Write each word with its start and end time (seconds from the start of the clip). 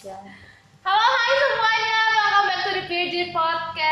Ya. 0.00 0.16
Halo 0.80 0.96
hai 1.12 1.32
semuanya, 1.36 2.00
welcome 2.16 2.48
back 2.48 2.64
to 2.64 2.72
the 2.72 2.88
PJ 2.88 3.36
Podcast. 3.36 3.84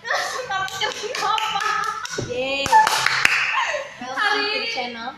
Tapi 0.48 0.72
kenapa? 1.12 1.68
Yeay. 2.24 2.64
Hari 4.00 4.40
ini- 4.56 4.72
channel. 4.72 5.12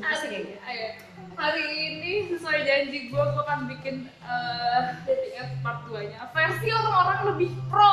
Hari, 0.00 0.56
ayo. 0.56 0.88
hari 1.36 1.64
ini 1.68 2.32
sesuai 2.32 2.64
janji 2.64 3.12
gue, 3.12 3.20
gue 3.20 3.42
akan 3.44 3.68
bikin 3.76 4.08
eh, 4.08 4.80
dating 5.04 5.44
apps 5.44 5.60
part 5.60 5.84
2 5.92 6.08
nya 6.08 6.32
versi 6.32 6.72
orang-orang 6.72 7.36
lebih 7.36 7.52
pro. 7.68 7.92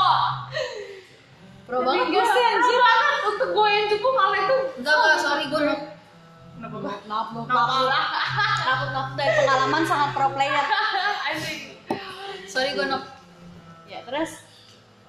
Pro 1.67 1.83
Jadi 1.83 1.87
banget 1.91 2.07
gue 2.07 2.23
sih 2.23 2.43
anjir. 2.55 2.71
pro 2.71 2.87
banget 2.87 3.19
untuk 3.35 3.49
gue 3.51 3.67
yang 3.67 3.91
cukup 3.91 4.15
malah 4.15 4.39
itu. 4.39 4.79
Enggak, 4.79 4.95
enggak, 4.95 5.19
sorry 5.19 5.51
gue 5.51 5.91
nuk. 6.55 6.71
Kenapa 6.71 6.75
gue? 6.79 6.95
Nop, 7.07 7.27
nop, 7.35 7.45
Kenapa 7.47 7.73
nop. 7.75 7.87
lah? 7.91 8.05
Nakut, 8.65 8.89
nakut 8.95 9.13
dari 9.19 9.31
pengalaman 9.35 9.83
sangat 9.83 10.09
pro 10.15 10.27
player. 10.31 10.65
Sorry 12.51 12.69
gue 12.73 12.85
nok. 12.87 13.03
Ya, 13.85 13.99
terus 14.07 14.31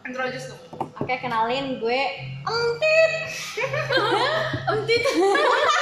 Introduce 0.07 0.47
dong. 0.55 0.63
Oke, 1.03 1.15
kenalin 1.19 1.83
gue 1.83 2.01
Emtit. 2.47 3.13
Emtit. 4.71 5.03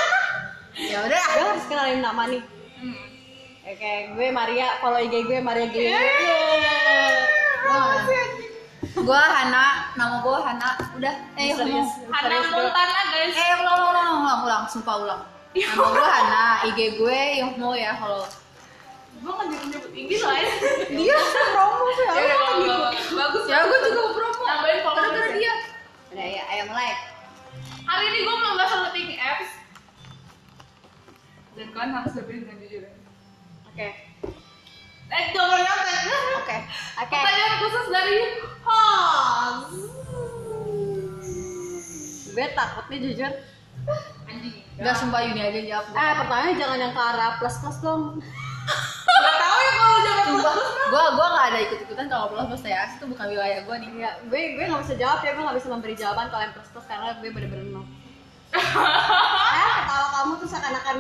ya 0.93 0.99
udah, 1.05 1.23
gue 1.29 1.45
harus 1.45 1.67
kenalin 1.69 2.01
nama 2.01 2.23
nih. 2.33 2.43
Hmm. 2.81 3.05
Oke, 3.69 3.93
gue 4.17 4.27
Maria. 4.33 4.81
Follow 4.81 5.01
IG 5.01 5.29
gue 5.29 5.39
Maria 5.45 5.69
Gili. 5.69 5.93
Gua 8.95 9.21
Hana, 9.21 9.93
nama 10.01 10.23
gua 10.25 10.41
Hana. 10.41 10.81
Udah, 10.97 11.13
eh 11.37 11.53
Serius. 11.53 11.91
Hana 12.09 12.37
Montana 12.49 12.99
guys. 13.13 13.37
Eh 13.37 13.53
ulang 13.61 13.77
ulang 13.77 13.89
ulang 13.91 14.17
ulang 14.23 14.41
ulang, 14.47 14.63
sumpah 14.71 14.97
ulang. 15.03 15.21
Nama 15.55 15.85
gua 15.87 16.03
Hana, 16.03 16.45
IG 16.67 16.99
gue 16.99 17.19
yang 17.39 17.55
mau 17.55 17.73
ya 17.73 17.95
kalau 17.95 18.27
Gue 19.15 19.31
nggak 19.31 19.47
nyebut 19.47 19.69
nyebut 19.71 19.93
ini 19.95 20.15
soalnya. 20.19 20.51
dia 20.91 21.17
promo 21.55 21.87
sih. 21.95 22.05
Ya 22.05 22.13
udah, 22.13 22.37
kalau 22.37 22.91
bagus. 22.93 23.45
Ya 23.47 23.59
gua 23.63 23.79
juga 23.81 24.03
promo. 24.13 24.43
Nambahin 24.43 24.81
follower 24.83 25.15
ya. 25.15 25.31
dia. 25.33 25.55
Udah 26.11 26.27
ya, 26.27 26.43
ayo 26.51 26.63
mulai. 26.69 26.91
Hari 27.85 28.05
ini 28.05 28.19
gue 28.21 28.35
mau 28.35 28.59
bahas 28.59 28.71
soal 28.73 28.91
dating 28.91 29.15
apps 29.15 29.51
Dan 31.55 31.69
kalian 31.71 31.93
harus 31.93 32.13
lebih 32.17 32.43
dengan 32.43 32.57
jujur 32.59 32.83
ya 32.83 32.93
Oke. 33.71 33.89
Eh, 35.07 35.25
jangan 35.31 35.61
nyampe 35.61 35.93
Oke. 36.35 36.57
Oke. 36.99 37.15
Pertanyaan 37.15 37.55
khusus 37.61 37.87
dari 37.89 38.19
host 38.65 39.71
Gue 42.35 42.47
takut 42.51 42.85
nih 42.91 42.99
jujur. 43.05 43.33
Anjing 44.29 44.65
Enggak 44.75 44.97
sumpah 44.99 45.21
Yuni 45.23 45.39
aja 45.39 45.61
jawab. 45.63 45.87
Eh, 45.95 46.13
pertanyaannya 46.19 46.55
jangan 46.59 46.79
yang 46.83 46.93
ke 46.93 47.03
arah 47.03 47.31
plus 47.39 47.57
plus 47.63 47.79
dong. 47.79 48.03
Gak 49.25 49.37
tau 49.39 49.59
ya 49.61 49.73
kalau 49.79 49.99
jangan 50.03 50.25
Sumpah, 50.25 50.55
gua 50.91 51.05
gua 51.15 51.27
enggak 51.31 51.47
ada 51.47 51.59
ikut-ikutan 51.63 52.07
kalau 52.11 52.27
plus 52.35 52.47
plus 52.51 52.65
ya. 52.67 52.83
Itu 52.99 53.05
bukan 53.07 53.27
wilayah 53.31 53.59
gua 53.63 53.77
nih. 53.79 53.91
Ya, 53.95 54.11
gue 54.27 54.41
gue 54.59 54.65
nggak 54.67 54.83
bisa 54.83 54.95
jawab 54.99 55.21
ya, 55.23 55.31
gue 55.37 55.45
nggak 55.47 55.59
bisa 55.63 55.69
memberi 55.71 55.95
jawaban 55.95 56.27
kalau 56.27 56.43
yang 56.43 56.55
plus 56.59 56.71
plus 56.75 56.87
karena 56.91 57.15
gue 57.23 57.29
bener-bener 57.31 57.67
no. 57.71 57.83
eh, 59.59 59.71
ketawa 59.79 60.07
kamu 60.15 60.33
tuh 60.43 60.49
seakan-akan 60.51 60.97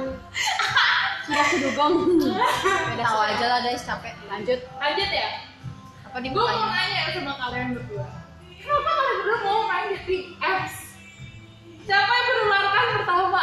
sudah 1.24 1.46
kedugong. 1.50 1.94
Beda 2.20 3.04
Tahu 3.08 3.20
aja 3.24 3.46
lah 3.48 3.58
guys, 3.64 3.82
capek. 3.82 4.14
Lanjut. 4.28 4.60
Lanjut 4.76 5.10
ya 5.10 5.28
Apa 6.04 6.16
Gue 6.20 6.30
mau 6.30 6.68
nanya 6.68 7.00
sama 7.16 7.32
kalian 7.38 7.68
berdua 7.74 8.06
Kenapa 8.60 8.90
kalian 8.92 9.16
berdua 9.22 9.38
mau 9.40 9.60
main 9.66 9.86
dating 9.96 10.36
apps? 10.38 10.83
Siapa 11.84 12.12
yang 12.12 12.26
menularkan 12.40 12.84
pertama? 12.96 13.42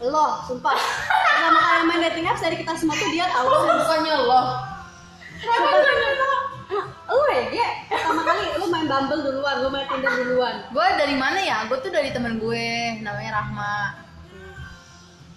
Lo, 0.00 0.26
sumpah. 0.46 0.78
Pertama 0.78 1.58
kali 1.60 1.82
main 1.90 2.00
dating 2.08 2.26
apps 2.30 2.42
dari 2.42 2.56
kita 2.62 2.72
semua 2.78 2.94
tuh 2.94 3.10
dia 3.10 3.26
tahu. 3.28 3.46
Bukannya 3.50 4.14
lo. 4.24 4.42
Kenapa 5.40 5.68
gue 5.74 5.92
nggak 5.92 6.14
tahu? 6.16 6.38
Lu 7.10 7.26
ya, 7.26 7.42
dia 7.50 7.68
pertama 7.90 8.22
kali 8.22 8.40
lu 8.54 8.66
main 8.70 8.86
Bumble 8.86 9.20
duluan, 9.26 9.56
lu 9.66 9.68
main 9.74 9.86
Tinder 9.90 10.12
duluan. 10.22 10.54
Gue 10.70 10.86
dari 10.94 11.16
mana 11.18 11.38
ya? 11.42 11.66
Gue 11.66 11.82
tuh 11.82 11.90
dari 11.90 12.14
temen 12.14 12.38
gue, 12.38 13.02
namanya 13.02 13.42
Rahma. 13.42 13.76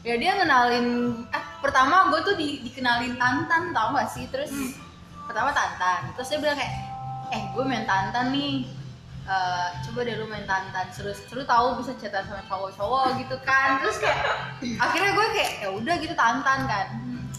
Ya 0.04 0.20
dia 0.20 0.36
ngenalin, 0.36 1.16
eh 1.32 1.44
pertama 1.64 2.12
gue 2.12 2.20
tuh 2.22 2.36
di, 2.36 2.62
dikenalin 2.68 3.16
Tantan, 3.18 3.72
tau 3.72 3.96
gak 3.96 4.12
sih? 4.12 4.28
Terus 4.30 4.52
pertama 5.26 5.50
Tantan, 5.56 6.12
terus 6.14 6.28
dia 6.30 6.40
bilang 6.44 6.60
kayak, 6.60 6.76
eh 7.32 7.44
gue 7.56 7.64
main 7.64 7.88
Tantan 7.88 8.36
nih, 8.36 8.68
Eh, 9.24 9.68
coba 9.88 10.04
deh 10.04 10.20
lu 10.20 10.28
main 10.28 10.44
Tantan, 10.44 10.92
seru 10.92 11.16
seru 11.16 11.48
tahu 11.48 11.80
bisa 11.80 11.96
chatan 11.96 12.28
sama 12.28 12.44
cowok-cowok 12.44 13.24
gitu 13.24 13.40
kan. 13.42 13.80
Terus 13.80 14.04
kayak 14.04 14.20
akhirnya 14.76 15.12
gue 15.16 15.28
kayak 15.32 15.52
ya 15.64 15.70
udah 15.72 15.96
gitu 15.96 16.12
Tantan 16.12 16.68
kan. 16.68 16.88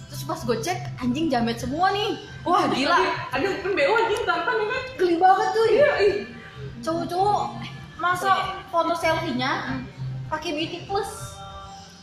Terus 0.08 0.22
pas 0.24 0.40
gue 0.40 0.56
cek 0.64 0.78
anjing 0.96 1.28
jamet 1.28 1.60
semua 1.60 1.92
nih, 1.92 2.16
wah 2.40 2.64
gila, 2.70 2.96
Ada 3.34 3.46
open 3.50 3.74
BO 3.74 3.92
anjing 3.98 4.22
tantan 4.24 4.54
ya 4.54 4.64
kan? 4.64 4.82
geli 4.96 5.16
banget 5.18 5.48
tuh. 5.52 5.66
Iya, 5.68 5.90
cowok-cowok 6.80 7.42
masa 7.94 8.30
foto 8.68 8.94
selfie-nya 8.94 9.80
pakai 10.26 10.50
beauty 10.52 10.84
plus 10.84 11.36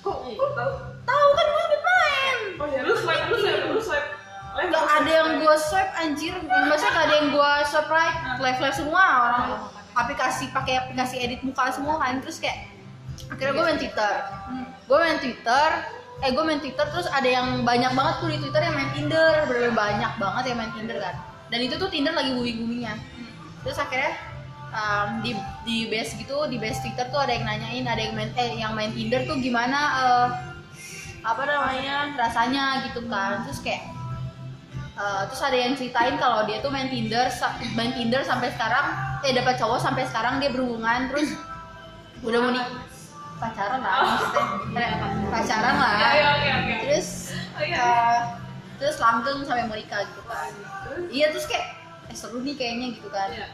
Kok, 0.01 0.17
kok 0.33 0.49
tahu? 0.53 0.71
tahu 1.03 1.27
kan 1.31 1.45
gue 1.45 1.61
sempet 1.61 1.81
main 1.83 2.37
Oh 2.57 2.67
ya, 2.67 2.81
lu 2.81 2.93
swipe, 2.95 3.25
lu 3.29 3.37
swipe, 3.37 3.65
lu 3.69 3.81
swipe 3.81 4.07
nggak 4.51 4.85
ada 5.01 5.11
yang 5.11 5.29
gue 5.39 5.55
swipe 5.59 5.93
anjir. 5.95 6.35
Maksudnya 6.43 6.91
nggak 6.91 7.05
ada 7.07 7.15
yang 7.15 7.29
gue 7.31 7.51
swipe 7.67 7.91
right 7.91 8.15
live 8.39 8.59
live 8.59 8.77
semua 8.77 9.03
orang 9.03 9.45
aplikasi 9.91 10.47
pakai 10.55 10.87
aplikasi 10.87 11.15
edit 11.19 11.39
muka 11.43 11.71
semua 11.71 11.99
kan. 11.99 12.19
Terus 12.19 12.37
kayak 12.43 12.67
akhirnya 13.31 13.53
gue 13.55 13.63
main 13.63 13.79
twitter. 13.79 14.13
Gue 14.87 14.97
main 14.99 15.17
twitter. 15.19 15.69
Eh 16.21 16.29
gue 16.35 16.43
main 16.45 16.61
twitter 16.61 16.85
terus 16.93 17.07
ada 17.09 17.25
yang 17.25 17.65
banyak 17.65 17.91
banget 17.97 18.15
tuh 18.21 18.29
di 18.29 18.37
twitter 18.37 18.61
yang 18.61 18.75
main 18.75 18.91
tinder. 18.93 19.33
Bener 19.47 19.71
banyak 19.73 20.11
banget 20.19 20.43
yang 20.53 20.57
main 20.59 20.71
tinder 20.75 20.97
kan. 20.99 21.15
Dan 21.51 21.59
itu 21.67 21.75
tuh 21.75 21.89
tinder 21.91 22.15
lagi 22.15 22.31
booming 22.31 22.63
boomingnya 22.63 22.95
terus 23.61 23.77
akhirnya 23.77 24.17
um, 24.73 25.21
di 25.21 25.37
di 25.65 25.77
base 25.89 26.17
gitu 26.17 26.49
di 26.49 26.57
base 26.57 26.81
twitter 26.81 27.05
tuh 27.13 27.21
ada 27.21 27.33
yang 27.37 27.45
nanyain 27.45 27.85
ada 27.85 28.01
yang 28.01 28.13
main 28.17 28.31
eh 28.33 28.57
yang 28.57 28.73
main 28.73 28.89
tinder 28.89 29.21
tuh 29.29 29.37
gimana 29.37 29.79
eh, 30.01 30.27
apa 31.21 31.43
namanya 31.45 32.17
rasanya 32.17 32.89
gitu 32.89 33.05
kan. 33.05 33.45
Terus 33.45 33.61
kayak 33.61 33.85
eh, 35.01 35.21
terus 35.25 35.41
ada 35.41 35.57
yang 35.57 35.73
ceritain 35.73 36.15
kalau 36.15 36.45
dia 36.45 36.61
tuh 36.61 36.69
main 36.69 36.85
tinder 36.85 37.25
main 37.73 37.91
tinder 37.91 38.21
sampai 38.21 38.53
sekarang 38.53 38.85
eh 39.21 39.33
dapat 39.33 39.57
cowok 39.57 39.79
sampai 39.79 40.05
sekarang 40.05 40.37
dia 40.37 40.49
berhubungan 40.49 41.09
terus 41.09 41.33
udah 42.27 42.39
mau 42.39 42.51
nih 42.51 42.65
pacaran 43.37 43.81
lah 43.81 43.97
Eh, 44.71 44.89
pacaran 45.27 45.75
lah. 45.75 45.93
Ya, 45.97 46.09
ya, 46.13 46.53
oke. 46.61 46.75
terus 46.85 47.33
Oh, 47.51 47.63
iya. 47.65 47.81
eh, 47.81 48.19
terus 48.77 48.97
langgeng 48.97 49.41
sampai 49.41 49.65
mau 49.65 49.73
nikah 49.73 50.01
gitu 50.01 50.21
kan. 50.23 50.49
Iya 51.09 51.25
terus 51.29 51.45
kayak 51.45 51.65
eh 52.05 52.15
seru 52.15 52.41
nih 52.41 52.53
kayaknya 52.53 52.87
gitu 52.95 53.09
kan. 53.09 53.29
Iya. 53.29 53.47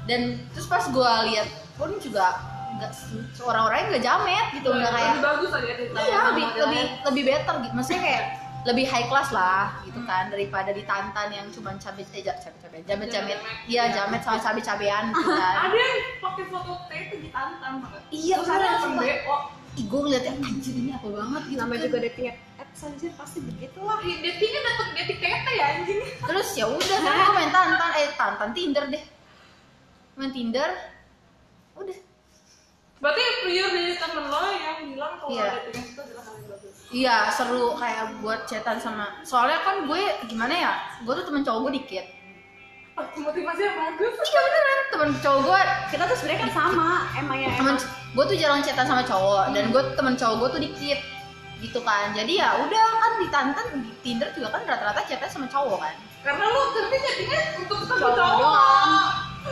dan 0.00 0.20
terus 0.52 0.64
pas 0.64 0.80
gue 0.82 1.12
lihat 1.28 1.44
pun 1.76 1.92
juga 1.96 2.40
nggak 2.76 2.88
orang-orangnya 3.40 3.86
nggak 3.92 4.04
jamet 4.04 4.46
gitu 4.56 4.68
nggak 4.70 4.88
kayak 4.90 5.12
Lebih 5.12 5.24
bagus 5.28 5.50
lagi 5.52 5.66
iya 6.00 6.18
lebih 6.32 6.46
lebih 6.56 6.82
lebih 7.04 7.22
better 7.26 7.54
gitu. 7.60 7.72
Maksudnya 7.76 8.00
kayak 8.00 8.24
lebih 8.62 8.84
high 8.84 9.06
class 9.06 9.30
lah 9.30 9.80
gitu 9.82 10.04
kan 10.04 10.28
daripada 10.28 10.68
di 10.70 10.84
tantan 10.84 11.28
yang 11.30 11.48
cuma 11.48 11.72
cabe 11.74 12.04
eh 12.06 12.20
ja- 12.20 12.36
cabe 12.36 12.56
cabe 12.58 12.76
jamet 12.82 13.08
jamet 13.08 13.38
iya 13.64 13.88
jamet 13.88 14.20
sama 14.20 14.36
cabe 14.36 14.60
cabean 14.60 15.08
gitu 15.10 15.32
kan 15.40 15.56
Ada 15.64 15.76
yang 15.76 15.94
pakai 16.18 16.44
foto 16.46 16.72
T 16.82 16.90
itu 16.92 17.16
ditantang 17.22 17.74
banget. 17.78 18.00
Iya, 18.10 18.36
Terus 18.38 18.50
ada 18.50 18.66
yang 18.76 18.94
BO. 18.94 19.36
ih 19.72 19.84
gue 19.86 20.00
ngeliatnya 20.02 20.32
anjir 20.36 20.74
ini 20.74 20.90
apa 20.90 21.06
banget 21.08 21.42
gitu 21.46 21.56
Namanya 21.56 21.78
kan. 21.78 21.86
juga 21.86 21.98
dating 22.02 22.26
apps 22.58 22.80
anjir 22.82 23.10
pasti 23.14 23.38
begitulah. 23.40 23.96
Ih, 24.02 24.16
Datingnya 24.18 24.60
dapet 24.62 24.86
dating 24.94 25.18
tete 25.20 25.52
ya 25.52 25.66
anjing. 25.72 25.98
terus 26.20 26.48
ya 26.52 26.66
udah 26.66 26.98
kan 26.98 27.12
gue 27.16 27.32
main 27.32 27.50
tantan 27.50 27.90
eh 27.94 28.08
tantan 28.12 28.50
tinder 28.50 28.84
deh 28.86 29.04
main 30.14 30.30
tinder 30.30 30.70
udah 31.74 31.98
Berarti 33.00 33.22
pure 33.40 33.68
dari 33.70 33.94
temen 33.96 34.24
lo 34.26 34.40
yang 34.52 34.76
bilang 34.86 35.12
kalau 35.16 35.32
Iya. 35.32 35.48
dating 35.64 35.80
apps 35.80 35.88
itu 35.88 36.02
yang 36.02 36.12
bagus. 36.12 36.29
Iya 36.90 37.30
seru 37.30 37.74
kayak 37.74 38.18
buat 38.18 38.44
chatan 38.44 38.76
sama 38.76 39.22
soalnya 39.22 39.62
kan 39.62 39.86
gue 39.86 40.00
gimana 40.26 40.50
ya 40.50 40.72
gue 41.00 41.12
tuh 41.12 41.24
temen 41.24 41.40
cowok 41.40 41.60
gue 41.64 41.74
dikit 41.78 42.06
Oh, 42.92 43.06
motivasi 43.16 43.62
yang 43.62 43.76
bagus. 43.78 44.12
iya 44.20 44.40
beneran 44.44 44.78
temen 44.90 45.10
cowok 45.16 45.40
gue 45.40 45.60
Kita 45.88 46.02
tuh 46.04 46.16
sebenarnya 46.16 46.40
kan 46.42 46.50
sama, 46.52 46.90
emang 47.14 47.38
ya 47.38 47.48
temen 47.54 47.74
emang. 47.74 48.10
gue 48.10 48.24
tuh 48.26 48.36
jarang 48.36 48.60
chatan 48.60 48.84
sama 48.84 49.02
cowok 49.02 49.44
dan 49.50 49.64
gue 49.68 49.82
temen 49.94 50.14
cowok 50.14 50.34
gue 50.36 50.48
tuh 50.50 50.60
dikit 50.60 51.00
gitu 51.60 51.78
kan 51.78 52.10
jadi 52.10 52.32
ya 52.34 52.48
udah 52.58 52.84
kan 52.98 53.12
di 53.16 53.26
tantan 53.28 53.66
di 53.78 53.92
tinder 54.00 54.28
juga 54.30 54.48
kan 54.50 54.66
rata-rata 54.66 55.00
chatnya 55.02 55.28
sama 55.28 55.46
cowok 55.46 55.78
kan 55.78 55.94
Karena 56.20 56.44
lo 56.44 56.60
tapi 56.74 56.96
datingnya 56.98 57.40
untuk 57.56 57.76
ketemu 57.78 58.00
Cowok 58.00 58.12
cowok. 58.12 58.36
doang. 58.36 58.90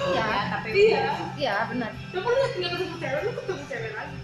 iya 0.05 0.25
Ya, 0.27 0.43
tapi 0.51 0.69
Iya. 0.75 1.03
iya 1.39 1.55
bener 1.65 1.91
Coba 2.11 2.29
lu 2.29 2.45
tinggal 2.51 2.71
ketemu 2.75 2.97
cewek, 2.99 3.21
lu 3.23 3.31
ketemu 3.33 3.63
cewek 3.65 3.93
lagi. 3.95 4.17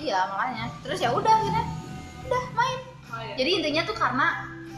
iya 0.00 0.18
makanya 0.26 0.64
terus 0.80 0.98
ya 0.98 1.10
udah 1.12 1.30
akhirnya 1.30 1.64
udah 2.32 2.44
main. 2.56 2.78
Oh, 3.12 3.20
iya. 3.20 3.34
jadi 3.36 3.50
intinya 3.60 3.82
tuh 3.84 3.96
karena 3.96 4.26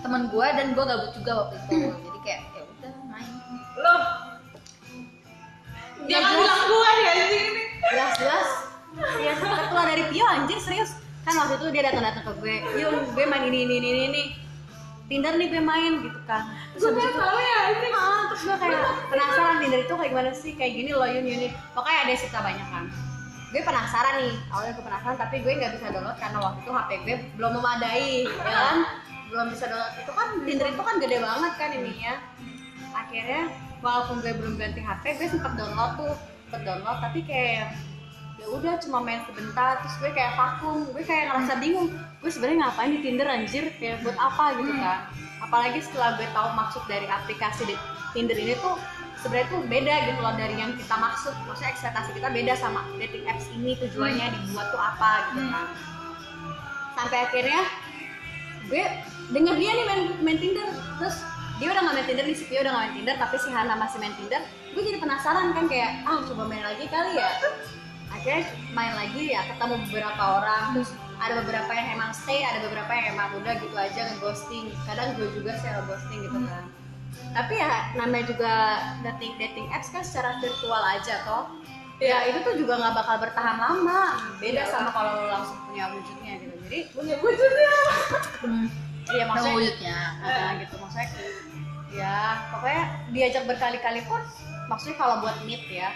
temen 0.02 0.22
gue 0.26 0.46
dan 0.58 0.66
gue 0.74 0.84
gabut 0.84 1.10
juga 1.14 1.32
waktu 1.46 1.54
itu. 1.62 1.74
Jadi 2.02 2.18
kayak 2.26 2.40
ya 2.50 2.62
udah 2.66 2.92
main. 3.06 3.30
Lo 3.78 3.94
Jangan 6.04 6.30
bilang 6.36 6.62
gue 6.68 6.90
ya 7.00 7.12
ini. 7.16 7.40
jelas 7.94 8.12
jelas. 8.18 8.48
Iya, 8.94 9.32
ketua 9.38 9.82
dari 9.88 10.02
Pio 10.12 10.26
anjir 10.28 10.58
serius. 10.60 10.90
Kan 11.24 11.34
waktu 11.40 11.56
itu 11.56 11.66
dia 11.72 11.82
datang-datang 11.88 12.22
ke 12.28 12.32
gue, 12.44 12.56
"Yun, 12.76 12.94
gue 13.16 13.24
main 13.24 13.42
ini 13.48 13.64
ini 13.64 13.76
ini 13.80 14.02
ini." 14.12 14.22
Tinder 15.04 15.36
nih 15.36 15.52
gue 15.52 15.60
main 15.60 16.00
gitu 16.00 16.16
kan 16.24 16.48
terus 16.72 16.96
gue 16.96 16.96
itu 16.96 17.12
tahu 17.20 17.36
ya 17.36 17.76
ini 17.76 17.88
ah, 17.92 18.24
terus 18.32 18.42
gue 18.48 18.56
kayak 18.56 18.80
penasaran 19.12 19.56
Tinder 19.60 19.80
itu 19.84 19.94
kayak 20.00 20.10
gimana 20.16 20.30
sih? 20.32 20.52
Kayak 20.56 20.72
gini 20.80 20.90
loh 20.96 21.04
Yun 21.04 21.28
Yun 21.28 21.52
pokoknya 21.76 21.98
ada 22.08 22.12
cerita 22.16 22.40
banyak 22.40 22.68
kan 22.72 22.84
gue 23.54 23.62
penasaran 23.62 24.18
nih 24.18 24.34
awalnya 24.50 24.72
gue 24.74 24.82
penasaran 24.82 25.14
tapi 25.14 25.36
gue 25.46 25.52
nggak 25.54 25.72
bisa 25.78 25.86
download 25.94 26.18
karena 26.18 26.38
waktu 26.42 26.58
itu 26.66 26.70
HP 26.74 26.90
gue 27.06 27.16
belum 27.38 27.52
memadai 27.54 28.26
ya 28.26 28.42
kan? 28.42 28.76
Belum 29.30 29.46
bisa 29.54 29.64
download. 29.70 29.94
Itu 30.02 30.10
kan 30.10 30.28
Tinder 30.42 30.68
itu 30.74 30.82
kan 30.82 30.94
gede 30.98 31.18
banget 31.22 31.52
kan 31.54 31.70
ininya. 31.70 32.14
Akhirnya 32.98 33.42
walaupun 33.78 34.16
gue 34.26 34.32
belum 34.34 34.54
ganti 34.58 34.82
HP 34.82 35.22
gue 35.22 35.28
sempet 35.30 35.54
download 35.54 35.92
tuh 35.94 36.14
sempet 36.50 36.60
download 36.66 36.98
tapi 36.98 37.22
kayak 37.22 37.78
ya 38.42 38.46
udah 38.50 38.74
cuma 38.82 38.98
main 38.98 39.22
sebentar 39.30 39.78
terus 39.86 39.94
gue 40.02 40.10
kayak 40.10 40.34
vakum 40.34 40.90
gue 40.90 41.04
kayak 41.06 41.30
ngerasa 41.30 41.54
bingung 41.62 41.94
gue 41.94 42.30
sebenarnya 42.34 42.58
ngapain 42.66 42.90
di 42.90 43.00
Tinder 43.06 43.28
anjir? 43.30 43.70
Kayak 43.78 44.02
buat 44.02 44.18
apa 44.18 44.58
gitu 44.58 44.74
kan 44.82 44.98
apalagi 45.44 45.78
setelah 45.78 46.18
gue 46.18 46.26
tahu 46.34 46.48
maksud 46.58 46.82
dari 46.90 47.06
aplikasi 47.06 47.70
di 47.70 47.76
Tinder 48.10 48.34
ini 48.34 48.58
tuh 48.58 48.74
sebenarnya 49.24 49.48
tuh 49.48 49.64
beda 49.64 49.94
gitu 50.04 50.20
loh 50.20 50.34
dari 50.36 50.54
yang 50.60 50.76
kita 50.76 50.96
maksud. 51.00 51.32
Maksudnya 51.48 51.72
ekspektasi 51.72 52.10
kita 52.12 52.28
beda 52.28 52.52
sama 52.60 52.84
dating 53.00 53.24
apps 53.24 53.48
ini 53.56 53.72
tujuannya 53.80 54.26
dibuat 54.36 54.68
tuh 54.68 54.82
apa 54.84 55.32
gitu 55.32 55.48
kan. 55.48 55.66
Sampai 56.92 57.18
akhirnya 57.24 57.60
gue 58.68 58.84
denger 59.32 59.54
dia 59.56 59.70
nih 59.72 59.84
main, 59.88 60.02
main 60.20 60.38
Tinder. 60.38 60.68
Terus 61.00 61.16
dia 61.56 61.72
udah 61.72 61.80
nggak 61.88 61.96
main 61.96 62.06
Tinder 62.12 62.24
nih 62.28 62.36
si 62.36 62.44
Pio 62.44 62.60
udah 62.60 62.72
nggak 62.76 62.84
main 62.84 62.94
Tinder 63.00 63.16
tapi 63.16 63.36
si 63.40 63.48
Hana 63.48 63.74
masih 63.80 63.96
main 63.96 64.14
Tinder. 64.20 64.42
Gue 64.76 64.82
jadi 64.84 64.98
penasaran 65.00 65.56
kan 65.56 65.64
kayak 65.72 66.04
ah 66.04 66.20
coba 66.20 66.44
main 66.44 66.60
lagi 66.60 66.84
kali 66.84 67.16
ya. 67.16 67.30
Akhirnya 68.12 68.44
main 68.76 68.92
lagi 68.92 69.32
ya 69.32 69.40
ketemu 69.48 69.74
beberapa 69.88 70.22
orang. 70.44 70.76
Terus 70.76 70.92
ada 71.16 71.40
beberapa 71.40 71.72
yang 71.72 71.88
emang 71.96 72.12
stay 72.12 72.44
ada 72.44 72.60
beberapa 72.68 72.92
yang 72.92 73.16
emang 73.16 73.40
udah 73.40 73.56
gitu 73.56 73.72
aja 73.72 74.00
ngeghosting. 74.12 74.68
Kadang 74.84 75.16
gue 75.16 75.32
juga 75.32 75.56
sih 75.56 75.72
ghosting 75.88 76.20
gitu 76.28 76.44
kan 76.44 76.83
tapi 77.34 77.58
ya 77.58 77.90
namanya 77.98 78.24
juga 78.30 78.54
dating 79.02 79.34
dating 79.36 79.66
apps 79.74 79.90
kan 79.90 80.06
secara 80.06 80.38
virtual 80.38 80.80
aja 80.80 81.20
toh. 81.26 81.44
Ya 82.02 82.26
itu 82.30 82.42
tuh 82.42 82.54
juga 82.58 82.78
nggak 82.78 82.94
bakal 82.94 83.16
bertahan 83.22 83.58
lama. 83.58 84.18
Beda 84.38 84.66
sama 84.70 84.90
kalau 84.94 85.12
lo 85.20 85.26
langsung 85.30 85.58
punya 85.66 85.90
wujudnya 85.90 86.32
gitu. 86.42 86.54
Jadi 86.66 86.78
punya 86.94 87.14
wujudnya. 87.18 87.74
Iya 89.04 89.20
Yang 89.20 89.28
maksudnya 89.28 89.54
wujudnya. 89.58 89.98
Nah, 90.22 90.50
gitu. 90.62 90.74
Maksudnya 90.80 91.08
ya 91.94 92.50
pokoknya 92.50 92.82
diajak 93.14 93.44
berkali-kali 93.46 94.02
pun 94.10 94.18
maksudnya 94.66 94.98
kalau 94.98 95.22
buat 95.22 95.38
meet 95.46 95.62
ya 95.70 95.94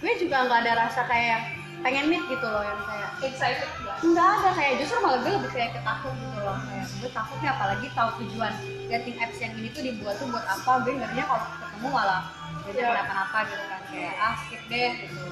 gue 0.00 0.12
juga 0.16 0.48
nggak 0.48 0.60
ada 0.64 0.72
rasa 0.88 1.04
kayak 1.04 1.40
pengen 1.86 2.10
meet 2.10 2.24
gitu 2.26 2.42
loh 2.42 2.66
yang 2.66 2.82
kayak 2.82 3.10
excited 3.22 3.70
nggak? 3.78 3.96
Nggak 4.02 4.26
ada 4.26 4.50
kayak 4.58 4.72
justru 4.82 4.98
malah 4.98 5.18
gue 5.22 5.30
lebih 5.38 5.50
kayak 5.54 5.70
ketakut 5.78 6.10
gitu 6.18 6.38
loh 6.42 6.58
kayak 6.66 6.86
gue 6.98 7.10
takutnya 7.14 7.50
apalagi 7.54 7.86
tahu 7.94 8.10
tujuan 8.26 8.52
dating 8.90 9.16
apps 9.22 9.38
yang 9.38 9.54
ini 9.54 9.68
tuh 9.70 9.82
dibuat 9.86 10.18
tuh 10.18 10.26
buat 10.26 10.42
apa 10.42 10.82
gue 10.82 10.98
ngerinya 10.98 11.24
kalau 11.30 11.46
ketemu 11.46 11.88
malah 11.94 12.22
jadi 12.66 12.78
Ya. 12.82 12.86
kenapa-napa 12.90 13.38
gitu 13.46 13.64
kan 13.70 13.80
kayak 13.86 14.14
ah 14.18 14.34
skip 14.42 14.62
deh 14.66 14.90
gitu. 14.98 15.22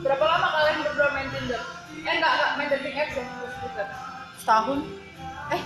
Berapa 0.00 0.24
lama 0.24 0.48
kalian 0.48 0.76
berdua 0.80 1.08
main 1.12 1.28
Tinder? 1.28 1.62
Eh 1.92 2.12
enggak 2.16 2.32
enggak 2.32 2.50
main 2.56 2.68
dating 2.72 2.96
apps 2.96 3.14
ya 3.20 3.24
setahun. 4.40 4.78
Eh 5.52 5.62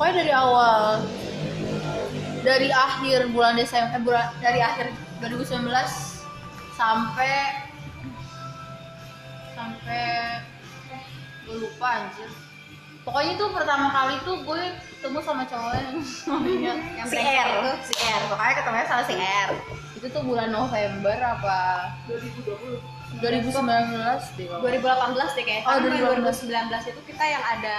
pokoknya 0.00 0.14
dari 0.24 0.32
awal 0.32 0.80
dari 2.40 2.68
akhir 2.72 3.28
bulan 3.36 3.60
Desember 3.60 3.92
eh, 3.92 4.00
bulan 4.00 4.26
dari 4.40 4.60
akhir 4.64 4.96
2019 5.20 5.68
sampai 6.80 7.65
sampai 9.66 10.06
gue 11.42 11.56
lupa 11.58 11.88
anjir 12.00 12.30
pokoknya 13.02 13.30
itu 13.34 13.44
pertama 13.50 13.86
kali 13.88 14.14
tuh 14.22 14.36
gue 14.40 14.60
ketemu 14.92 15.18
sama 15.20 15.42
cowok 15.44 15.74
yang 15.74 15.94
namanya 16.28 16.72
Yang 16.96 17.08
si 17.08 17.18
R 17.18 17.48
itu? 17.52 17.70
si 17.84 17.94
R 17.98 18.22
pokoknya 18.26 18.54
ketemunya 18.56 18.86
sama 18.86 19.02
si 19.02 19.14
R 19.14 19.50
itu 19.92 20.06
tuh 20.06 20.22
bulan 20.22 20.48
November 20.48 21.16
apa 21.18 21.58
2020 22.06 22.94
2019 23.16 23.54
deh 24.36 24.46
kalau 24.46 24.60
nggak 24.60 24.82
2018 24.82 25.36
deh 25.36 25.44
kayak 25.44 25.62
Oh, 25.64 25.78
karena 25.78 26.20
2018. 26.20 26.52
2019 26.52 26.90
itu 26.90 27.00
kita 27.06 27.24
yang 27.24 27.44
ada 27.44 27.76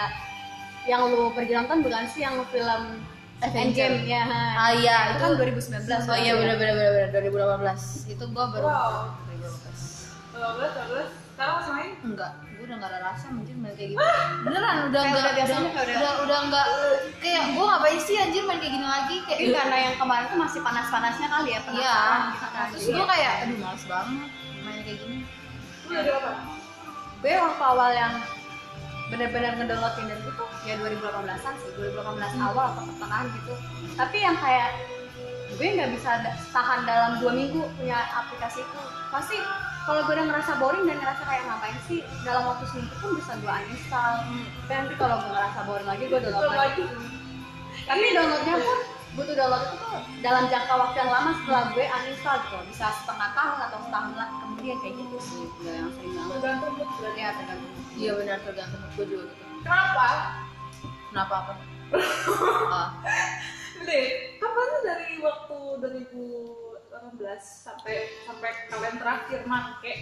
yang 0.84 1.02
lu 1.06 1.30
pergi 1.32 1.54
nonton 1.54 1.78
bukan 1.82 2.04
sih 2.08 2.22
yang 2.22 2.40
film 2.48 2.84
Avenger. 3.38 3.92
Endgame 3.94 4.10
ya 4.10 4.24
ah 4.56 4.72
iya 4.74 5.14
itu 5.14 5.22
kan 5.22 5.38
2019 5.38 5.86
Oh 6.10 6.18
iya 6.18 6.34
benar 6.34 6.56
benar 6.58 6.74
benar 6.74 6.92
benar 7.12 7.22
2018. 7.70 8.10
Itu 8.10 8.24
gua 8.32 8.46
baru 8.50 8.66
Wow. 8.66 9.14
2018. 9.30 10.34
12 10.34 11.12
12 11.14 11.27
sekarang 11.38 11.54
masih 11.56 11.72
main 11.72 11.92
Enggak, 12.02 12.32
gua 12.50 12.64
udah 12.66 12.76
gak 12.76 12.90
ada 12.90 13.00
rasa 13.04 13.26
mungkin 13.30 13.56
main 13.60 13.74
kayak 13.74 13.90
gitu. 13.94 14.02
Beneran 14.42 14.76
udah 14.82 14.90
Kayak 14.90 15.06
enggak 15.06 15.22
udah 15.22 15.34
biasanya 15.38 15.60
udah, 15.62 15.70
udah- 15.70 15.94
udah 15.94 16.14
udah 16.26 16.40
enggak 16.42 16.66
kayak 17.20 17.44
gua 17.54 17.64
ngapain 17.68 18.00
sih 18.00 18.16
anjir 18.18 18.44
main 18.44 18.58
kayak 18.58 18.74
gini 18.74 18.88
lagi? 18.88 19.16
Kayak 19.22 19.38
mungkin 19.38 19.54
karena 19.56 19.78
yang 19.80 19.96
kemarin 19.96 20.26
tuh 20.28 20.40
masih 20.40 20.60
panas-panasnya 20.60 21.28
kali 21.28 21.50
ya 21.50 21.60
Iya. 21.62 21.62
gitu 21.62 21.72
kan. 21.78 22.20
Terus 22.68 22.82
Jadi 22.82 22.96
gua 22.96 23.06
kayak 23.08 23.34
aduh 23.40 23.58
males 23.60 23.84
banget 23.86 24.30
main 24.60 24.80
kayak 24.82 24.98
gini. 25.00 25.18
lu 25.86 25.94
udah 25.94 26.04
berapa? 26.04 26.32
Gue 27.18 27.34
waktu 27.34 27.64
awal 27.64 27.90
yang 27.92 28.14
benar-benar 29.08 29.52
ngedownload 29.56 29.94
Tinder 29.96 30.18
itu 30.20 30.32
ya 30.64 30.74
2018an 30.76 31.54
sih 31.56 31.70
2018 31.72 32.04
awal 32.44 32.66
atau 32.68 32.84
pertengahan 32.84 33.26
gitu. 33.32 33.54
Tapi 33.94 34.18
yang 34.20 34.36
kayak 34.36 34.70
gue 35.58 35.68
nggak 35.74 35.90
bisa 35.92 36.22
da- 36.22 36.38
tahan 36.52 36.86
dalam 36.86 37.12
dua 37.18 37.34
minggu 37.34 37.66
punya 37.74 37.98
aplikasi 38.14 38.62
itu 38.62 38.82
pasti 39.10 39.38
kalau 39.84 40.04
gue 40.04 40.14
udah 40.14 40.28
ngerasa 40.28 40.52
boring 40.58 40.84
dan 40.84 40.98
ngerasa 40.98 41.24
kayak 41.24 41.44
ngapain 41.46 41.78
sih 41.84 42.00
dalam 42.22 42.44
waktu 42.46 42.66
seminggu 42.68 42.94
pun 42.98 43.16
bisa 43.16 43.32
gue 43.36 43.48
uninstall. 43.48 44.20
Tapi 44.62 44.74
nanti 44.76 44.94
kalau 44.96 45.16
gue 45.18 45.32
ngerasa 45.32 45.60
boring 45.64 45.88
lagi 45.88 46.04
gue 46.06 46.20
download 46.20 46.54
lagi. 46.54 46.84
tapi 47.84 48.06
downloadnya 48.12 48.56
pun 48.60 48.80
butuh 49.16 49.34
download 49.34 49.64
itu 49.64 49.76
tuh 49.80 50.00
dalam 50.20 50.44
jangka 50.46 50.74
waktu 50.76 50.96
yang 51.00 51.10
lama 51.10 51.30
setelah 51.34 51.64
gue 51.72 51.86
uninstall 51.88 52.38
gitu. 52.44 52.58
Bisa 52.68 52.86
setengah 52.94 53.30
tahun 53.32 53.58
atau 53.64 53.80
setahun 53.82 54.12
lah 54.14 54.28
kemudian 54.38 54.78
kayak 54.78 54.96
gitu 55.00 55.18
sih. 55.18 55.44
Udah 55.58 55.74
yang 55.74 55.90
sering 55.90 56.12
banget. 56.14 56.32
Tergantung 56.36 56.72
mood 56.76 56.90
berarti 56.94 57.20
ya 57.20 57.30
tergantung 57.34 57.72
Iya 57.96 58.12
benar 58.14 58.38
tergantung 58.44 58.80
mood 58.84 58.92
gua 58.94 59.06
juga 59.08 59.24
gitu. 59.26 59.44
kenapa? 59.64 60.08
Kenapa 61.10 61.34
apa? 61.40 61.54
Ah, 62.68 62.88
Deh, 63.86 64.06
kapan 64.42 64.66
tuh 64.66 64.82
dari 64.82 65.10
waktu 65.22 65.58
2018 65.78 66.88
sampai 67.40 67.96
sampai 68.26 68.50
kalian 68.74 68.96
terakhir 68.98 69.40
make 69.46 69.96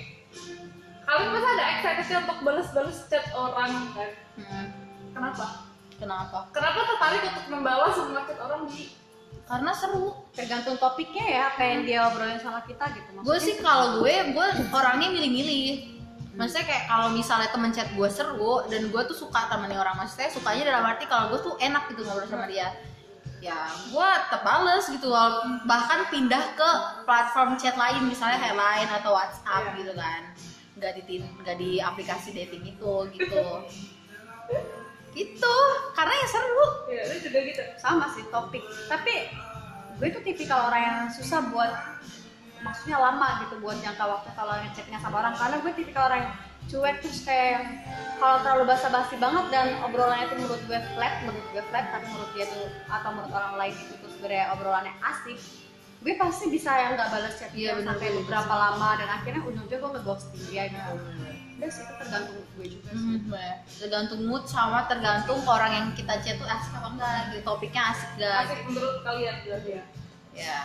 kalian 1.05 1.29
pasti 1.37 1.49
ada 1.53 1.65
excitednya 1.69 2.17
untuk 2.25 2.37
balas-balas 2.41 2.99
chat 3.05 3.25
orang 3.37 3.71
kan? 3.93 4.11
Hmm, 4.41 4.67
kenapa? 5.13 5.45
Kenapa? 5.95 6.39
kenapa 6.51 6.79
tertarik 6.91 7.21
untuk 7.23 7.45
membalas 7.55 7.93
semua 7.95 8.21
chat 8.27 8.39
orang 8.41 8.67
di 8.67 8.91
Karena 9.45 9.71
seru. 9.77 10.25
tergantung 10.33 10.75
topiknya 10.81 11.23
ya 11.23 11.41
apa 11.53 11.61
yang 11.63 11.85
dia 11.85 11.99
obrolin 12.09 12.41
sama 12.41 12.65
kita 12.65 12.91
gitu 12.91 13.09
gue 13.21 13.37
sih 13.39 13.55
kalau 13.61 14.01
gue 14.01 14.13
gue 14.33 14.47
orangnya 14.73 15.07
milih-milih. 15.13 15.95
Maksudnya 16.35 16.67
kayak 16.67 16.85
kalau 16.91 17.07
misalnya 17.15 17.47
temen 17.53 17.71
chat 17.71 17.87
gue 17.95 18.09
seru 18.11 18.67
dan 18.67 18.91
gue 18.91 19.01
tuh 19.07 19.15
suka 19.15 19.47
temenin 19.47 19.79
orang 19.79 19.95
maksudnya 19.95 20.27
sukanya 20.33 20.73
dalam 20.73 20.83
arti 20.83 21.07
kalau 21.07 21.31
gue 21.31 21.39
tuh 21.39 21.55
enak 21.63 21.87
gitu 21.93 22.03
ngobrol 22.03 22.27
sama 22.27 22.49
dia 22.51 22.73
ya 23.45 23.69
gue 23.93 24.09
tetap 24.25 24.41
bales 24.41 24.85
gitu 24.89 25.13
bahkan 25.69 26.09
pindah 26.09 26.57
ke 26.57 26.69
platform 27.05 27.53
chat 27.61 27.77
lain 27.77 28.09
misalnya 28.09 28.41
kayak 28.41 28.57
Line 28.57 28.89
atau 28.89 29.13
WhatsApp 29.13 29.63
Iya. 29.69 29.77
gitu 29.77 29.93
kan. 29.93 30.21
Nggak 30.75 30.91
di 31.05 31.15
nggak 31.21 31.57
di 31.61 31.71
aplikasi 31.77 32.33
dating 32.33 32.65
itu 32.73 32.93
gitu. 33.13 33.43
Gitu. 35.15 35.55
Karena 35.95 36.11
ya 36.11 36.27
seru. 36.27 36.67
Ya 36.91 37.01
lu 37.07 37.15
juga 37.23 37.39
gitu. 37.47 37.63
Sama 37.79 38.11
sih 38.11 38.27
topik. 38.27 38.59
Tapi 38.91 39.31
gue 39.95 40.07
tuh 40.11 40.19
tipikal 40.27 40.67
orang 40.67 40.81
yang 40.83 40.99
susah 41.07 41.39
buat 41.55 41.71
maksudnya 42.59 42.99
lama 42.99 43.47
gitu 43.47 43.63
buat 43.63 43.79
jangka 43.79 44.03
waktu 44.03 44.29
kalau 44.35 44.59
ngechatnya 44.59 44.99
sama 44.99 45.23
orang. 45.23 45.31
Karena 45.39 45.55
gue 45.63 45.71
tipikal 45.71 46.11
orang 46.11 46.19
yang 46.19 46.33
cuek 46.71 46.97
terus 47.01 47.21
kayak 47.25 47.47
yang 47.51 47.65
kalau 48.17 48.37
terlalu 48.41 48.63
basa-basi 48.71 49.15
banget 49.19 49.45
dan 49.51 49.67
obrolannya 49.83 50.25
itu 50.25 50.35
menurut 50.39 50.61
gue 50.65 50.79
flat 50.95 51.13
menurut 51.27 51.45
gue 51.51 51.63
flat 51.69 51.85
tapi 51.91 52.05
menurut 52.09 52.31
dia 52.33 52.45
tuh 52.47 52.65
atau 52.87 53.09
menurut 53.11 53.33
orang 53.35 53.53
lain 53.59 53.73
itu 53.75 53.93
tuh 53.99 54.09
sebenarnya 54.17 54.45
obrolannya 54.55 54.93
asik 55.03 55.39
gue 56.05 56.13
pasti 56.21 56.45
bisa 56.53 56.69
yang 56.69 56.93
nggak 56.93 57.09
balas 57.09 57.33
chat 57.33 57.49
Iya, 57.49 57.73
dia 57.73 57.81
bener, 57.81 57.87
sampai 57.97 58.07
bener, 58.13 58.19
beberapa 58.21 58.53
lama 58.53 58.89
dan 58.93 59.09
akhirnya 59.09 59.41
ujung-ujungnya 59.41 59.77
gue 59.81 59.91
ngeghosting 59.97 60.43
dia 60.53 60.63
gitu. 60.69 60.93
Udah 61.55 61.69
sih 61.71 61.81
itu 61.81 61.93
tergantung 61.97 62.37
gue 62.45 62.67
juga 62.67 62.89
sih. 62.93 63.15
Hmm, 63.17 63.33
ya. 63.33 63.53
tergantung 63.81 64.21
mood 64.29 64.43
sama 64.45 64.85
tergantung 64.85 65.39
orang 65.49 65.71
yang 65.73 65.87
kita 65.97 66.13
chat 66.21 66.37
tuh 66.37 66.45
asik 66.45 66.77
apa 66.77 66.87
enggak 66.93 67.17
gitu. 67.33 67.41
Topiknya 67.41 67.83
asik 67.89 68.09
gak 68.21 68.33
asik 68.45 68.59
menurut 68.69 68.95
kalian 69.01 69.35
berarti 69.49 69.69
ya? 69.73 69.83
Ya 70.35 70.59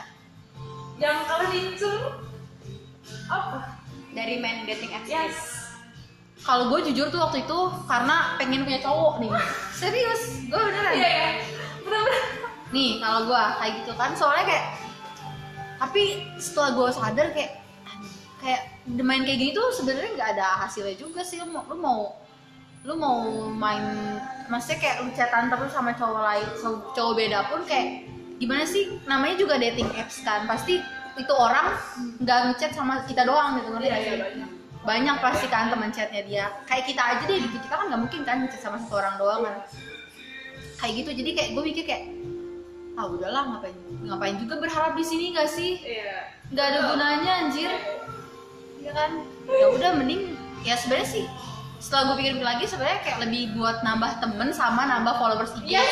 yang 1.00 1.24
kalian 1.24 1.52
incer 1.56 1.96
apa? 3.32 3.80
Dari 4.12 4.34
main 4.44 4.68
dating 4.68 4.92
apps. 4.92 5.08
Yes 5.08 5.59
kalau 6.40 6.72
gue 6.72 6.90
jujur 6.90 7.12
tuh 7.12 7.20
waktu 7.20 7.44
itu 7.44 7.58
karena 7.84 8.34
pengen 8.40 8.64
punya 8.64 8.80
cowok 8.80 9.20
nih. 9.20 9.30
Serius? 9.76 10.22
Gue 10.48 10.60
beneran? 10.60 10.92
Iya 10.96 11.08
ya 11.08 11.28
benar-benar 11.84 12.24
nih 12.70 13.02
kalau 13.02 13.20
gue 13.26 13.42
kayak 13.58 13.72
gitu 13.82 13.92
kan 13.98 14.10
soalnya 14.14 14.44
kayak 14.46 14.66
tapi 15.80 16.02
setelah 16.38 16.70
gue 16.78 16.88
sadar 16.94 17.26
kayak 17.34 17.52
kayak 18.38 18.62
main 19.02 19.26
kayak 19.26 19.38
gini 19.42 19.52
tuh 19.52 19.74
sebenarnya 19.74 20.10
nggak 20.14 20.30
ada 20.38 20.46
hasilnya 20.66 20.96
juga 20.96 21.20
sih. 21.26 21.42
Lu 21.42 21.50
mau 21.50 21.66
lu 21.66 21.76
mau 21.76 22.00
lu 22.80 22.94
mau 22.96 23.16
main 23.52 23.84
maksudnya 24.48 24.78
kayak 24.80 24.96
lu 25.04 25.10
chatan 25.12 25.52
terus 25.52 25.72
sama 25.74 25.92
cowok 25.92 26.22
lain 26.24 26.46
cowok 26.96 27.12
beda 27.18 27.38
pun 27.50 27.60
kayak 27.66 28.06
gimana 28.38 28.64
sih? 28.64 28.96
Namanya 29.04 29.36
juga 29.36 29.58
dating 29.58 29.90
apps 29.98 30.22
kan. 30.22 30.46
Pasti 30.46 30.80
itu 31.18 31.32
orang 31.34 31.76
nggak 32.22 32.38
ngechat 32.54 32.72
sama 32.72 33.02
kita 33.04 33.26
doang 33.26 33.60
gitu 33.60 33.68
ngerti 33.74 33.88
Iya, 33.90 33.98
iya? 33.98 34.46
Banyak. 34.84 35.16
pasti 35.20 35.46
kan 35.52 35.68
teman 35.68 35.90
chatnya 35.92 36.22
dia. 36.24 36.44
Kayak 36.64 36.84
kita 36.88 37.02
aja 37.02 37.22
deh 37.28 37.38
gitu 37.40 37.56
kita 37.60 37.74
kan 37.74 37.86
nggak 37.92 38.00
mungkin 38.00 38.20
kan 38.24 38.36
ngechat 38.44 38.60
sama 38.60 38.76
satu 38.80 39.00
orang 39.00 39.14
doang 39.20 39.40
kan. 39.44 39.56
Kayak 40.80 40.92
gitu 41.04 41.10
jadi 41.20 41.30
kayak 41.36 41.50
gue 41.56 41.62
mikir 41.64 41.84
kayak 41.84 42.04
ah 42.98 43.06
udahlah 43.08 43.42
ngapain 43.56 43.76
ngapain 44.04 44.36
juga 44.36 44.60
berharap 44.60 44.92
di 44.98 45.04
sini 45.06 45.32
gak 45.32 45.48
sih? 45.48 45.80
Iya. 45.80 46.36
nggak 46.52 46.66
ada 46.66 46.78
gunanya 46.92 47.32
anjir. 47.46 47.70
Ya 48.80 48.92
kan? 48.96 49.24
Ya 49.48 49.66
udah 49.72 49.90
mending 49.96 50.36
ya 50.64 50.76
sebenarnya 50.76 51.08
sih 51.08 51.26
setelah 51.80 52.12
gue 52.12 52.16
pikir-pikir 52.20 52.44
lagi 52.44 52.64
sebenarnya 52.68 53.00
kayak 53.00 53.18
lebih 53.24 53.56
buat 53.56 53.80
nambah 53.80 54.20
temen 54.20 54.52
sama 54.52 54.84
nambah 54.84 55.16
followers 55.16 55.56
IG. 55.64 55.80
Yes. 55.80 55.88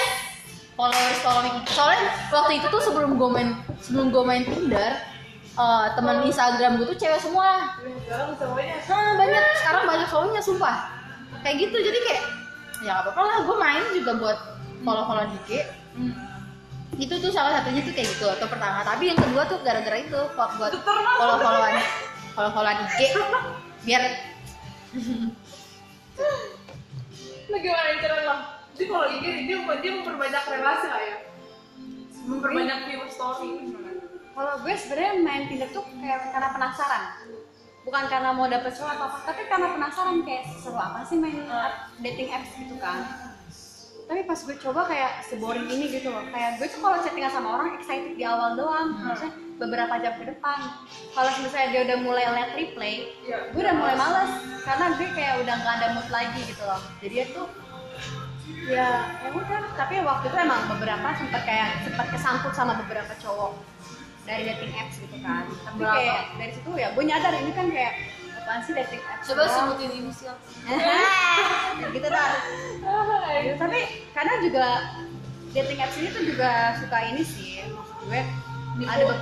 followers 0.79 1.19
following 1.27 1.59
soalnya 1.75 2.07
waktu 2.31 2.63
itu 2.63 2.67
tuh 2.71 2.79
sebelum 2.79 3.19
gue 3.19 3.29
main 3.35 3.51
sebelum 3.83 4.15
gue 4.15 4.23
main 4.23 4.47
Tinder 4.47 4.95
eh, 5.59 5.87
teman 5.93 6.17
Instagram 6.23 6.79
gue 6.79 6.87
tuh 6.87 6.99
cewek 6.99 7.19
semua. 7.19 7.75
Nah, 8.89 9.13
banyak 9.15 9.43
sekarang 9.57 9.83
banyak 9.85 10.09
follownya 10.09 10.39
sumpah 10.39 10.77
kayak 11.39 11.57
gitu 11.61 11.77
jadi 11.79 11.99
kayak 12.01 12.23
ya 12.79 12.93
gak 12.93 13.05
apa-apa 13.05 13.21
lah 13.21 13.39
gue 13.43 13.57
main 13.57 13.83
juga 13.93 14.13
buat 14.17 14.39
follow 14.81 15.05
follow 15.05 15.25
IG 15.37 15.51
Hmm. 15.93 16.15
itu 16.95 17.11
tuh 17.11 17.27
salah 17.29 17.59
satunya 17.59 17.83
tuh 17.83 17.91
kayak 17.91 18.07
gitu 18.09 18.27
atau 18.29 18.47
pertama 18.47 18.83
tapi 18.83 19.11
yang 19.11 19.19
kedua 19.19 19.43
tuh 19.45 19.59
gara-gara 19.61 19.99
itu 19.99 20.15
buat 20.15 20.51
buat 20.55 20.71
Itu 20.71 20.79
termasuk. 20.81 21.19
follow 21.19 21.39
followan 21.39 21.75
follow 22.33 22.51
followan 22.51 22.79
IG 22.87 23.01
biar 23.83 24.03
Lu 27.49 27.57
gimana 27.57 27.99
cara 27.99 28.15
lo? 28.21 28.37
Jadi 28.75 28.85
kalau 28.87 29.07
IG 29.09 29.25
dia 29.47 29.57
dia 29.81 29.93
memperbanyak 29.95 30.43
relasi 30.45 30.87
lah 30.87 31.03
ya. 31.03 31.17
Memperbanyak 32.25 32.79
view 32.87 33.01
story? 33.09 33.51
Kalau 34.39 34.55
gue 34.63 34.71
sebenarnya 34.71 35.13
main 35.19 35.51
Tinder 35.51 35.67
tuh 35.69 35.83
kayak 35.99 36.31
karena 36.31 36.55
penasaran. 36.55 37.03
Bukan 37.83 38.05
karena 38.07 38.31
mau 38.31 38.47
dapet 38.47 38.71
cowok 38.71 38.91
atau 38.95 39.07
apa, 39.11 39.19
tapi 39.27 39.41
karena 39.51 39.75
penasaran 39.75 40.23
kayak 40.23 40.47
seru 40.55 40.79
apa 40.79 41.03
sih 41.03 41.19
main 41.19 41.43
app- 41.51 41.91
dating 41.99 42.31
apps 42.31 42.55
gitu 42.55 42.79
kan. 42.79 43.03
Tapi 44.07 44.23
pas 44.23 44.39
gue 44.39 44.57
coba 44.63 44.87
kayak 44.87 45.27
seboring 45.27 45.67
ini 45.67 45.91
gitu 45.91 46.15
loh. 46.15 46.23
Kayak 46.31 46.63
gue 46.63 46.71
tuh 46.71 46.79
kalau 46.79 47.03
chattingan 47.03 47.35
sama 47.35 47.49
orang 47.59 47.75
excited 47.75 48.15
di 48.15 48.23
awal 48.23 48.55
doang, 48.55 48.95
maksudnya 48.95 49.35
beberapa 49.59 49.95
jam 49.99 50.15
ke 50.15 50.25
depan. 50.31 50.59
Kalau 51.11 51.31
misalnya 51.43 51.69
dia 51.75 51.81
udah 51.91 51.99
mulai 51.99 52.25
liat 52.31 52.51
replay, 52.55 52.95
Iya. 53.27 53.51
gue 53.51 53.59
udah 53.59 53.75
mulai 53.75 53.95
males 53.99 54.31
karena 54.63 54.87
gue 54.95 55.09
kayak 55.19 55.35
udah 55.43 55.55
nggak 55.59 55.75
ada 55.83 55.89
mood 55.99 56.09
lagi 56.15 56.41
gitu 56.47 56.63
loh. 56.63 56.79
Jadi 57.03 57.17
itu 57.27 57.43
ya 58.69 58.89
ya 59.25 59.29
udah 59.33 59.61
tapi 59.75 59.99
waktu 60.05 60.25
itu 60.29 60.37
emang 60.37 60.61
beberapa 60.69 61.09
sempat 61.17 61.43
kayak 61.43 61.69
sempat 61.89 62.07
kesangkut 62.13 62.53
sama 62.53 62.77
beberapa 62.77 63.13
cowok 63.17 63.57
dari 64.29 64.43
dating 64.45 64.73
apps 64.77 65.01
gitu 65.01 65.17
kan. 65.25 65.49
Tapi 65.49 65.81
kayak 65.81 66.21
dari 66.37 66.53
situ 66.53 66.71
ya 66.77 66.89
gue 66.93 67.05
nyadar 67.09 67.33
ini 67.33 67.53
kan 67.57 67.67
kayak 67.73 67.95
apaan 68.37 68.61
sih 68.61 68.73
dating 68.77 69.03
apps? 69.09 69.25
Coba 69.25 69.43
doang. 69.43 69.57
sebutin 69.57 69.91
inisial 69.97 70.37
Ya 71.81 71.87
gitu 71.89 72.07
dah. 72.07 72.29
Ya, 73.41 73.55
tapi 73.57 73.79
kadang 74.13 74.39
juga 74.45 74.67
dating 75.57 75.81
apps 75.81 75.97
ini 75.97 76.09
tuh 76.13 76.23
juga 76.29 76.77
suka 76.77 76.99
ini 77.09 77.23
sih 77.25 77.65
maksud 77.73 77.97
gue 78.05 78.21
Nipu. 78.77 78.93
ada 78.93 79.17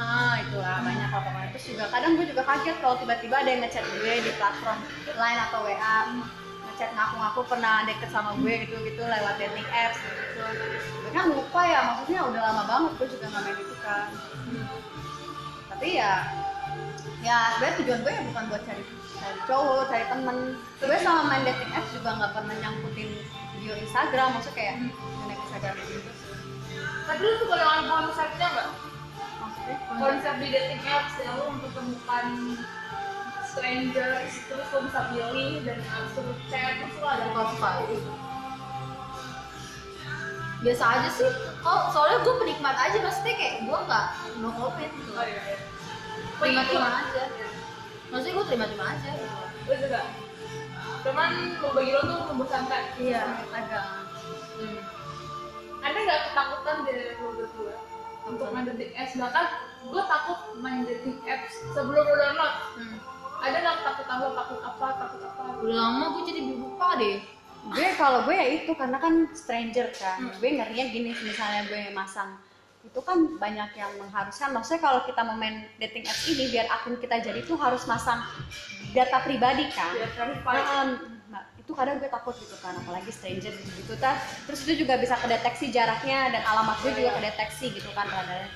ah 0.00 0.34
itulah 0.40 0.80
banyak 0.80 1.08
pokoknya. 1.08 1.48
Terus 1.56 1.64
juga 1.76 1.84
kadang 1.88 2.16
gue 2.16 2.26
juga 2.28 2.42
kaget 2.44 2.76
kalau 2.80 2.96
tiba-tiba 3.00 3.36
ada 3.36 3.48
yang 3.48 3.60
ngechat 3.64 3.84
gue 3.84 4.12
di 4.24 4.32
platform 4.36 4.78
line 5.16 5.40
atau 5.48 5.60
WA 5.64 5.96
ngechat 6.80 6.96
ngaku-ngaku 6.96 7.40
pernah 7.44 7.84
deket 7.84 8.08
sama 8.08 8.32
gue 8.40 8.64
gitu 8.64 8.80
gitu 8.88 9.04
lewat 9.04 9.36
dating 9.36 9.68
apps 9.68 10.00
gitu. 10.00 10.40
Kan 11.12 11.28
lupa 11.28 11.60
ya 11.68 11.78
maksudnya 11.92 12.24
udah 12.24 12.40
lama 12.40 12.62
banget 12.64 12.92
gue 12.96 13.06
juga 13.12 13.28
nggak 13.28 13.42
main 13.44 13.58
itu 13.60 13.76
kan. 13.84 14.08
Tapi 15.76 15.88
ya 16.00 16.12
ya 17.20 17.36
sebenarnya 17.52 17.76
tujuan 17.84 18.00
gue 18.00 18.12
ya 18.16 18.22
bukan 18.32 18.44
buat 18.48 18.62
cari 18.64 18.82
cari 19.20 19.38
cowok 19.44 19.92
cari 19.92 20.04
temen. 20.08 20.36
Gue 20.80 20.96
sama 21.04 21.22
main 21.28 21.44
dating 21.44 21.72
apps 21.76 21.90
juga 21.92 22.10
nggak 22.16 22.32
pernah 22.32 22.54
nyangkutin 22.64 23.10
bio 23.60 23.74
Instagram 23.76 24.28
maksudnya 24.32 24.56
kayak 24.56 24.74
connect 25.20 25.40
Instagram 25.52 25.74
gitu. 25.84 26.10
Tapi 27.04 27.20
lu 27.20 27.36
suka 27.44 27.54
dengan 27.60 27.84
konsepnya 27.92 28.48
nggak? 28.56 28.68
maksudnya 29.36 29.76
Konsep 30.00 30.34
di 30.40 30.48
dating 30.48 30.82
apps 30.88 31.14
yang 31.20 31.36
lu 31.36 31.44
mempertemukan 31.52 32.24
strangers 33.50 34.32
terus 34.46 34.66
lu 34.70 34.78
bisa 34.86 35.00
pilih 35.10 35.52
dan 35.66 35.78
suruh 36.14 36.38
chat 36.46 36.72
terus 36.78 36.94
lu 36.96 37.06
ada 37.06 37.26
suka. 37.30 37.70
biasa 40.60 40.84
aja 40.84 41.08
sih 41.08 41.30
kok 41.64 41.82
soalnya 41.90 42.20
gue 42.20 42.34
penikmat 42.36 42.76
aja 42.76 42.96
maksudnya 43.00 43.34
kayak 43.34 43.54
gue 43.64 43.78
nggak 43.80 44.06
no 44.44 44.48
comment 44.54 44.92
gitu 44.92 45.10
Oh 45.16 45.24
iya 45.24 45.40
iya. 45.40 45.58
terima 46.36 46.62
terima 46.68 46.88
aja 47.00 47.22
maksudnya 48.12 48.34
gue 48.36 48.46
terima 48.48 48.64
terima 48.68 48.86
aja 48.92 49.10
Gue 49.70 49.76
juga. 49.86 50.02
Cuman 51.06 51.30
bagi 51.62 51.92
lo 51.94 52.00
tuh 52.02 52.18
membosankan. 52.32 52.82
iya 52.98 53.22
agak 53.54 53.84
hmm. 54.58 54.80
Ada 55.80 55.96
nggak 55.96 56.20
ketakutan 56.26 56.76
dari 56.84 57.02
lo 57.22 57.28
berdua 57.38 57.74
untuk 58.26 58.50
main 58.50 58.66
dating 58.66 58.92
apps? 58.98 59.14
Bahkan 59.14 59.46
gue 59.94 60.02
takut 60.10 60.38
main 60.58 60.82
dating 60.84 61.22
apps 61.24 61.54
sebelum 61.70 62.02
lo 62.02 62.14
download. 62.18 62.54
Hmm. 62.76 62.98
Ada 63.40 63.56
nggak 63.60 63.76
ketakutan 63.80 64.16
lo 64.20 64.28
takut 64.36 64.60
apa 64.60 64.86
takut 65.00 65.20
apa? 65.24 65.42
udah 65.64 65.76
lama 65.76 66.04
gue 66.16 66.22
jadi 66.28 66.40
lupa 66.44 66.88
deh. 67.00 67.16
Gue 67.72 67.86
kalau 67.96 68.24
gue 68.24 68.36
ya 68.36 68.46
itu 68.60 68.72
karena 68.76 68.98
kan 69.00 69.14
stranger 69.32 69.88
kan. 69.96 70.18
Hmm. 70.20 70.36
gue 70.40 70.50
ngerinya 70.60 70.84
gini 70.92 71.10
misalnya 71.12 71.62
gue 71.68 71.82
masang 71.96 72.36
itu 72.80 73.00
kan 73.04 73.18
banyak 73.36 73.70
yang 73.76 73.92
mengharuskan. 74.00 74.56
Maksudnya 74.56 74.80
kalau 74.80 75.00
kita 75.04 75.20
mau 75.24 75.36
main 75.36 75.68
dating 75.76 76.04
apps 76.08 76.24
ini 76.28 76.48
biar 76.48 76.68
akun 76.68 76.96
kita 76.96 77.20
jadi 77.20 77.40
tuh 77.44 77.60
harus 77.60 77.84
masang 77.84 78.20
data 78.92 79.20
pribadi 79.24 79.68
kan. 79.72 79.92
Biar 79.96 80.10
verified. 80.16 80.64
Nah, 80.64 80.84
nah, 81.28 81.42
itu 81.56 81.72
kadang 81.76 82.00
gue 82.00 82.08
takut 82.08 82.36
gitu 82.40 82.56
kan 82.60 82.76
apalagi 82.76 83.12
stranger 83.12 83.52
gitu 83.52 83.70
gitu 83.84 83.94
terus 84.48 84.60
itu 84.66 84.82
juga 84.82 84.98
bisa 84.98 85.14
kedeteksi 85.20 85.70
jaraknya 85.70 86.34
dan 86.34 86.42
alamat 86.42 86.76
gue 86.82 86.92
juga 86.98 87.14
kedeteksi 87.20 87.70
gitu 87.70 87.86
kan 87.94 88.10
radarnya 88.10 88.50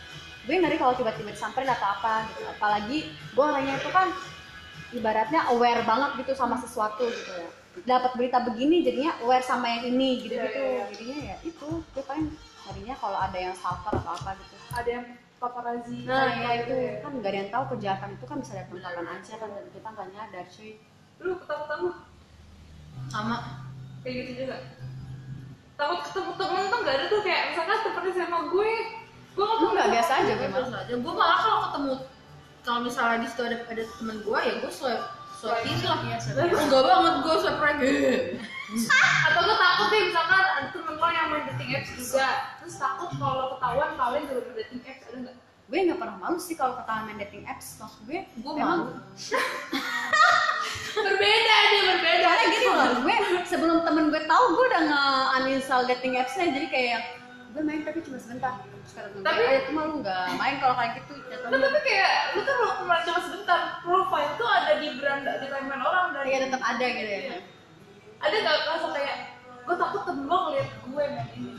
gue 0.44 0.56
ngeri 0.60 0.76
kalau 0.76 0.92
tiba-tiba 0.92 1.32
disamperin 1.32 1.72
atau 1.72 1.88
apa 1.88 2.28
gitu. 2.28 2.42
Apalagi 2.44 2.98
gue 3.32 3.44
orangnya 3.44 3.80
itu 3.80 3.88
kan 3.88 4.12
ibaratnya 4.94 5.40
aware 5.50 5.82
banget 5.82 6.10
gitu 6.22 6.32
sama 6.32 6.54
sesuatu 6.56 7.04
gitu 7.04 7.32
ya 7.34 7.50
dapat 7.82 8.14
berita 8.14 8.38
begini 8.40 8.80
jadinya 8.80 9.18
aware 9.20 9.42
sama 9.42 9.66
yang 9.66 9.90
ini 9.90 10.22
gitu 10.22 10.38
gitu 10.38 10.46
Iya, 10.54 10.62
iya, 10.62 10.70
iya. 10.70 10.84
jadinya 10.94 11.18
ya 11.20 11.36
itu 11.42 11.66
gue 11.82 12.04
paling 12.06 12.26
ngerinya 12.64 12.94
kalau 12.96 13.18
ada 13.18 13.34
yang 13.36 13.52
stalker 13.52 13.92
atau 13.92 14.12
apa 14.14 14.30
gitu 14.38 14.54
Ada 14.70 14.88
yang 14.88 15.04
paparazzi. 15.36 15.98
nah 16.06 16.22
apa 16.24 16.38
ya 16.40 16.52
itu 16.54 16.64
gitu 16.64 16.74
ya. 16.78 16.94
kan 17.02 17.12
nggak 17.12 17.28
ada 17.28 17.38
yang 17.38 17.50
tahu 17.50 17.64
kejahatan 17.74 18.10
itu 18.14 18.24
kan 18.24 18.36
bisa 18.40 18.52
datang 18.54 18.78
kapan 18.78 19.06
aja 19.10 19.34
kan 19.36 19.48
dan 19.50 19.64
kita 19.68 19.88
nggak 19.90 20.08
nyadar 20.08 20.44
cuy 20.48 20.72
Lu 21.14 21.30
ketakutan 21.36 21.78
lu 21.82 21.90
sama 23.06 23.36
kayak 24.00 24.14
gitu 24.22 24.32
juga. 24.40 24.56
Takut 25.74 26.00
ketemu 26.06 26.30
temen 26.38 26.62
tuh 26.70 26.78
nggak 26.80 26.94
ada 26.94 27.04
tuh 27.08 27.20
kayak 27.20 27.42
misalkan 27.50 27.78
seperti 27.82 28.10
sama 28.14 28.38
gue. 28.46 28.72
Gue 29.34 29.46
nggak 29.74 29.90
biasa 29.90 30.12
aja 30.22 30.32
gue 30.32 30.48
malas 30.48 30.70
aja 30.72 30.94
gue 30.94 31.12
malah 31.12 31.38
kalau 31.38 31.58
ketemu 31.66 31.94
kalau 32.64 32.80
misalnya 32.80 33.20
di 33.22 33.28
situ 33.28 33.42
ada 33.44 33.60
ada 33.68 33.84
temen 34.00 34.16
gue 34.24 34.38
ya 34.40 34.54
gue 34.64 34.72
swipe 34.72 35.04
swipe 35.36 35.60
kiri 35.68 35.84
lah. 35.84 36.00
Iya, 36.00 36.16
enggak 36.48 36.82
banget 36.82 37.14
gue 37.20 37.36
swipe 37.44 37.60
right. 37.60 37.78
Atau 39.28 39.40
gue 39.44 39.56
takut 39.60 39.86
deh 39.92 40.00
misalkan 40.08 40.40
ada 40.40 40.68
temen 40.72 40.94
lo 40.96 41.08
yang 41.12 41.28
main 41.28 41.44
dating 41.52 41.70
apps 41.76 41.90
juga. 41.92 42.28
Terus 42.64 42.76
takut 42.80 43.10
kalau 43.20 43.44
ketahuan 43.54 43.90
kalian 44.00 44.22
juga 44.24 44.40
main 44.48 44.56
dating 44.64 44.82
apps 44.88 45.04
ada 45.12 45.18
nggak 45.20 45.36
gue 45.64 45.78
nggak 45.80 45.96
pernah 46.00 46.16
malu 46.20 46.38
sih 46.40 46.56
kalau 46.56 46.74
ketahuan 46.80 47.04
main 47.04 47.18
dating 47.20 47.44
apps 47.44 47.66
maksud 47.76 48.00
gue 48.08 48.18
gue 48.24 48.52
malu. 48.56 48.84
Berbeda 50.94 51.54
aja 51.58 51.78
berbeda. 51.90 52.26
Karena 52.32 52.44
gini 52.48 52.66
loh 52.70 52.88
gue 53.04 53.16
sebelum 53.44 53.78
temen 53.84 54.08
gue 54.08 54.22
tahu 54.24 54.44
gue 54.56 54.64
udah 54.72 54.82
nge-uninstall 54.88 55.84
dating 55.84 56.16
appsnya 56.16 56.48
jadi 56.48 56.66
kayak 56.72 57.00
gue 57.54 57.62
main 57.62 57.80
tapi 57.86 58.02
cuma 58.02 58.18
sebentar. 58.18 58.66
Sekarang 58.82 59.10
gue 59.14 59.22
Tapi- 59.22 59.46
ayo 59.46 59.60
cuma 59.70 59.80
lu 59.86 59.94
nggak 60.02 60.26
main 60.34 60.56
kalau 60.58 60.74
kayak 60.74 60.92
gitu? 60.98 61.14
Jatuhnya. 61.30 61.58
Tapi 61.62 61.78
kayak 61.86 62.12
lu 62.34 62.40
tuh 62.42 62.56
kemarin 62.82 63.02
cuma 63.06 63.20
sebentar 63.22 63.60
profile 63.86 64.30
tuh 64.34 64.48
ada 64.50 64.72
di 64.82 64.88
beranda 64.98 65.32
di 65.38 65.46
timeline 65.46 65.84
orang 65.86 66.06
dan 66.10 66.22
kayak 66.26 66.42
tetap 66.50 66.62
ada 66.66 66.86
gitu 66.90 67.12
ya. 67.14 67.38
Ada 68.18 68.34
nggak 68.42 68.56
langsung 68.66 68.92
kayak 68.92 69.16
gue 69.64 69.76
takut 69.78 70.02
temen 70.02 70.24
lo 70.26 70.36
ngeliat 70.50 70.68
gue 70.82 71.04
main 71.14 71.28
ini? 71.38 71.52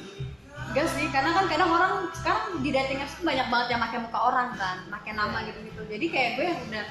Enggak 0.66 0.88
sih, 0.92 1.08
karena 1.08 1.32
kan 1.32 1.46
kadang 1.48 1.72
orang 1.72 1.94
sekarang 2.12 2.60
di 2.60 2.70
dating 2.76 3.00
apps 3.00 3.16
tuh 3.16 3.24
banyak 3.24 3.48
banget 3.48 3.68
yang 3.72 3.82
pakai 3.86 4.00
muka 4.02 4.20
orang 4.20 4.50
kan, 4.60 4.78
pakai 4.92 5.12
nama 5.16 5.38
gitu-gitu. 5.48 5.82
Jadi 5.88 6.06
kayak 6.12 6.30
gue 6.36 6.48
udah 6.52 6.86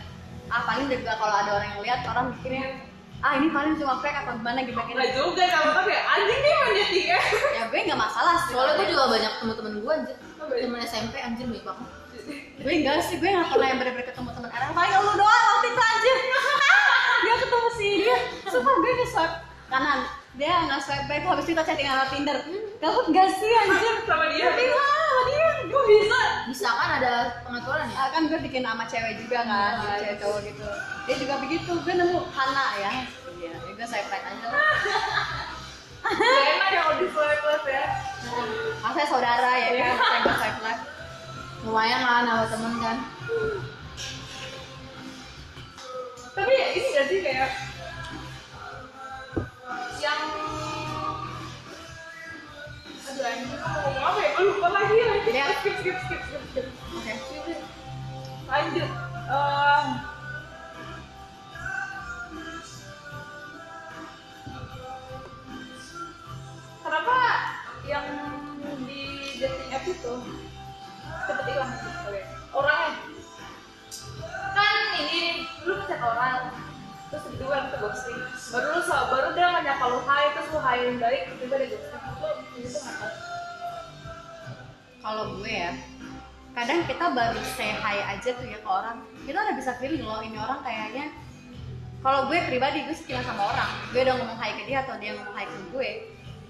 ah 0.48 0.62
paling 0.64 0.88
juga 0.88 1.12
kalau 1.20 1.34
ada 1.36 1.50
orang 1.60 1.68
yang 1.76 1.80
lihat 1.84 2.00
orang 2.08 2.24
mikirnya 2.32 2.80
ah 3.24 3.40
ini 3.40 3.48
paling 3.48 3.72
cuma 3.80 4.04
fake 4.04 4.20
atau 4.20 4.36
gimana 4.36 4.60
gitu 4.62 4.76
nggak 4.76 5.08
gitu. 5.08 5.16
juga 5.16 5.42
sama 5.48 5.70
tapi 5.80 5.96
anjing 5.96 6.40
nih 6.44 6.52
main 6.54 6.72
dating 6.76 7.06
apps 7.08 7.32
Ya 7.56 7.62
gue 7.72 7.78
nggak 7.88 7.96
masalah 7.96 8.34
sih. 8.44 8.52
soalnya 8.52 8.74
gue 8.76 8.86
juga 8.92 9.04
banyak 9.08 9.32
temen-temen 9.40 9.72
gue 9.80 9.92
anjir 9.96 10.16
Oh, 10.36 10.52
temen 10.52 10.80
SMP 10.84 11.14
anjir 11.18 11.48
banyak 11.48 11.64
banget 11.64 11.88
gue 12.60 12.72
enggak 12.72 13.00
sih, 13.00 13.16
gue 13.16 13.24
nggak 13.26 13.48
pernah 13.48 13.66
yang 13.66 13.78
bener-bener 13.80 14.06
ketemu 14.06 14.28
teman 14.28 14.50
orang 14.52 14.72
paling 14.72 14.92
lu 14.94 15.12
doang 15.16 15.44
waktu 15.50 15.66
itu 15.66 15.82
anjir. 15.82 16.16
dia 17.24 17.34
ketemu 17.40 17.68
si 17.74 17.88
dia. 17.98 18.16
Sumpah 18.44 18.74
gue 18.76 18.92
swipe 19.08 19.36
kanan 19.66 20.00
dia 20.34 20.66
nggak 20.66 20.82
swipe 20.82 21.06
back 21.06 21.22
habis 21.22 21.46
itu 21.46 21.54
kita 21.54 21.62
chatting 21.62 21.86
sama 21.86 22.04
Tinder. 22.10 22.38
Gabut 22.82 23.06
gak 23.14 23.28
sih 23.38 23.52
anjir? 23.54 23.94
Sama 24.10 24.26
dia. 24.34 24.50
Tapi 24.50 24.64
lah 24.66 24.90
sama 25.06 25.22
dia. 25.30 25.46
Kok 25.70 25.84
bisa. 25.86 26.20
Bisa 26.50 26.68
kan 26.74 26.90
ada 26.98 27.12
pengaturan 27.46 27.86
ya? 27.86 27.96
Ah, 27.96 28.08
kan 28.10 28.22
gue 28.26 28.38
bikin 28.42 28.62
sama 28.66 28.84
cewek 28.84 29.14
juga 29.22 29.38
kan 29.46 29.72
Nice. 29.78 30.02
cewek 30.02 30.16
cowok 30.20 30.40
gitu. 30.44 30.66
Dia 31.06 31.16
juga 31.22 31.34
begitu 31.38 31.70
gue 31.80 31.94
nemu 31.94 32.18
Hana 32.34 32.66
ya. 32.76 32.92
Iya. 33.38 33.54
Ya 33.56 33.72
gue 33.72 33.86
swipe 33.86 34.10
right 34.10 34.26
aja. 34.26 34.46
Lah 34.50 34.74
Gak 36.04 36.44
enak 36.50 36.68
ya 36.68 36.80
kalau 36.82 36.96
di 36.98 37.06
swipe 37.08 37.44
left 37.46 37.66
ya. 37.70 37.84
Masa 38.82 39.02
saudara 39.06 39.50
ya 39.56 39.70
kan? 39.70 39.94
Saya 39.96 40.18
gue 40.20 40.34
swipe 40.34 40.60
left 40.66 40.82
lumayan 41.64 42.00
lah 42.04 42.20
nama 42.28 42.44
temen 42.44 42.74
kan. 42.76 42.96
Tapi 46.34 46.52
ya 46.52 46.66
ini 46.74 46.88
gak 46.92 47.06
sih 47.08 47.18
kayak 47.22 47.48
anjing 53.24 53.48
lupa 54.44 54.68
lagi 54.68 54.96
Ya. 55.32 55.48
skip 55.64 55.74
skip 55.80 55.96
skip 56.04 56.20
skip 56.28 56.44
skip 56.52 57.58
lanjut 58.44 58.90
kenapa 66.84 67.16
yang 67.88 68.06
di 68.84 69.02
dating 69.40 69.72
itu 69.72 70.14
cepet 71.24 71.44
hilang 71.48 71.72
Oke. 72.04 72.20
orangnya 72.52 72.92
kan 74.52 74.76
ini 75.00 75.48
lu 75.64 75.72
ngechat 75.80 76.00
orang 76.04 76.52
terus 77.08 77.24
tiba-tiba 77.32 77.56
baru 78.52 78.78
baru 78.84 79.28
dia 79.32 79.46
ngajak 79.48 79.80
lu 79.88 79.98
hai 80.04 80.24
terus 80.36 80.48
lu 80.52 80.60
hai 80.60 80.76
yang 80.84 80.96
baik 81.00 81.22
tiba-tiba 81.32 81.56
dia 81.72 82.03
kalau 85.04 85.36
gue 85.36 85.52
ya 85.52 85.72
kadang 86.54 86.86
kita 86.86 87.06
baru 87.12 87.40
say 87.58 87.74
hi 87.74 87.98
aja 88.14 88.30
tuh 88.30 88.46
ya 88.46 88.58
ke 88.62 88.68
orang. 88.68 89.02
Kita 89.26 89.36
udah 89.42 89.54
bisa 89.58 89.74
feeling 89.82 90.06
loh 90.06 90.22
ini 90.22 90.38
orang 90.38 90.62
kayaknya. 90.62 91.10
Kalau 92.00 92.30
gue 92.30 92.38
pribadi 92.46 92.86
gue 92.86 92.94
suka 92.94 93.20
sama 93.26 93.52
orang. 93.52 93.70
Gue 93.90 94.00
udah 94.06 94.14
ngomong 94.16 94.38
hi 94.38 94.54
ke 94.54 94.62
dia 94.70 94.86
atau 94.86 94.94
dia 95.02 95.18
ngomong 95.18 95.34
hi 95.34 95.46
ke 95.50 95.58
gue 95.74 95.90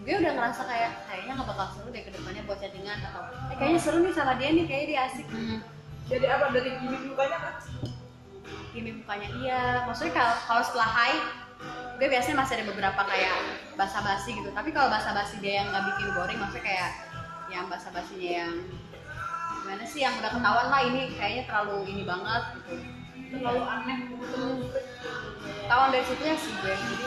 gue 0.04 0.20
udah 0.20 0.32
ngerasa 0.36 0.68
kayak 0.68 0.92
kayaknya 1.08 1.32
nggak 1.32 1.48
bakal 1.48 1.66
seru 1.72 1.88
deh 1.88 2.04
ke 2.04 2.12
depannya 2.12 2.44
buat 2.44 2.60
chattingan 2.60 3.00
atau 3.08 3.24
eh 3.48 3.56
kayaknya 3.56 3.80
seru 3.80 3.98
nih 4.04 4.12
sama 4.12 4.36
dia 4.36 4.52
nih 4.52 4.64
kayaknya 4.68 4.88
dia 4.92 5.00
asik. 5.08 5.26
Hmm. 5.32 5.58
jadi 6.12 6.26
apa? 6.28 6.44
Dari 6.52 6.70
gimmick 6.76 7.02
mukanya 7.08 7.38
kan 7.40 7.54
gini 8.76 8.90
mukanya 9.00 9.28
iya. 9.40 9.62
Maksudnya 9.88 10.12
kalau 10.12 10.34
kalau 10.44 10.62
setelah 10.68 10.90
hi 10.92 11.12
gue 11.94 12.08
biasanya 12.10 12.42
masih 12.42 12.58
ada 12.58 12.66
beberapa 12.68 13.02
kayak 13.06 13.34
basa-basi 13.78 14.34
gitu. 14.34 14.50
Tapi 14.50 14.74
kalau 14.74 14.90
basa-basi 14.90 15.38
dia 15.38 15.62
yang 15.62 15.70
nggak 15.70 15.94
bikin 15.94 16.08
boring 16.10 16.38
maksudnya 16.42 16.66
kayak 16.66 16.90
yang 17.52 17.64
basa-basinya 17.70 18.30
yang 18.44 18.52
gimana 19.62 19.84
sih 19.86 20.00
yang 20.02 20.14
udah 20.18 20.30
ketahuan 20.34 20.68
lah 20.68 20.82
ini 20.84 21.14
kayaknya 21.14 21.42
terlalu 21.46 21.86
ini 21.94 22.02
banget 22.02 22.42
gitu. 22.58 22.74
Terlalu 23.38 23.62
aneh 23.62 23.98
gitu. 24.10 24.42
Ketahuan 25.64 25.90
dari 25.94 26.04
situ 26.04 26.22
ya 26.26 26.36
sih 26.36 26.52
gue. 26.58 26.74
Jadi 26.74 27.06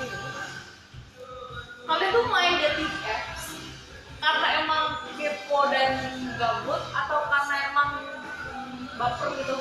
kalian 1.87 2.11
tuh 2.11 2.25
main 2.31 2.55
dating 2.59 2.93
apps 3.07 3.43
karena 4.17 4.47
emang 4.63 4.83
kepo 5.15 5.59
dan 5.71 5.91
gabut 6.35 6.81
atau 6.95 7.19
karena 7.27 7.55
emang 7.71 7.89
baper 8.95 9.29
gitu? 9.35 9.55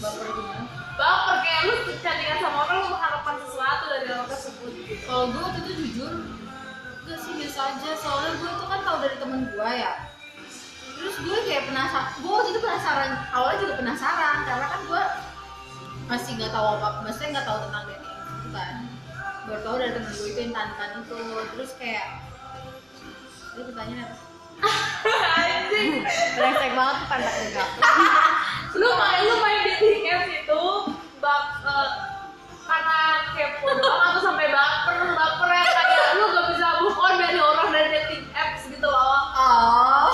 Baper 0.00 0.26
gimana 0.32 0.79
baper 1.00 1.36
kayak 1.40 1.62
lu 1.64 1.74
chattingan 2.04 2.38
sama 2.44 2.68
orang 2.68 2.76
lu 2.84 2.88
mengharapkan 2.92 3.36
sesuatu 3.40 3.84
dari 3.88 4.06
orang 4.12 4.28
tersebut. 4.28 4.70
Gitu 4.84 4.94
kalau 5.08 5.32
gue 5.32 5.40
waktu 5.40 5.60
itu 5.64 5.72
jujur 5.80 6.12
gak 7.08 7.18
sih 7.24 7.32
biasa 7.40 7.60
aja. 7.72 7.90
Soalnya 7.96 8.30
gue 8.36 8.50
tuh 8.60 8.66
kan 8.68 8.80
tahu 8.84 8.96
dari 9.00 9.16
temen 9.16 9.40
gue 9.48 9.70
ya. 9.80 9.92
Terus 11.00 11.16
gue 11.24 11.38
kayak 11.48 11.64
penasaran 11.72 12.12
gue 12.20 12.28
waktu 12.28 12.50
itu 12.52 12.60
penasaran 12.60 13.10
awalnya 13.32 13.58
juga 13.64 13.74
penasaran 13.80 14.36
karena 14.44 14.66
kan 14.68 14.80
gue 14.84 15.02
masih 16.12 16.30
nggak 16.36 16.52
tahu 16.52 16.66
apa 16.76 16.88
maksudnya 17.06 17.28
nggak 17.38 17.46
tahu 17.46 17.58
tentang 17.70 17.84
dating 17.86 18.18
itu 18.20 18.48
kan 18.50 18.74
baru 19.46 19.60
tahu 19.64 19.74
dari 19.80 19.92
temen 19.96 20.12
gue 20.12 20.28
itu 20.28 20.40
yang 20.44 20.52
tantan 20.52 20.90
itu. 21.00 21.20
Terus 21.56 21.70
kayak 21.80 22.06
itu 23.56 23.60
pertanyaan 23.72 24.04
apa? 24.04 24.16
Anjing. 25.40 26.04
Brengsek 26.36 26.72
banget 26.76 26.94
tuh 27.00 27.06
pantat 27.08 27.34
enggak 27.40 27.68
lu 28.70 28.86
main 28.86 29.20
lu 29.26 29.36
main 29.42 29.58
dating 29.66 30.06
apps 30.14 30.30
itu 30.30 30.64
eh, 31.66 31.90
karena 32.70 32.98
kepo 33.34 33.66
doang 33.82 34.02
atau 34.14 34.20
sampai 34.22 34.46
baper 34.50 34.96
baper 35.10 35.48
ya 35.50 35.64
kayak 35.66 36.08
lu 36.18 36.24
gak 36.30 36.46
bisa 36.54 36.66
move 36.82 36.98
on 36.98 37.14
dari 37.18 37.38
orang 37.38 37.68
dari 37.74 37.88
dating 37.90 38.24
apps 38.34 38.62
gitu 38.70 38.86
loh. 38.86 39.18
Oh. 39.34 40.12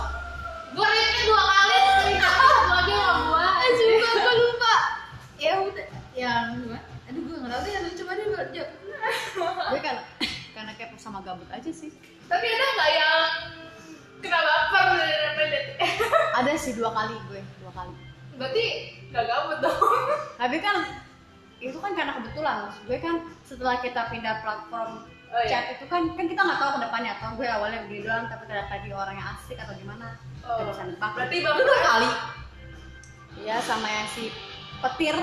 Gue 0.76 0.86
rate 0.86 1.20
dua 1.26 1.42
kali 1.42 1.76
cerita 1.98 2.30
satu 2.30 2.70
lagi 2.70 2.92
sama 2.94 3.20
gue 3.26 3.46
sumpah 3.74 4.12
gue 4.14 4.34
lupa. 4.38 4.74
Ya 5.40 5.52
udah 5.66 5.88
yang 6.14 6.44
gimana 6.62 6.86
aduh 7.10 7.22
gue 7.26 7.36
nggak 7.42 7.50
tahu 7.50 7.62
deh 7.66 7.72
lu 7.74 7.90
coba 7.98 8.10
deh 8.14 8.24
lu 8.30 8.36
jawab 8.54 8.70
gue 9.74 9.80
kan 9.82 9.96
karena 10.54 10.72
kepo 10.78 10.94
sama 10.94 11.18
gabut 11.26 11.48
aja 11.50 11.70
sih. 11.74 11.90
Tapi 12.30 12.46
ada 12.46 12.66
nggak 12.78 12.90
yang 12.94 13.26
kena 14.22 14.40
baper 14.46 14.86
dari 14.94 15.14
dating 15.50 15.80
ada 16.38 16.50
sih 16.54 16.72
dua 16.78 16.90
kali 16.94 17.16
gue 17.28 17.40
dua 17.60 17.72
kali. 17.74 17.94
Berarti 18.38 18.66
gak 19.10 19.24
gabut 19.26 19.58
dong. 19.62 19.78
Tapi 20.40 20.56
kan 20.62 20.76
itu 21.60 21.76
kan 21.76 21.92
karena 21.92 22.12
kebetulan. 22.16 22.54
Maksud 22.66 22.82
gue 22.88 22.98
kan 22.98 23.16
setelah 23.44 23.76
kita 23.82 24.00
pindah 24.08 24.40
platform 24.40 25.04
Oh, 25.30 25.38
iya. 25.46 25.62
chat 25.62 25.78
itu 25.78 25.86
kan 25.86 26.10
kan 26.18 26.26
kita 26.26 26.42
nggak 26.42 26.58
tahu 26.58 26.70
ke 26.74 26.80
depannya 26.82 27.14
atau 27.14 27.38
gue 27.38 27.46
awalnya 27.46 27.86
begini 27.86 28.02
doang 28.02 28.26
tapi 28.26 28.50
ternyata 28.50 28.82
dia 28.82 28.98
orang 28.98 29.14
yang 29.14 29.28
asik 29.38 29.54
atau 29.62 29.78
gimana. 29.78 30.18
Oh. 30.42 30.66
Bisa 30.66 30.82
nebak. 30.90 31.10
Berarti 31.14 31.34
itu 31.38 31.46
baper 31.46 31.62
dua 31.62 31.80
kali? 31.86 32.10
Ya 33.46 33.56
sama 33.62 33.86
yang 33.86 34.10
si 34.10 34.34
petir. 34.82 35.14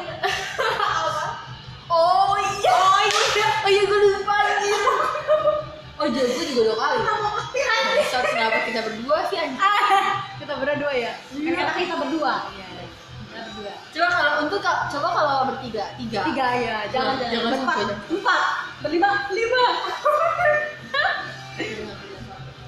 Oh 1.91 2.39
iya. 2.39 2.71
Oh 2.71 3.03
iya. 3.03 3.47
Oh 3.67 3.67
iya. 3.67 3.81
Gue 3.83 3.99
lupa 3.99 4.35
anjir 4.47 4.79
oh 5.99 6.05
iya 6.07 6.21
gue 6.23 6.45
juga 6.55 6.61
dua 6.71 6.77
kali. 6.79 6.97
Bangsat, 7.67 8.23
kenapa 8.31 8.57
kita 8.63 8.79
berdua 8.87 9.17
sih 9.27 9.37
anjir 9.43 9.59
kita 10.39 10.53
berdua 10.55 10.91
ya? 10.95 11.13
Kan 11.19 11.51
karena 11.51 11.73
kita 11.75 11.95
berdua 11.99 12.31
iya. 12.55 12.63
kita 12.63 12.63
berdua 12.63 12.66
coba 13.97 14.09
kalau 14.13 14.33
untuk 14.45 14.61
coba 14.61 15.07
kalau 15.09 15.35
bertiga 15.49 15.85
tiga. 15.97 16.21
Tiga 16.29 16.47
ya 16.61 16.77
jangan 16.93 17.17
Jangan 17.17 17.33
jangan. 17.33 17.45
berempat 17.49 17.77
empat. 18.13 18.41
berlima. 18.85 19.09
Lima. 19.33 19.63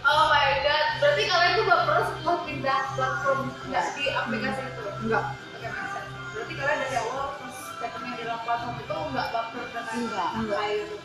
Oh 0.10 0.26
my 0.34 0.66
god. 0.66 0.86
Berarti 0.98 1.24
kalian 1.30 1.52
tuh 1.54 1.66
baper 1.70 2.02
setelah 2.02 2.38
pindah 2.42 2.82
platform 2.98 3.40
nggak 3.70 3.86
di 3.94 4.06
aplikasi 4.10 4.62
itu? 4.66 4.84
Enggak 5.06 5.24
sense 5.70 6.08
berarti 6.30 6.54
kalian 6.56 6.78
dari 6.80 6.96
awal 6.98 7.28
pas 7.36 7.56
datangnya 7.82 8.12
di 8.16 8.24
dalam 8.24 8.42
platform 8.46 8.76
itu 8.80 8.96
nggak 9.12 9.28
baper 9.34 9.64
dengan 9.70 9.86
Enggak. 9.98 10.30
itu 10.72 10.96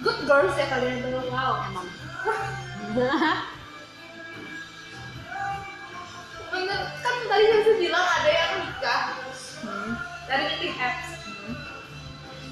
good 0.00 0.20
girls 0.24 0.54
ya 0.56 0.66
kalian 0.72 0.94
itu 1.04 1.20
wow. 1.30 1.52
Emang 1.68 1.88
tadi 7.30 7.44
saya 7.46 7.74
bilang 7.78 8.02
ada 8.02 8.30
yang 8.30 8.50
nikah. 8.58 9.02
Hmm. 9.60 9.92
dari 10.24 10.44
dating 10.50 10.74
apps 10.80 11.08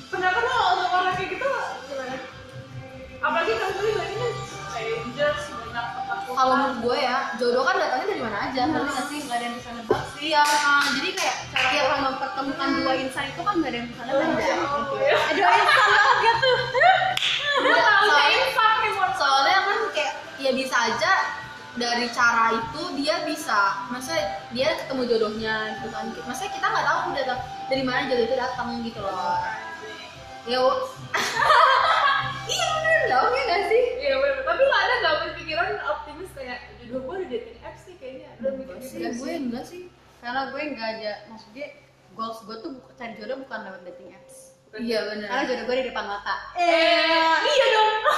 pendapat 0.08 0.42
lo 0.44 0.56
untuk 0.76 0.90
orang 0.92 1.14
kayak 1.16 1.30
gitu 1.32 1.48
gimana? 1.88 2.16
apalagi 3.18 3.52
kan 3.56 3.68
tadi 3.72 3.90
banyak 3.96 4.32
strangers 4.44 5.42
banyak 5.50 5.86
tempat 5.96 6.18
kalau 6.28 6.54
menurut 6.54 6.78
gue 6.84 6.96
ya 7.00 7.16
jodoh 7.40 7.64
kan 7.64 7.74
datangnya 7.76 8.06
dari 8.12 8.22
mana 8.22 8.38
aja 8.44 8.60
Tapi 8.60 8.70
ngerti 8.70 8.78
nggak 8.78 8.92
nggak 8.92 9.06
sih? 9.08 9.18
Nggak 9.24 9.36
ada 9.36 9.44
yang 9.44 9.56
bisa 9.56 9.70
nebak. 9.72 10.02
Sih 10.12 10.20
Iya, 10.28 10.40
memang. 10.44 10.82
jadi 10.98 11.10
kayak 11.14 11.36
cara 11.48 11.68
orang 11.88 12.00
mempertemukan 12.12 12.68
dua 12.76 12.92
insan 12.98 13.24
itu 13.30 13.40
kan 13.40 13.54
nggak 13.56 13.70
ada 13.72 13.78
yang 13.78 13.88
bisa 13.88 14.02
nebak. 14.04 14.26
Oh, 14.28 14.98
ya 15.00 15.16
ada 15.16 15.42
insan 15.48 15.88
banget 15.96 16.36
tuh 16.38 16.56
Gue 17.58 17.78
tahu 17.78 18.06
insan 18.28 18.78
soalnya 19.18 19.58
kan 19.64 19.78
kayak 19.96 20.12
ya 20.38 20.50
bisa 20.54 20.76
aja 20.76 21.12
dari 21.78 22.06
cara 22.10 22.58
itu 22.58 22.82
dia 22.98 23.22
bisa 23.22 23.86
maksudnya 23.88 24.42
dia 24.50 24.74
ketemu 24.84 25.02
jodohnya 25.06 25.54
gitu 25.78 25.88
kan. 25.94 26.10
Maksudnya 26.26 26.52
kita 26.58 26.66
nggak 26.66 26.86
tahu 26.86 26.98
datang 27.14 27.40
dari 27.70 27.82
mana 27.86 28.00
jodoh 28.10 28.24
itu 28.26 28.36
datang 28.36 28.68
gitu 28.82 29.00
loh. 29.00 29.38
Ya 30.48 30.58
iya 32.52 32.66
bener 32.80 33.02
dong 33.12 33.32
ya 33.36 33.42
nggak 33.46 33.62
sih? 33.68 33.84
Iya 34.00 34.14
bener, 34.16 34.40
tapi 34.48 34.62
lo 34.64 34.74
ada 34.74 34.94
gak 35.04 35.16
berpikiran 35.28 35.68
optimis 35.84 36.30
kayak 36.32 36.58
jodoh 36.80 37.00
gue 37.04 37.16
di 37.22 37.26
dating 37.36 37.58
apps 37.62 37.82
nih 37.86 37.96
kayaknya. 38.00 38.28
Lo 38.42 38.48
mikir 38.56 38.76
gitu 38.80 39.08
gue 39.22 39.32
enggak 39.32 39.64
sih. 39.68 39.82
Karena 40.18 40.50
gue 40.50 40.60
nggak 40.74 40.88
aja 40.98 41.12
maksudnya 41.30 41.66
goals 42.16 42.40
gue 42.48 42.56
tuh 42.64 42.72
cari 42.96 43.12
jodoh 43.20 43.38
bukan 43.44 43.58
lewat 43.68 43.80
dating 43.86 44.10
apps. 44.16 44.58
Iya 44.72 44.98
bener. 45.08 45.28
karena 45.28 45.44
jodoh 45.46 45.64
gue 45.68 45.76
di 45.80 45.86
depan 45.92 46.04
mata. 46.08 46.34
Eh, 46.56 47.36
iya 47.44 47.66
dong. 47.72 47.92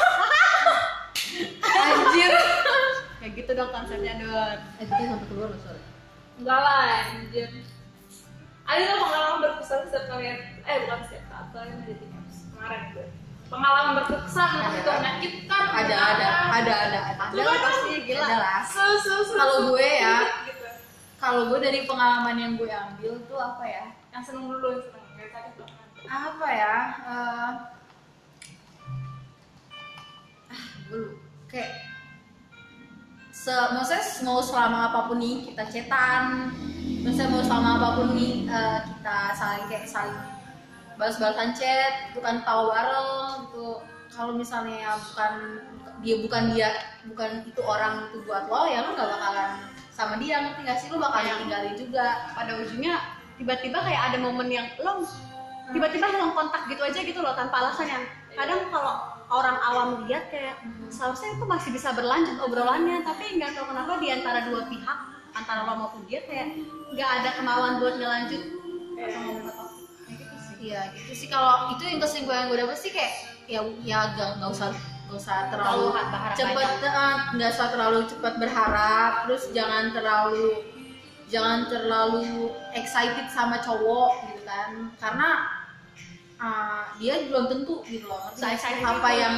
Anjir 1.71 2.33
kayak 3.21 3.33
gitu 3.37 3.51
dong 3.53 3.69
konsepnya 3.69 4.17
don 4.17 4.59
eh 4.81 4.85
kita 4.89 5.03
sampai 5.05 5.27
keluar 5.29 5.49
loh 5.53 5.61
sorry. 5.61 5.83
Enggak 6.41 6.61
lah, 6.65 6.85
anjir. 7.13 7.49
Ada 8.65 8.81
nggak 8.81 9.01
pengalaman 9.05 9.39
berkesan 9.45 9.81
setiap 9.93 10.05
kalian. 10.09 10.39
Eh 10.65 10.77
bukan 10.89 11.01
setiap 11.05 11.25
saat 11.29 11.47
kalian 11.53 11.77
di 11.85 11.85
dating 11.93 12.13
apps 12.17 12.37
kemarin 12.49 12.83
itu 12.89 13.05
pengalaman 13.51 13.93
berkesan 13.99 14.51
Ada. 14.63 14.79
itu 14.79 14.91
menyakitkan 14.95 15.63
ada 15.75 15.97
ada 15.99 16.29
ada 16.55 16.75
ada. 16.87 17.01
Ada 17.11 17.35
Ada 17.35 17.43
lah 17.43 17.59
pasti 17.61 17.91
gila. 18.07 18.23
Ada 18.25 18.37
lah. 18.39 18.61
Kalau 19.37 19.57
gue 19.75 19.91
ya, 19.91 20.17
gitu. 20.47 20.69
kalau 21.19 21.43
gue 21.51 21.59
dari 21.59 21.81
pengalaman 21.85 22.37
yang 22.39 22.53
gue 22.55 22.71
ambil 22.71 23.13
tuh 23.27 23.39
apa 23.43 23.65
ya? 23.67 23.85
Yang 24.15 24.23
seneng 24.31 24.45
dulu 24.49 24.67
yang 24.71 24.83
seneng. 24.87 25.05
Nggak 25.19 25.29
sakit 25.35 25.53
banget. 25.59 25.89
Apa 26.09 26.47
ya? 26.49 26.77
Eh, 27.05 27.51
ah 30.51 30.65
gue 30.89 31.03
kayak 31.51 31.90
se 33.41 33.55
maksudnya 33.73 34.05
mau 34.29 34.45
selama 34.45 34.93
apa 34.93 35.09
pun 35.09 35.17
nih 35.17 35.49
kita 35.49 35.65
cetan 35.73 36.53
maksudnya 37.01 37.33
mau 37.33 37.41
selama 37.41 37.69
apa 37.81 37.89
pun 37.97 38.09
nih 38.13 38.45
eh, 38.45 38.79
kita 38.85 39.17
saling 39.33 39.65
kayak 39.73 39.89
saling 39.89 40.21
balas-balasan 41.01 41.57
chat 41.57 42.13
bukan 42.13 42.45
tawa 42.45 42.69
bareng 42.77 43.49
gitu. 43.49 43.81
Kalau 44.13 44.37
misalnya 44.37 45.01
bukan 45.01 45.33
dia 46.05 46.21
bukan 46.21 46.43
dia 46.53 46.69
bukan 47.09 47.31
itu 47.49 47.61
orang 47.65 48.13
itu 48.13 48.21
buat 48.29 48.53
lo 48.53 48.69
ya 48.69 48.85
lo 48.85 48.93
nggak 48.93 49.09
bakalan 49.09 49.51
sama 49.89 50.21
dia 50.21 50.45
ngerti 50.45 50.61
gak 50.69 50.77
sih? 50.77 50.89
Lo 50.93 51.01
bakal 51.01 51.25
Iya. 51.25 51.41
ditinggalin 51.41 51.75
juga. 51.81 52.07
Pada 52.37 52.53
ujungnya 52.61 52.95
tiba-tiba 53.41 53.79
kayak 53.81 54.03
ada 54.13 54.19
momen 54.21 54.53
yang 54.53 54.69
lo 54.85 55.01
tiba-tiba 55.73 56.07
hilang 56.13 56.37
kontak 56.37 56.69
gitu 56.69 56.83
aja 56.85 57.01
gitu 57.01 57.21
loh 57.25 57.33
tanpa 57.33 57.65
alasan 57.65 57.89
yang 57.89 58.05
kadang 58.37 58.69
kalau 58.69 59.20
orang 59.31 59.57
awam 59.63 59.89
lihat 60.11 60.27
kayak 60.35 60.59
seharusnya 60.91 61.39
itu 61.39 61.45
masih 61.47 61.71
bisa 61.71 61.95
berlanjut 61.95 62.37
obrolannya 62.43 63.07
tapi 63.07 63.39
nggak 63.39 63.55
tahu 63.55 63.71
kenapa 63.71 64.03
di 64.03 64.09
antara 64.11 64.43
dua 64.51 64.67
pihak 64.67 64.99
antara 65.31 65.63
lo 65.63 65.75
maupun 65.87 66.03
dia 66.11 66.27
kayak 66.27 66.59
nggak 66.91 67.11
ada 67.23 67.31
kemauan 67.39 67.79
buat 67.79 67.95
ngelanjut. 68.03 68.43
Gitu. 68.43 70.35
sih. 70.43 70.55
Iya 70.61 70.81
gitu 70.99 71.13
sih. 71.15 71.29
Kalau 71.31 71.73
itu 71.79 71.83
yang 71.87 72.03
kesimpulan 72.03 72.51
gue 72.51 72.59
dapet 72.59 72.79
sih 72.79 72.91
kayak 72.91 73.15
ya 73.47 73.63
ya 73.87 74.15
gak, 74.19 74.43
nggak 74.43 74.51
usah 74.51 74.71
nggak 75.07 75.19
usah 75.19 75.39
terlalu 75.51 75.87
eh, 75.95 76.07
nggak 77.35 77.51
usah 77.55 77.67
terlalu 77.71 77.99
cepat 78.11 78.35
berharap. 78.43 79.13
Terus 79.27 79.45
jangan 79.55 79.85
terlalu 79.95 80.47
jangan 81.31 81.71
terlalu 81.71 82.51
excited 82.75 83.31
sama 83.31 83.63
cowok 83.63 84.35
gitu 84.35 84.43
kan. 84.43 84.71
Karena 84.99 85.60
uh, 86.41 86.83
dia 86.97 87.15
belum 87.29 87.45
tentu 87.47 87.85
gitu 87.85 88.07
loh. 88.07 88.21
Sih? 88.33 88.41
Se-excited 88.41 88.81
apa 88.81 89.09
yang 89.13 89.35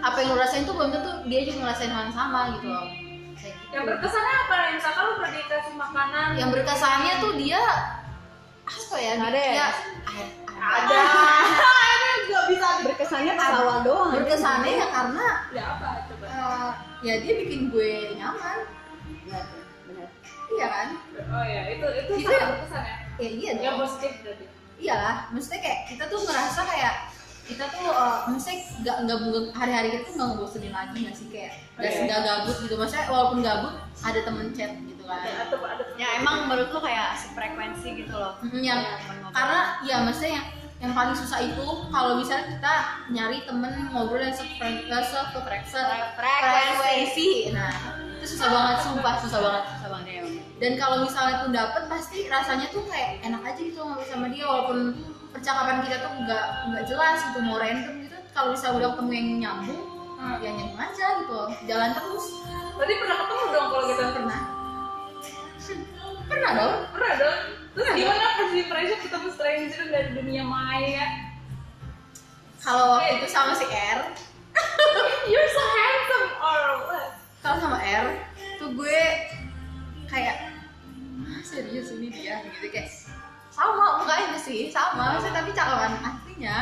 apa 0.00 0.16
yang 0.18 0.34
lo 0.34 0.38
rasain 0.38 0.64
tuh 0.64 0.74
belum 0.74 0.90
tentu 0.90 1.10
dia 1.26 1.40
juga 1.44 1.58
ngerasain 1.64 1.90
hal 1.90 2.02
yang 2.08 2.16
sama 2.16 2.40
gitu 2.54 2.66
loh. 2.66 2.86
Kayak 3.36 3.54
gitu. 3.56 3.70
yang 3.70 3.84
berkesannya 3.86 4.34
apa? 4.36 4.54
Nih 4.56 4.72
misalkan 4.76 5.02
lu 5.02 5.12
pernah 5.14 5.32
dikasih 5.32 5.74
makanan? 5.74 6.28
Yang 6.34 6.50
berkesannya 6.54 7.12
tuh 7.18 7.32
dia 7.34 7.62
apa 8.66 8.96
ya 8.96 9.12
Nggak 9.18 9.30
ada 9.30 9.40
ya? 9.40 9.52
dia 9.52 9.66
ada. 10.60 10.98
Ini 12.20 12.26
nggak 12.30 12.44
bisa 12.52 12.68
berkesannya 12.84 13.32
pas 13.34 13.52
awal 13.56 13.78
doang. 13.82 14.10
Berkesannya 14.12 14.72
ya 14.76 14.86
karena 14.88 15.26
ya 15.50 15.64
apa 15.74 15.88
coba. 16.06 16.26
eh, 16.26 16.70
ya 17.00 17.14
dia 17.18 17.32
bikin 17.42 17.70
gue 17.70 17.90
nyaman. 18.14 18.58
Benar. 19.26 19.44
Iya 20.50 20.66
kan? 20.66 20.88
Oh 21.30 21.44
ya 21.46 21.62
itu 21.70 21.86
itu 21.86 22.12
Itu 22.18 22.26
sangat 22.26 22.38
ya? 22.42 22.50
berkesan 22.52 22.82
ya? 22.82 22.96
Ya 23.20 23.28
iya 23.30 23.50
yang 23.60 23.76
positif 23.78 24.12
berarti 24.22 24.44
iyalah 24.80 25.28
maksudnya 25.30 25.60
kayak 25.60 25.80
kita 25.86 26.04
tuh 26.06 26.20
ngerasa 26.20 26.60
kayak 26.64 26.94
kita 27.44 27.64
tuh 27.66 27.82
uh, 27.84 28.30
maksudnya 28.30 28.58
nggak 28.80 28.96
nggak 29.04 29.18
hari-hari 29.52 29.88
kita 29.90 30.02
tuh 30.06 30.14
nggak 30.14 30.28
ngebosenin 30.30 30.70
lagi 30.70 30.96
nggak 31.02 31.16
sih? 31.16 31.26
Kayak 31.28 31.52
nggak 31.74 31.90
Iya. 31.90 32.02
nggak 32.06 32.20
gabut 32.22 32.56
gitu. 32.62 32.74
Maksudnya 32.74 33.04
walaupun 33.08 33.38
gabut 33.40 33.74
ada 34.00 34.20
temen 34.22 34.46
chat 34.50 34.70
gitu 34.80 35.02
kan. 35.02 35.18
Atau 35.18 35.58
ada 35.60 35.82
ya 35.98 36.08
emang 36.16 36.46
menurut 36.46 36.70
lo 36.70 36.80
kayak 36.80 37.18
sefrekuensi 37.18 37.88
gitu 37.96 38.14
loh. 38.14 38.38
Mm, 38.40 38.62
ngobrol. 38.62 39.34
karena 39.34 39.60
ya 39.82 39.96
maksudnya 40.00 40.32
yang 40.32 40.46
yang 40.80 40.92
paling 40.94 41.12
susah 41.12 41.44
itu 41.44 41.66
kalau 41.90 42.16
misalnya 42.16 42.56
kita 42.56 42.74
nyari 43.10 43.44
temen 43.44 43.72
ngobrol 43.90 44.16
yang 44.16 44.32
eh, 44.32 44.38
sefre- 44.38 44.86
se- 45.66 46.10
frekuensi 46.16 47.28
nah 47.52 47.99
itu 48.20 48.36
susah 48.36 48.48
banget 48.52 48.76
sumpah 48.84 49.14
susah 49.24 49.40
banget 49.40 49.64
susah 49.72 49.88
banget 49.88 50.06
ya 50.12 50.22
dan 50.60 50.72
kalau 50.76 50.96
misalnya 51.00 51.40
pun 51.40 51.50
dapet 51.56 51.82
pasti 51.88 52.28
rasanya 52.28 52.68
tuh 52.68 52.84
kayak 52.84 53.24
enak 53.24 53.40
aja 53.48 53.60
gitu 53.64 53.80
ngobrol 53.80 54.04
sama 54.04 54.28
dia 54.28 54.44
walaupun 54.44 54.92
percakapan 55.32 55.80
kita 55.86 55.96
tuh 56.04 56.12
nggak 56.28 56.46
nggak 56.68 56.84
jelas 56.84 57.18
gitu 57.30 57.38
mau 57.40 57.56
random 57.56 57.94
gitu. 58.04 58.16
Kalau 58.30 58.54
misalnya 58.54 58.76
udah 58.76 58.88
ketemu 58.94 59.10
yang 59.16 59.26
nyambung 59.40 59.82
ya 60.44 60.50
nyambung 60.52 60.80
aja 60.80 61.06
gitu 61.24 61.40
jalan 61.64 61.90
terus. 61.96 62.26
Berarti 62.76 62.94
pernah 63.00 63.16
ketemu 63.24 63.44
dong 63.48 63.66
kalau 63.72 63.84
gitu? 63.88 64.02
Pernah. 64.12 64.40
Pernah 66.28 66.50
dong. 66.54 66.74
Pernah 66.92 67.12
dong. 67.16 67.36
Terus 67.70 67.86
Pernah 67.86 67.94
gimana 67.96 68.24
first 68.36 68.54
impression 68.58 68.98
ketemu 69.00 69.28
stranger 69.32 69.84
dari 69.88 70.10
dunia 70.12 70.44
maya? 70.44 71.06
Kalau 72.60 73.00
waktu 73.00 73.24
itu 73.24 73.28
sama 73.32 73.56
si 73.56 73.64
R. 73.64 74.00
You're 75.30 75.50
so 75.54 75.64
handsome 75.64 76.28
or 76.42 76.60
what 76.84 77.19
kalau 77.40 77.56
sama 77.56 77.78
R 77.80 78.06
tuh 78.60 78.70
gue 78.76 79.00
kayak 80.06 80.36
"Ah, 81.24 81.40
serius 81.40 81.92
ini 81.96 82.12
dia? 82.12 82.44
Gitu 82.44 82.68
kayak 82.68 82.88
sama 83.50 84.00
mukanya 84.00 84.36
sih 84.36 84.68
sama 84.68 85.18
sih 85.20 85.32
tapi 85.32 85.50
cakapan 85.56 85.96
aslinya. 86.00 86.56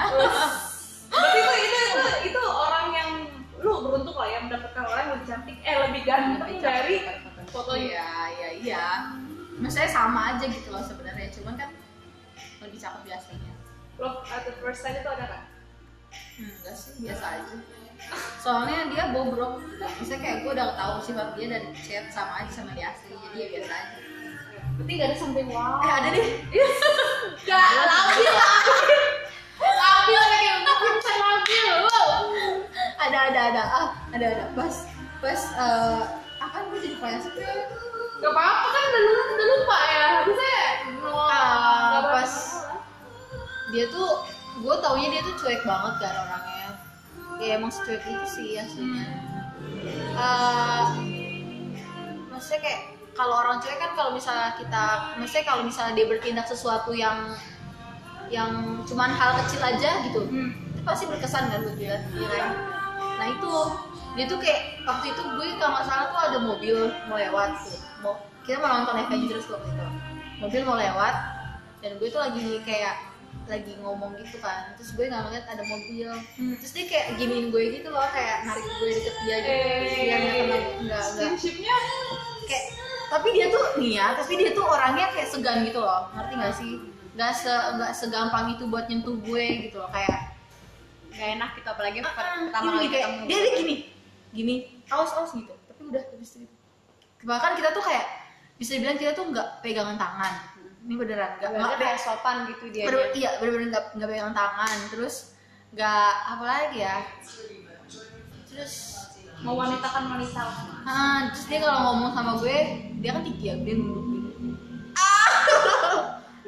Berarti 1.08 1.38
itu, 1.40 1.52
itu 1.56 1.80
itu 1.82 2.12
itu 2.30 2.40
orang 2.46 2.86
yang 2.92 3.10
lu 3.58 3.72
beruntung 3.82 4.14
lah 4.14 4.28
ya 4.28 4.38
mendapatkan 4.44 4.84
orang 4.86 5.02
yang 5.02 5.12
lebih 5.18 5.28
cantik 5.28 5.56
eh 5.66 5.76
lebih 5.88 6.02
ganteng 6.06 6.54
dari 6.62 6.96
fotonya 7.50 7.88
iya 7.88 8.08
iya 8.30 8.50
iya. 8.62 8.86
Maksudnya 9.58 9.90
sama 9.90 10.36
aja 10.36 10.46
gitu 10.46 10.70
loh 10.70 10.84
sebenarnya 10.84 11.32
cuman 11.34 11.58
kan 11.58 11.70
lebih 12.62 12.78
cakep 12.78 13.02
di 13.02 13.10
aslinya 13.10 13.54
love 13.98 14.22
at 14.30 14.46
the 14.46 14.54
first 14.62 14.82
sight 14.82 14.94
itu 14.98 15.10
ada 15.10 15.26
kan 15.26 15.42
hmm, 16.38 16.50
enggak 16.62 16.74
sih 16.78 16.92
biasa 17.02 17.24
aja 17.26 17.56
soalnya 18.38 18.88
dia 18.90 19.04
bobrok. 19.10 19.60
Maksudnya 19.78 20.20
kayak 20.22 20.36
gue 20.46 20.52
udah 20.54 20.74
tahu 20.74 20.94
sifat 21.02 21.28
dia 21.34 21.46
dari 21.50 21.68
chat 21.74 22.06
sama 22.08 22.42
aja 22.42 22.50
sama 22.52 22.70
di 22.72 22.82
asli 22.82 23.14
jadi 23.14 23.36
ya 23.36 23.46
biasa 23.52 23.72
aja. 23.74 23.96
Berarti 24.78 24.92
gak 24.94 25.08
ada 25.10 25.16
sampai 25.18 25.42
wow. 25.50 25.82
Eh 25.82 25.90
ada 25.90 26.08
deh. 26.14 26.28
Gak 27.44 27.68
labil 27.82 28.30
labil 29.58 30.20
kayak 30.22 30.56
gitu 30.62 30.74
labil 31.18 31.74
ada 32.98 33.18
ada 33.30 33.40
ada. 33.50 33.62
Ah 33.66 33.88
ada 34.14 34.26
ada. 34.26 34.44
Pas 34.54 34.74
pas 35.18 35.40
eh 35.58 36.00
akan 36.38 36.62
gue 36.70 36.78
jadi 36.78 36.96
flashback 37.02 37.58
gak 38.18 38.34
apa-apa 38.34 38.66
kan 38.66 38.82
udah 38.90 39.02
lupa, 39.02 39.24
udah 39.34 39.46
lupa 39.46 39.76
ya. 39.86 40.04
Harusnya 40.22 40.58
no, 40.98 41.10
Ah, 41.14 41.26
nggak 41.28 42.02
apa-apa. 42.02 42.10
pas 42.14 42.32
dia 43.68 43.84
tuh 43.92 44.10
gue 44.58 44.74
taunya 44.82 45.08
dia 45.12 45.22
tuh 45.22 45.34
cuek 45.38 45.62
banget 45.62 45.94
kan 46.02 46.14
orangnya 46.24 46.67
ya 47.38 47.56
emang 47.56 47.70
secuek 47.70 48.02
itu 48.02 48.26
sih 48.26 48.48
aslinya 48.56 49.06
Eh, 50.18 50.84
maksudnya 52.28 52.60
kayak 52.60 52.80
kalau 53.12 53.34
orang 53.36 53.58
cuek 53.58 53.78
kan 53.78 53.94
kalau 53.94 54.10
misalnya 54.10 54.54
kita 54.54 54.84
maksudnya 55.14 55.46
kalau 55.46 55.62
misalnya 55.62 55.94
dia 55.94 56.06
bertindak 56.06 56.46
sesuatu 56.46 56.90
yang 56.90 57.34
yang 58.28 58.50
cuman 58.84 59.10
hal 59.10 59.34
kecil 59.42 59.58
aja 59.58 60.02
gitu 60.04 60.26
Hmm. 60.26 60.50
itu 60.68 60.80
pasti 60.84 61.04
berkesan 61.06 61.48
kan 61.48 61.62
buat 61.62 61.74
dia 61.74 61.96
kan? 61.96 62.52
nah 63.18 63.26
itu 63.26 63.52
dia 64.14 64.24
tuh 64.26 64.38
kayak 64.38 64.82
waktu 64.84 65.10
itu 65.10 65.22
gue 65.22 65.46
kalau 65.58 65.72
nggak 65.74 65.86
salah 65.86 66.06
tuh 66.10 66.20
ada 66.20 66.38
mobil 66.38 66.76
mau 67.06 67.18
lewat 67.18 67.50
tuh 67.62 67.78
mau 67.98 68.14
kita 68.42 68.58
mau 68.58 68.70
nonton 68.78 68.94
Avengers 69.00 69.46
waktu 69.48 69.68
itu 69.68 69.86
mobil 70.38 70.60
mau 70.62 70.78
lewat 70.78 71.14
dan 71.78 71.90
gue 71.98 72.08
tuh 72.08 72.20
lagi 72.22 72.62
kayak 72.62 72.94
lagi 73.48 73.72
ngomong 73.80 74.12
gitu 74.20 74.36
kan. 74.38 74.76
Terus 74.76 74.92
gue 74.94 75.04
nggak 75.08 75.22
ngeliat 75.24 75.44
ada 75.48 75.64
mobil. 75.64 76.08
Terus 76.60 76.72
dia 76.76 76.84
kayak 76.86 77.06
giniin 77.16 77.48
gue 77.48 77.62
gitu 77.80 77.88
loh 77.88 78.04
kayak 78.12 78.44
narik 78.44 78.64
gue 78.64 78.88
deket 78.92 79.16
dia 79.24 79.36
gitu. 79.40 79.52
Terus 79.66 79.96
dia 79.96 80.16
nggak 80.16 80.34
kena 80.36 80.56
nggak 80.84 81.04
nggak. 81.16 81.30
Kayak 82.48 82.64
tapi 83.08 83.28
dia 83.32 83.46
tuh 83.48 83.64
nih 83.80 83.92
ya 83.96 84.06
tapi 84.12 84.32
dia 84.36 84.50
tuh 84.52 84.64
orangnya 84.68 85.06
kayak 85.16 85.28
segan 85.32 85.64
gitu 85.64 85.80
loh. 85.80 86.12
Ngerti 86.12 86.34
nggak 86.36 86.54
sih? 86.54 86.72
Nggak 87.16 87.32
se 87.34 87.50
nggak 87.50 87.92
segampang 87.96 88.46
itu 88.54 88.64
buat 88.68 88.84
nyentuh 88.86 89.16
gue 89.24 89.44
gitu 89.68 89.80
loh 89.80 89.90
kayak 89.90 90.36
gak 91.18 91.34
enak 91.34 91.50
gitu 91.58 91.66
apalagi 91.66 91.98
Ah, 91.98 92.14
pertama 92.46 92.78
kali 92.78 92.86
kayak 92.94 93.06
ketemu. 93.10 93.26
dia 93.26 93.38
dia 93.42 93.52
gini 93.58 93.74
gini 94.30 94.54
awas 94.86 95.10
awas 95.18 95.34
gitu. 95.34 95.50
Tapi 95.50 95.80
udah 95.90 96.02
habis 96.14 96.30
itu. 96.38 96.46
Bahkan 97.26 97.50
kita 97.58 97.74
tuh 97.74 97.82
kayak 97.82 98.06
bisa 98.54 98.78
dibilang 98.78 98.98
kita 98.98 99.14
tuh 99.18 99.26
nggak 99.30 99.62
pegangan 99.62 99.98
tangan 99.98 100.34
ini 100.88 100.96
beneran 100.96 101.36
nggak 101.36 101.52
nggak 101.52 101.76
kayak 101.76 102.00
sopan 102.00 102.48
gitu 102.48 102.64
dia 102.72 102.88
bener, 102.88 103.12
iya 103.12 103.36
bener-bener 103.36 103.68
nggak 103.76 103.84
nggak 103.92 104.08
pegangan 104.08 104.32
tangan 104.32 104.78
terus 104.88 105.36
nggak 105.68 106.12
apa 106.32 106.44
lagi 106.48 106.78
ya? 106.80 106.96
Terus 108.48 108.74
mau 109.44 109.52
wanita 109.52 109.84
kan 109.84 110.08
wanita 110.08 110.40
ah 110.88 111.28
terus 111.28 111.44
dia 111.46 111.60
kalau 111.60 111.92
ngomong 111.92 112.10
sama 112.16 112.32
gue 112.40 112.58
dia 113.04 113.10
kan 113.12 113.20
tinggi 113.20 113.52
ya 113.52 113.54
dia. 113.60 113.76
Nunduk 113.76 114.04
gitu 114.08 114.48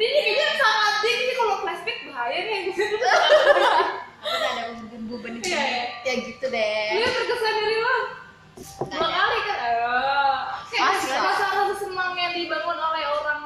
ini 0.00 0.18
kayaknya 0.24 0.48
sangat 0.56 0.94
dia 1.04 1.12
ini 1.20 1.32
kalau 1.36 1.54
flashback 1.60 1.98
bahaya 2.08 2.40
nih. 2.48 2.62
Ada 4.20 4.62
bumbu 4.88 5.16
iya 5.44 5.60
ya 5.60 5.84
ya 6.00 6.12
gitu 6.24 6.44
deh. 6.48 6.88
Dia 6.96 7.08
berkesan 7.12 7.52
dari 7.60 7.76
lo 7.76 7.96
dua 8.88 9.08
kali 9.08 9.38
kan? 9.44 9.58
Eh 9.60 10.40
kayak 10.72 10.96
rasa 10.96 11.46
rasa 11.52 11.74
senang 11.76 12.16
yang 12.16 12.32
dibangun 12.32 12.78
oleh 12.80 13.04
orang 13.20 13.40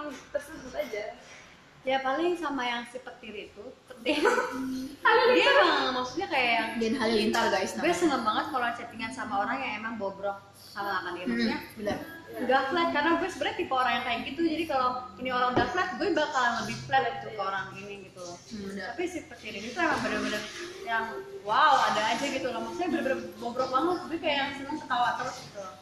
ya 1.84 2.00
paling 2.00 2.32
sama 2.34 2.64
yang 2.64 2.82
si 2.88 2.96
petir 2.96 3.48
itu 3.48 3.64
petir. 3.86 4.24
Dia 5.36 5.46
emang 5.46 5.92
maksudnya 5.94 6.28
kayak 6.28 6.50
yang 6.52 6.68
Dan 6.80 6.94
Halilintar 6.96 7.52
guys 7.52 7.76
gue 7.76 7.92
seneng 7.92 8.24
banget 8.24 8.48
kalau 8.48 8.68
chattingan 8.72 9.12
sama 9.12 9.44
orang 9.44 9.60
yang 9.60 9.72
emang 9.84 9.94
bobrok 9.96 10.40
sama 10.56 11.04
kan 11.04 11.12
maksudnya 11.14 11.58
Hmm, 11.60 11.76
bener. 11.78 11.98
nggak 12.34 12.62
flat 12.66 12.88
karena 12.90 13.10
gue 13.22 13.28
sebenarnya 13.30 13.56
tipe 13.62 13.70
orang 13.70 13.92
yang 13.94 14.04
kayak 14.04 14.20
gitu 14.26 14.40
jadi 14.42 14.64
kalau 14.66 14.88
ini 15.22 15.30
orang 15.30 15.48
udah 15.54 15.66
flat 15.70 15.88
gue 15.94 16.08
bakalan 16.10 16.52
lebih 16.64 16.76
flat 16.82 17.02
gitu 17.14 17.28
ke 17.30 17.42
orang 17.42 17.66
ini 17.78 17.94
gitu 18.10 18.20
loh. 18.20 18.36
Hmm, 18.50 18.74
tapi 18.74 19.02
si 19.06 19.18
petir 19.28 19.52
ini 19.54 19.68
tuh 19.70 19.80
emang 19.84 20.00
bener-bener 20.02 20.42
yang 20.82 21.04
wow 21.46 21.78
ada 21.92 22.02
aja 22.10 22.24
gitu 22.26 22.48
loh. 22.50 22.60
Maksudnya 22.64 22.88
bener-bener 22.90 23.18
bobrok 23.38 23.68
banget 23.70 23.98
gue 24.08 24.18
kayak 24.18 24.36
yang 24.40 24.50
seneng 24.56 24.76
ketawa 24.80 25.08
terus 25.20 25.36
gitu 25.46 25.60
loh. 25.60 25.74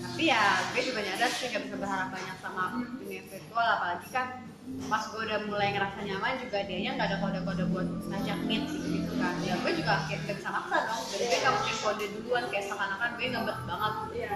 tapi 0.00 0.22
ya 0.26 0.42
gue 0.74 0.82
juga 0.82 1.00
nyadar 1.00 1.30
sih 1.30 1.46
gak 1.48 1.62
bisa 1.62 1.76
berharap 1.78 2.08
banyak 2.10 2.36
sama 2.42 2.62
dunia 2.98 3.22
virtual 3.24 3.66
apalagi 3.78 4.08
kan 4.10 4.26
pas 4.90 5.02
gue 5.06 5.22
udah 5.22 5.38
mulai 5.46 5.68
ngerasa 5.70 5.98
nyaman 6.02 6.34
juga 6.42 6.58
dia 6.66 6.90
nggak 6.98 7.08
ada 7.14 7.16
kode-kode 7.22 7.64
buat 7.70 7.88
ngajak 8.10 8.38
meet 8.42 8.64
gitu, 8.74 8.86
gitu 8.98 9.12
kan 9.22 9.34
ya 9.42 9.54
gue 9.54 9.72
juga 9.78 9.92
kayak 10.10 10.20
gak 10.26 10.36
bisa 10.42 10.50
maksa 10.50 10.76
dong 10.90 11.02
jadi 11.14 11.24
gue 11.30 11.38
gak 11.38 11.54
mungkin 11.54 11.76
kode 11.78 12.04
duluan 12.18 12.44
kayak 12.50 12.64
seakan-akan 12.66 13.10
gue 13.14 13.26
ngebet 13.30 13.58
banget 13.70 13.94
Iya. 14.10 14.32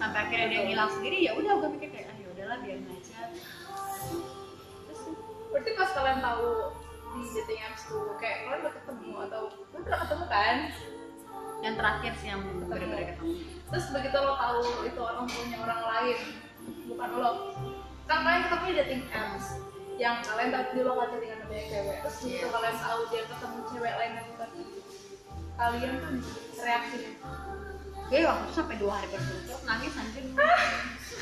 sampai 0.00 0.18
akhirnya 0.24 0.46
dia 0.48 0.60
ngilang 0.64 0.90
sendiri 0.90 1.18
ya 1.20 1.32
udah 1.36 1.52
gue 1.60 1.68
mikir 1.76 1.88
kayak 1.92 2.06
ah 2.08 2.16
ya 2.16 2.28
udahlah 2.32 2.56
biarin 2.64 2.86
aja 2.88 3.20
terus 4.88 5.00
Berarti 5.52 5.70
pas 5.78 5.90
kalian 5.94 6.18
tahu 6.18 6.48
di 7.14 7.20
dating 7.30 7.60
apps 7.62 7.82
tuh 7.86 8.04
kayak 8.18 8.36
kalian 8.48 8.60
udah 8.64 8.74
ketemu 8.74 9.10
atau 9.30 9.42
kalian 9.70 9.82
pernah 9.84 10.00
ketemu 10.02 10.24
kan? 10.26 10.56
yang 11.62 11.74
terakhir 11.80 12.12
sih 12.20 12.28
yang 12.28 12.40
bener-bener 12.44 13.14
ketemu 13.14 13.32
Terus 13.72 13.86
begitu 13.90 14.16
lo 14.20 14.34
tahu 14.36 14.60
itu 14.84 15.00
orang 15.00 15.24
punya 15.26 15.56
orang 15.64 15.82
lain, 15.82 16.18
bukan 16.86 17.10
lo. 17.16 17.32
Kan 18.04 18.18
kalian 18.20 18.42
ketemu 18.44 18.64
dating 18.76 19.02
apps 19.10 19.46
yang 19.94 20.16
kalian 20.20 20.50
tahu 20.50 20.64
di 20.70 20.82
lokal 20.82 21.06
chattingan 21.08 21.38
sama 21.38 21.48
banyak 21.48 21.66
cewek. 21.66 21.96
Terus 22.02 22.16
begitu 22.18 22.34
Iya. 22.36 22.52
kalian 22.52 22.76
tahu 22.78 23.00
dia 23.08 23.22
ketemu 23.24 23.58
cewek 23.64 23.94
lain 23.94 24.12
yang 24.12 24.26
bukan 24.28 24.50
kalian 25.54 25.92
tuh 25.96 26.12
reaksinya. 26.58 27.10
gue 28.04 28.20
waktu 28.20 28.44
itu 28.44 28.52
sampai 28.52 28.76
dua 28.76 28.92
hari 28.94 29.08
berturut-turut 29.08 29.62
nangis 29.64 29.96
anjir 29.96 30.24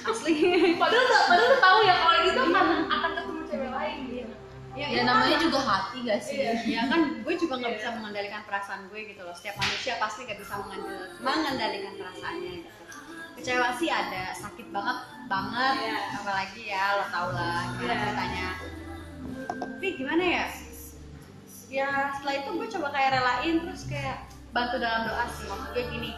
asli 0.02 0.32
Padahal 0.82 1.04
udah, 1.04 1.20
padahal 1.22 1.46
udah 1.46 1.60
tahu 1.62 1.78
ya 1.80 1.94
kalau 1.96 2.18
gitu 2.20 2.40
akan 2.42 2.66
akan 2.90 3.10
ketemu 3.14 3.40
cewek 3.46 3.70
lain 3.70 3.96
gitu. 4.04 4.34
ya, 4.72 4.82
Ya 4.82 4.86
itu 4.90 5.02
namanya 5.04 5.30
kan- 5.32 5.44
juga 5.46 5.60
hati 5.62 5.98
gak 6.02 6.20
sih? 6.20 6.36
Iya. 6.42 6.52
ya 6.66 6.82
kan 6.88 7.00
gue 7.22 7.34
juga 7.36 7.54
nggak 7.56 7.74
bisa 7.76 7.88
mengendalikan 7.92 8.42
perasaan 8.42 8.82
gue 8.90 9.00
gitu 9.04 9.22
loh 9.22 9.30
setiap 9.30 9.56
manusia 9.56 9.94
pasti 9.96 10.20
nggak 10.24 10.38
bisa 10.38 10.54
mengendal- 10.58 11.10
mengendalikan 11.22 11.92
perasaannya 11.94 12.50
gitu 12.58 12.81
kecewa 13.42 13.74
sih 13.74 13.90
ada 13.90 14.31
sakit 14.38 14.70
banget 14.70 15.02
banget. 15.26 15.74
Iya. 15.83 15.98
apalagi 16.22 16.62
ya 16.62 16.85
lo 16.94 17.05
tau 17.11 17.28
lah 17.35 17.74
gimana 17.74 17.90
Iya. 17.90 17.98
ceritanya. 18.07 18.48
Tapi 19.59 19.87
gimana 19.98 20.22
ya? 20.22 20.44
Ya 21.66 21.88
setelah 22.14 22.35
itu 22.38 22.48
gue 22.55 22.68
coba 22.78 22.88
kayak 22.94 23.11
relain 23.18 23.57
terus 23.66 23.83
kayak 23.90 24.31
bantu 24.55 24.78
dalam 24.78 25.11
doa 25.11 25.26
sih. 25.26 25.50
Maksud 25.50 25.74
gue 25.74 25.85
gini 25.90 26.11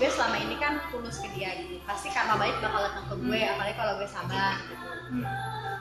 gue 0.00 0.08
selama 0.08 0.36
ini 0.40 0.56
kan 0.56 0.80
tulus 0.88 1.20
ke 1.20 1.28
dia 1.36 1.52
gitu. 1.60 1.84
Pasti 1.84 2.08
karma 2.08 2.40
baik 2.40 2.64
bakal 2.64 2.80
datang 2.80 3.04
ke 3.12 3.14
gue 3.28 3.40
apalagi 3.44 3.76
kalau 3.76 3.92
gue 4.00 4.08
sabar. 4.08 4.56
Gitu 4.64 4.74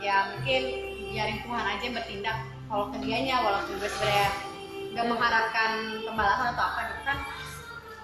ya 0.03 0.35
mungkin 0.35 0.63
biarin 1.15 1.39
Tuhan 1.47 1.63
aja 1.63 1.83
yang 1.87 1.95
bertindak 1.95 2.37
kalau 2.67 2.91
ke 2.91 2.97
dianya 2.99 3.35
walaupun 3.39 3.79
gue 3.79 3.87
sebenarnya 3.87 4.29
nggak 4.99 5.07
mengharapkan 5.07 5.71
pembalasan 6.03 6.51
atau 6.51 6.63
apa 6.75 6.81
gitu 6.91 7.03
kan. 7.07 7.19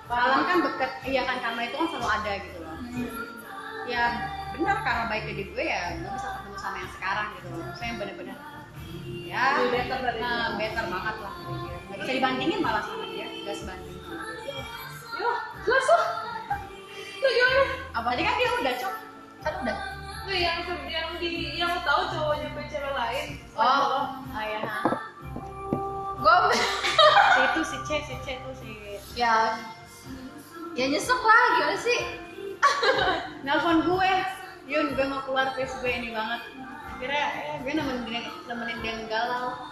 Alam 0.06 0.48
kan 0.48 0.58
deket 0.64 0.92
iya 1.12 1.28
kan 1.28 1.44
karma 1.44 1.68
itu 1.68 1.76
kan 1.76 1.88
selalu 1.92 2.08
ada 2.08 2.32
gitu 2.40 2.55
ya 3.86 4.06
benar 4.56 4.78
karma 4.82 5.06
baik 5.12 5.24
dari 5.30 5.44
gue 5.52 5.64
ya 5.68 5.84
gue 6.00 6.10
bisa 6.10 6.30
ketemu 6.40 6.58
sama 6.58 6.78
yang 6.80 6.92
sekarang 6.96 7.28
gitu 7.36 7.50
saya 7.76 7.88
yang 7.92 7.98
bener-bener 8.02 8.38
ya 9.26 9.44
better 9.68 10.00
dia. 10.16 10.36
better 10.56 10.86
banget 10.88 11.16
lah 11.20 11.34
nggak 11.92 11.98
bisa 12.02 12.12
dibandingin 12.18 12.60
malah 12.64 12.82
sama 12.82 13.06
dia 13.12 13.28
nggak 13.30 13.58
sebanding 13.58 13.96
jelas 15.66 15.88
lah. 15.90 16.04
Lu 17.26 17.28
gimana? 17.34 17.64
apa 17.98 18.08
tadi 18.14 18.22
kan 18.22 18.36
dia 18.38 18.50
udah 18.54 18.74
cok 18.78 18.96
Kan 19.42 19.54
udah. 19.62 19.78
Lu 20.26 20.34
yang 20.34 20.60
yang 20.90 21.10
di 21.22 21.30
yang 21.58 21.74
tahu 21.86 22.02
cowoknya 22.10 22.50
cewek 22.70 22.94
lain. 22.94 23.28
oh 23.58 24.14
oh 24.30 24.44
ya 24.46 24.62
Gue 26.22 26.36
si 27.34 27.42
itu 27.46 27.62
si 27.62 27.78
C 27.86 27.90
si 28.06 28.16
C 28.26 28.28
itu 28.38 28.52
si 28.58 28.72
ya 29.18 29.58
ya 30.74 30.86
nyesek 30.90 31.22
lah 31.22 31.46
gimana 31.58 31.78
sih? 31.78 32.00
Nelpon 33.46 33.86
gue. 33.86 34.14
Yun 34.66 34.98
gue 34.98 35.06
mau 35.06 35.22
keluar 35.24 35.54
please 35.54 35.74
gue 35.82 35.92
ini 35.92 36.10
banget. 36.14 36.42
Kira 36.98 37.14
eh, 37.14 37.56
gue 37.62 37.72
nemenin 37.76 38.06
dia 38.10 38.22
nemenin 38.50 38.78
dia 38.82 38.94
galau. 39.06 39.70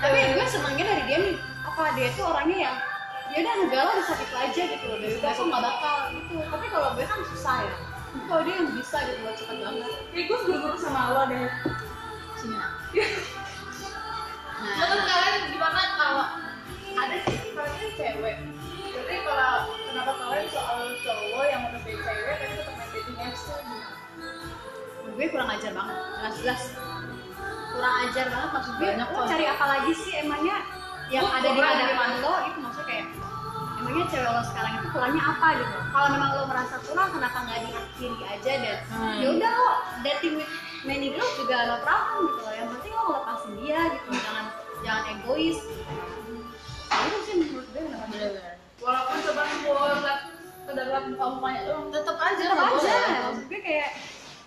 Tapi 0.00 0.18
gue 0.36 0.46
senengnya 0.48 0.84
dari 0.88 1.02
dia 1.08 1.18
nih. 1.20 1.36
Apa 1.64 1.82
dia 1.98 2.08
tuh 2.14 2.24
orangnya 2.30 2.58
yang 2.70 2.76
ya 3.32 3.36
udah 3.40 3.54
ngegalau 3.64 3.92
bisa 3.98 4.12
gitu 4.16 4.34
aja 4.36 4.62
gitu 4.72 4.84
loh. 4.88 4.98
Dari 5.02 5.16
besok 5.20 5.44
nggak 5.50 5.62
bakal 5.64 5.96
gitu. 6.16 6.36
Tapi 6.48 6.66
kalau 6.72 6.88
gue 6.96 7.04
kan 7.04 7.20
susah 7.34 7.56
ya. 7.66 7.74
Tapi 8.14 8.24
kalau 8.30 8.42
dia 8.46 8.54
yang 8.56 8.70
bisa 8.72 8.96
gitu 9.04 9.20
loh 9.26 9.34
cepet 9.36 9.56
banget. 9.60 9.90
Kayak 10.14 10.24
gue 10.30 10.38
guru 10.48 10.76
sama 10.80 11.02
lo 11.12 11.22
deh. 11.28 11.50
Sini 12.40 12.54
nak. 12.56 12.72
Menurut 14.64 15.02
Nah, 15.04 15.04
kalian 15.04 15.44
gimana 15.52 15.80
kalau 15.98 16.26
ada 16.94 17.16
sih 17.26 17.52
kalian 17.52 17.88
cewek? 17.98 18.36
Berarti 18.94 19.16
kalau 19.26 19.56
kenapa 20.04 20.20
kalian 20.28 20.48
soal 20.52 20.78
cowok 21.00 21.44
yang 21.48 21.60
udah 21.64 21.80
punya 21.80 21.98
cewek 22.04 22.36
tapi 22.36 22.54
tetap 22.60 22.74
main 22.76 22.90
dating 22.92 23.18
apps 23.24 23.42
tuh 23.48 23.56
gue 25.14 25.26
kurang 25.30 25.48
ajar 25.48 25.72
banget. 25.72 25.96
Jelas-jelas 26.20 26.62
kurang 27.72 27.94
ajar 28.04 28.26
banget 28.28 28.50
maksud 28.52 28.72
gue. 28.76 28.88
Banyak 28.92 29.08
lo 29.08 29.20
cari 29.24 29.44
apa 29.48 29.64
lagi 29.64 29.92
sih? 29.96 30.12
Emangnya 30.20 30.56
yang 31.08 31.22
Lo 31.24 31.30
ada 31.30 31.48
di 31.54 31.60
hadapan 31.60 32.10
lo 32.20 32.34
itu 32.50 32.58
maksudnya 32.60 32.86
kayak 32.88 33.06
emangnya 33.80 34.04
cewek 34.10 34.28
lo 34.28 34.42
sekarang 34.44 34.72
itu 34.76 34.86
kurangnya 34.92 35.22
apa 35.24 35.46
gitu? 35.56 35.76
Kalau 35.88 36.08
memang 36.12 36.30
lo 36.36 36.42
merasa 36.50 36.76
kurang 36.84 37.08
kenapa 37.14 37.38
nggak 37.48 37.58
diakhiri 37.64 38.18
aja 38.28 38.52
dan 38.60 38.78
Hmm. 38.92 39.16
ya 39.22 39.28
udah 39.32 39.52
lo 39.56 39.72
dating 40.04 40.34
with 40.36 40.52
many 40.84 41.08
girls 41.16 41.32
juga 41.40 41.56
no 41.64 41.76
problem 41.80 42.18
gitu 42.28 42.40
loh. 42.44 42.52
Yang 42.52 42.68
penting 42.76 42.92
lo 42.92 43.02
ngelepasin 43.08 43.52
dia 43.62 43.80
gitu. 43.96 44.08
Jangan 44.20 44.44
jangan 44.84 45.04
egois. 45.16 45.58
Itu 46.92 47.16
sih 47.24 47.34
menurut 47.40 47.66
gue 47.72 47.80
kenapa. 47.86 48.53
Walaupun 48.84 49.16
coba 49.18 49.42
mau 49.64 49.88
lihat 49.96 50.20
ke 50.64 50.72
dalam 50.72 51.04
kamu 51.10 51.36
banyak 51.38 51.62
lo 51.64 51.76
Tetep 51.88 52.16
aja 52.16 52.42
tetap 52.42 52.58
aja 52.58 52.72
boleh. 52.74 53.20
maksud 53.24 53.44
gue 53.46 53.60
kayak 53.60 53.90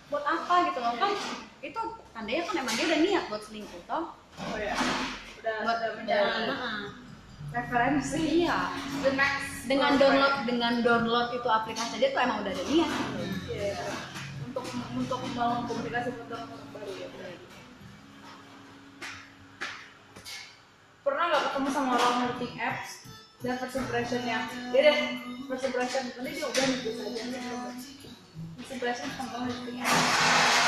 buat 0.07 0.23
apa 0.23 0.55
gitu 0.65 0.79
loh 0.79 0.93
kan 0.95 1.11
itu 1.59 1.81
tandanya 2.11 2.41
kan 2.43 2.55
emang 2.55 2.73
dia 2.73 2.85
udah 2.85 2.99
niat 3.01 3.23
buat 3.27 3.41
selingkuh 3.43 3.81
toh 3.83 4.05
Oh 4.37 4.55
ya. 4.55 4.77
Udah 5.37 5.55
buat 5.61 5.77
udah 5.79 5.91
menjadi 5.97 6.41
Heeh. 6.47 6.79
referensi. 7.49 8.21
iya 8.45 8.69
The 9.01 9.11
next 9.11 9.65
dengan 9.65 9.97
download 9.97 10.35
dengan 10.45 10.73
download 10.79 11.27
itu 11.33 11.49
aplikasi 11.49 11.97
aja 11.97 12.07
tuh 12.07 12.21
emang 12.21 12.37
udah 12.39 12.51
ada 12.51 12.63
niat 12.63 12.91
gitu. 12.93 13.23
Iya. 13.49 13.73
Untuk 14.45 14.63
untuk 14.93 15.17
membangun 15.19 15.65
komunikasi 15.65 16.07
dengan 16.13 16.45
orang 16.45 16.69
baru 16.71 16.93
ya. 16.93 17.07
benar. 17.09 17.33
Pernah 20.99 21.23
nggak 21.25 21.43
ketemu 21.47 21.67
sama 21.71 21.91
orang 21.95 22.15
dating 22.29 22.55
apps 22.59 22.91
dan 23.37 23.53
first 23.61 23.77
impressionnya? 23.77 24.49
Ya 24.73 24.81
deh, 24.81 24.97
first 25.45 25.65
impression 25.69 26.01
nanti 26.09 26.31
dia 26.33 26.45
udah 26.49 26.63
nih 26.65 26.77
biasa 26.81 27.01
aja. 27.05 27.23
First 28.57 28.71
impression 28.73 29.07
tentang 29.13 29.45
dating 29.45 29.77
apps. 29.85 30.05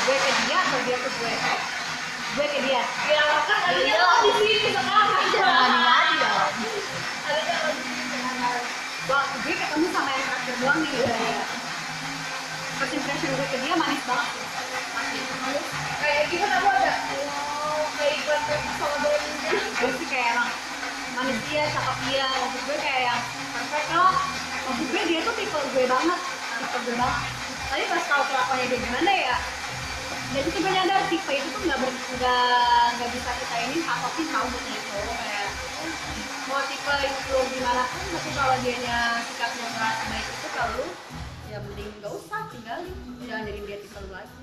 gue 0.00 0.16
ke 0.16 0.30
dia 0.46 0.58
atau 0.58 0.78
dia 0.86 0.96
ke 0.96 1.08
gue 1.10 1.32
gue 2.30 2.46
ke 2.46 2.60
dia 2.62 2.82
Ya 3.10 3.22
kan 3.42 3.58
ada 3.66 3.74
Iya. 3.74 3.94
yang 3.98 4.22
di 4.22 4.30
sini 4.38 4.68
sekarang. 4.70 5.26
Jangan 5.34 5.70
ngadi 5.82 6.14
ya. 6.14 6.30
Ada 7.26 7.40
yang 7.42 7.62
di 7.66 7.82
sini 7.82 8.02
sekarang. 8.06 8.64
Wah, 9.10 9.24
gue 9.42 9.54
ketemu 9.58 9.86
sama 9.90 10.10
yang 10.14 10.24
terakhir 10.24 10.54
doang 10.62 10.78
nih 10.78 10.92
Iya, 10.94 11.14
iya. 11.18 11.44
first 12.78 12.94
impression 12.94 13.30
gue 13.34 13.46
ke 13.50 13.56
dia 13.60 13.74
manis 13.74 14.02
banget. 14.06 14.30
Kayak 16.00 16.22
gimana 16.30 16.56
lu 16.62 16.68
ada? 16.70 16.94
Kayak 17.98 18.12
iklan 18.14 18.40
sama 18.78 18.96
branding 19.02 19.36
gue 19.74 19.90
sih 19.98 20.06
kayak 20.06 20.28
emang 20.38 20.50
manis 21.20 21.36
dia 21.52 21.68
cakep 21.68 21.96
dia. 22.08 22.24
Maksud 22.24 22.62
gue 22.64 22.78
kayak 22.80 23.02
yang 23.12 23.20
perfect 23.52 23.88
loh 23.92 24.14
maksud 24.60 24.86
gue 24.88 25.02
dia 25.04 25.20
tuh 25.20 25.34
tipe 25.36 25.58
gue 25.76 25.84
banget 25.84 26.20
tipe 26.56 26.78
gue 26.88 26.96
banget. 26.96 27.22
Tapi 27.68 27.82
pas 27.92 28.02
tahu 28.08 28.22
kelakuannya 28.24 28.66
dia 28.72 28.80
gimana 28.80 29.12
ya 29.12 29.36
dan 30.30 30.42
itu 30.48 30.58
gue 30.62 30.72
nyadar. 30.72 31.02
Tipe 31.12 31.32
itu 31.36 31.48
tuh 31.52 31.60
nggak 31.68 31.78
nggak 31.84 32.88
nggak 32.96 33.10
bisa 33.12 33.30
kita 33.36 33.56
ini 33.68 33.76
patokin 33.84 34.26
tahu 34.32 34.46
jadi 34.48 34.80
cowok 34.88 35.16
kayak 35.20 35.48
mau 36.48 36.62
tipe 36.66 36.94
itu 37.04 37.38
gimana 37.52 37.82
pun 37.84 38.04
tapi 38.16 38.30
kalau 38.32 38.56
dianya 38.64 38.98
sikapnya 39.28 39.66
merasa 39.76 40.02
baik 40.08 40.26
itu 40.26 40.48
kalau 40.56 40.86
ya 41.50 41.58
mending 41.60 41.90
nggak 42.00 42.12
usah 42.16 42.40
tinggalin. 42.48 42.96
Jangan 43.28 43.42
jadi 43.44 43.60
dia 43.68 43.78
tipe 43.84 43.98
lu 44.00 44.08
lagi. 44.08 44.34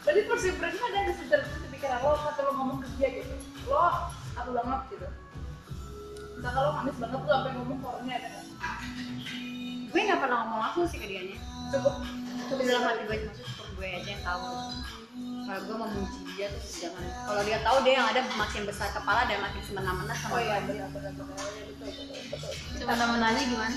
First 0.00 0.46
impression 0.48 0.84
ada 0.96 1.12
di 1.12 1.68
pikiran 1.74 2.00
lo 2.00 2.14
kata 2.14 2.40
lo 2.46 2.52
ngomong 2.56 2.78
ke 2.80 2.88
dia 2.96 3.08
gitu. 3.20 3.34
Lo 3.66 4.08
aku 4.38 4.50
banget 4.54 4.80
gitu. 4.96 5.08
Misalkan 6.40 6.64
lo 6.64 6.72
manis 6.72 6.96
banget 6.96 7.20
lo 7.20 7.28
sampai 7.28 7.52
ngomong 7.52 7.78
ke 7.84 7.86
orangnya 7.92 8.14
ada 8.16 8.28
nggak? 8.32 8.44
gue 9.92 10.00
nggak 10.08 10.20
pernah 10.24 10.36
ngomong 10.40 10.60
langsung 10.64 10.88
sih 10.88 10.96
ke 10.96 11.04
dianya. 11.04 11.36
Cukup. 11.68 11.94
Cukup 12.48 12.64
dalam 12.64 12.82
hati 12.88 13.02
gue 13.04 13.16
maksud 13.28 13.44
cukup 13.44 13.68
gue 13.76 13.88
aja 13.92 14.08
yang 14.08 14.24
tahu. 14.24 14.48
Kalau 15.20 15.60
gue 15.68 15.76
memuji 15.76 16.20
dia 16.40 16.48
tuh 16.48 16.62
jangan. 16.64 17.04
Kalau 17.28 17.42
dia 17.44 17.58
tahu 17.60 17.76
dia 17.84 17.92
yang 18.00 18.08
ada 18.08 18.24
makin 18.40 18.62
besar 18.64 18.88
kepala 18.96 19.28
dan 19.28 19.36
makin 19.44 19.60
semena-mena 19.68 20.16
sama 20.16 20.32
oh 20.32 20.40
iya 20.40 20.56
gue. 20.64 20.80
benar 20.80 20.88
benar 20.96 21.12
benar. 21.12 21.36
Ya 21.44 21.64
betul 21.68 21.88
betul 21.92 22.20
betul 22.32 22.52
Cuma 22.80 22.94
gimana? 23.36 23.76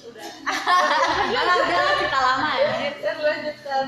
udah. 0.00 0.28
Udah 1.28 1.42
lah 1.84 1.96
kita 2.00 2.18
lama 2.24 2.50
dan 2.96 3.16
lanjutkan. 3.20 3.84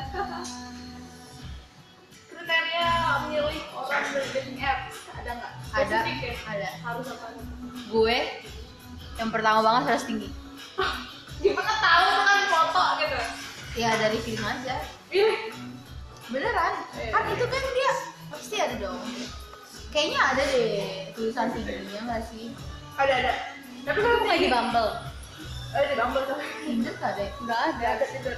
Kriteria 2.29 2.89
milih 3.33 3.61
orang 3.73 4.05
dari 4.13 4.29
dating 4.37 4.61
apps 4.61 4.97
ada 5.17 5.31
nggak? 5.33 5.53
Ada, 5.73 5.97
ya? 6.05 6.33
ada. 6.45 6.69
harus 6.85 7.07
apa 7.09 7.27
Gue 7.89 8.19
yang 9.17 9.31
pertama 9.31 9.61
banget 9.61 9.83
harus 9.93 10.05
tinggi. 10.05 10.29
gimana 11.43 11.75
tahu 11.75 12.03
tuh 12.07 12.23
kan 12.23 12.41
foto 12.47 12.85
gitu 13.03 13.19
Ya 13.75 13.91
dari 13.99 14.19
film 14.21 14.45
aja. 14.45 14.77
pilih 15.09 15.39
Beneran? 16.29 16.75
Iya. 16.95 17.11
Kan 17.11 17.25
itu 17.29 17.45
kan 17.45 17.63
dia 17.67 17.93
pasti 18.29 18.57
ada 18.57 18.77
dong. 18.79 19.01
Kayaknya 19.93 20.21
ada 20.25 20.43
deh 20.49 20.73
tulisan 21.13 21.53
tingginya 21.53 22.01
nggak 22.09 22.23
sih? 22.29 22.53
ada 22.93 23.13
ada 23.13 23.33
tapi 23.83 23.99
kalau 23.99 24.17
Aku 24.23 24.29
lagi 24.29 24.47
Bumble. 24.47 24.91
ada 25.75 25.85
di 25.85 25.97
Bumble 25.99 26.25
tuh 26.25 26.39
Tinder 26.63 26.95
nggak 26.95 27.11
ada. 27.13 27.25
Enggak 27.41 27.61
ada. 27.67 27.87
ada 27.99 28.05
Tinder 28.07 28.35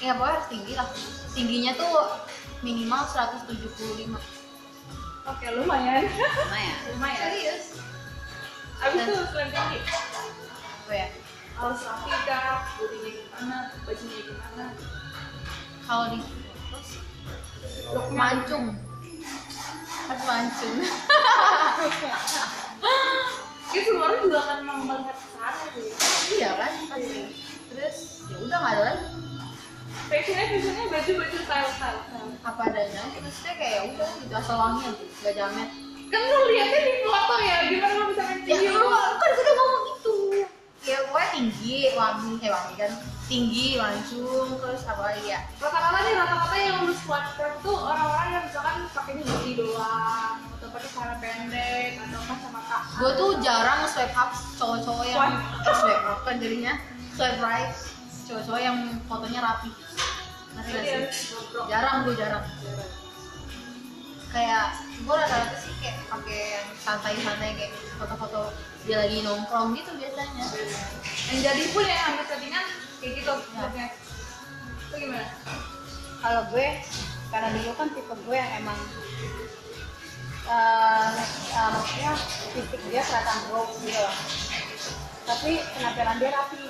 Ya 0.00 0.10
pokoknya 0.18 0.32
harus 0.34 0.46
tinggi 0.50 0.72
lah. 0.74 0.88
Tingginya 1.34 1.72
tuh 1.76 1.92
minimal 2.60 3.02
175. 3.06 4.33
Oke 5.24 5.46
lumayan 5.56 6.02
Lumayan. 6.04 6.76
lumayan 6.92 7.20
Serius? 7.30 7.64
abis 8.76 9.00
itu 9.00 9.20
selain 9.30 9.48
tinggi 9.50 9.78
Apa 10.84 10.92
ya? 10.92 11.08
harus 11.54 11.80
rapi 11.80 12.10
kah 12.26 12.66
bodinya 12.76 13.10
gimana 13.14 13.56
bajunya 13.86 14.18
gimana 14.22 14.64
Kalau 15.84 16.04
di 16.08 16.18
looknya 17.92 18.16
mancung. 18.16 18.64
Harus 20.08 20.24
mancung. 20.24 20.74
Ini 23.68 23.80
semua 23.84 24.04
orang 24.06 24.20
juga 24.24 24.38
akan 24.40 24.58
memang 24.64 24.80
melihat 24.86 25.12
ke 25.12 25.26
sana 25.28 25.52
sih. 25.76 25.84
iya 26.34 26.50
kan? 26.56 26.72
Pasti. 26.88 27.20
Terus 27.68 27.96
ya 28.24 28.36
udah 28.40 28.56
nggak 28.56 28.72
ada 28.72 28.82
lagi. 28.82 29.04
Fashionnya 30.04 30.44
fashionnya 30.52 30.84
baju 30.92 31.12
baju 31.16 31.36
style 31.40 31.70
style. 31.74 32.00
Apa 32.44 32.60
adanya. 32.68 33.02
Maksudnya 33.16 33.54
kayak 33.56 33.72
ya 33.72 33.82
udah 33.88 34.10
gitu 34.20 34.34
asal 34.36 34.56
wangi 34.60 34.80
aja. 34.84 35.04
Gak 35.24 35.34
jamet. 35.38 35.68
Kan 36.12 36.20
lu 36.20 36.40
lihatnya 36.52 36.80
di 36.84 36.92
foto 37.02 37.34
ya, 37.40 37.56
gimana 37.66 37.94
lu 37.96 38.04
bisa 38.12 38.22
main 38.22 38.38
Ya 38.44 38.56
video? 38.60 38.76
lu 38.76 38.88
kan 38.92 39.28
gue 39.32 39.42
udah 39.42 39.54
ngomong 39.56 39.84
itu. 39.88 40.14
Ya 40.84 40.96
pokoknya 41.08 41.28
tinggi, 41.32 41.76
wangi, 41.96 42.32
eh 42.44 42.50
wangi 42.52 42.74
kan. 42.76 42.92
Tinggi, 43.24 43.66
mancung, 43.80 44.48
terus 44.60 44.84
apa 44.84 45.00
lagi 45.00 45.32
ya? 45.32 45.40
Rata-rata 45.56 45.98
nih 46.04 46.12
rata-rata 46.12 46.56
yang 46.60 46.76
lu 46.84 46.92
swipe 46.92 47.40
right 47.40 47.56
tuh 47.64 47.72
orang-orang 47.72 48.28
yang 48.36 48.42
misalkan 48.44 48.84
pakainya 48.92 49.24
body 49.24 49.52
doang 49.56 50.36
atau 50.44 50.68
pakai 50.68 50.88
celana 50.92 51.16
pendek 51.24 51.92
atau 52.04 52.20
pas 52.28 52.38
sama 52.44 52.60
kak. 52.68 52.82
gue 53.00 53.10
tuh 53.16 53.30
jarang 53.40 53.80
swipe 53.88 54.12
up 54.12 54.30
cowok-cowok 54.60 55.04
yang 55.08 55.32
swipe 55.64 56.04
up 56.04 56.18
kan 56.28 56.36
jadinya 56.36 56.72
swipe 57.16 57.40
right 57.40 57.72
cowok-cowok 58.24 58.60
yang 58.60 58.76
fotonya 59.06 59.40
rapi 59.44 59.70
Ngerti 60.54 60.70
gak 60.70 60.84
sih? 61.12 61.34
jarang 61.68 61.96
gue 62.06 62.14
jarang 62.14 62.44
kayak 64.34 64.66
gue 64.98 65.14
rata-rata 65.14 65.56
sih 65.62 65.70
kayak 65.78 66.02
pakai 66.10 66.58
yang 66.58 66.68
santai-santai 66.82 67.54
kayak 67.54 67.72
foto-foto 67.94 68.50
dia 68.82 68.98
lagi 68.98 69.22
nongkrong 69.22 69.78
gitu 69.78 69.94
biasanya 69.94 70.44
Yang 71.30 71.38
jadi 71.40 71.64
pun 71.70 71.86
yang 71.86 72.02
ambil 72.10 72.24
settingan 72.26 72.64
kayak 72.98 73.12
gitu 73.22 73.30
looknya. 73.30 73.86
Itu 74.90 74.94
gimana? 74.98 75.28
Kalau 76.18 76.42
gue 76.50 76.66
karena 77.30 77.48
dulu 77.54 77.70
kan 77.78 77.88
tipe 77.94 78.14
gue 78.26 78.36
yang 78.36 78.52
emang 78.58 78.80
eh 80.44 81.14
eh, 81.56 81.68
maksudnya 81.72 82.12
fisik 82.52 82.82
dia 82.92 83.00
kelihatan 83.06 83.38
broke 83.48 83.72
gitu 83.80 83.96
loh. 83.96 84.16
Tapi 85.24 85.50
penampilan 85.78 86.16
dia 86.20 86.30
rapi. 86.34 86.62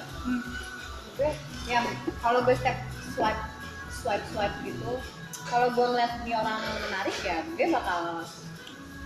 Gue 1.15 1.31
ya 1.71 1.81
kalau 2.19 2.43
gue 2.43 2.57
step 2.59 2.75
swipe 3.15 3.43
swipe 3.89 4.25
swipe 4.35 4.57
gitu, 4.67 4.99
kalau 5.47 5.71
gue 5.71 5.87
ngeliat 5.95 6.13
ini 6.27 6.33
orang 6.35 6.59
menarik 6.91 7.17
ya 7.23 7.39
gue 7.47 7.67
bakal 7.71 8.27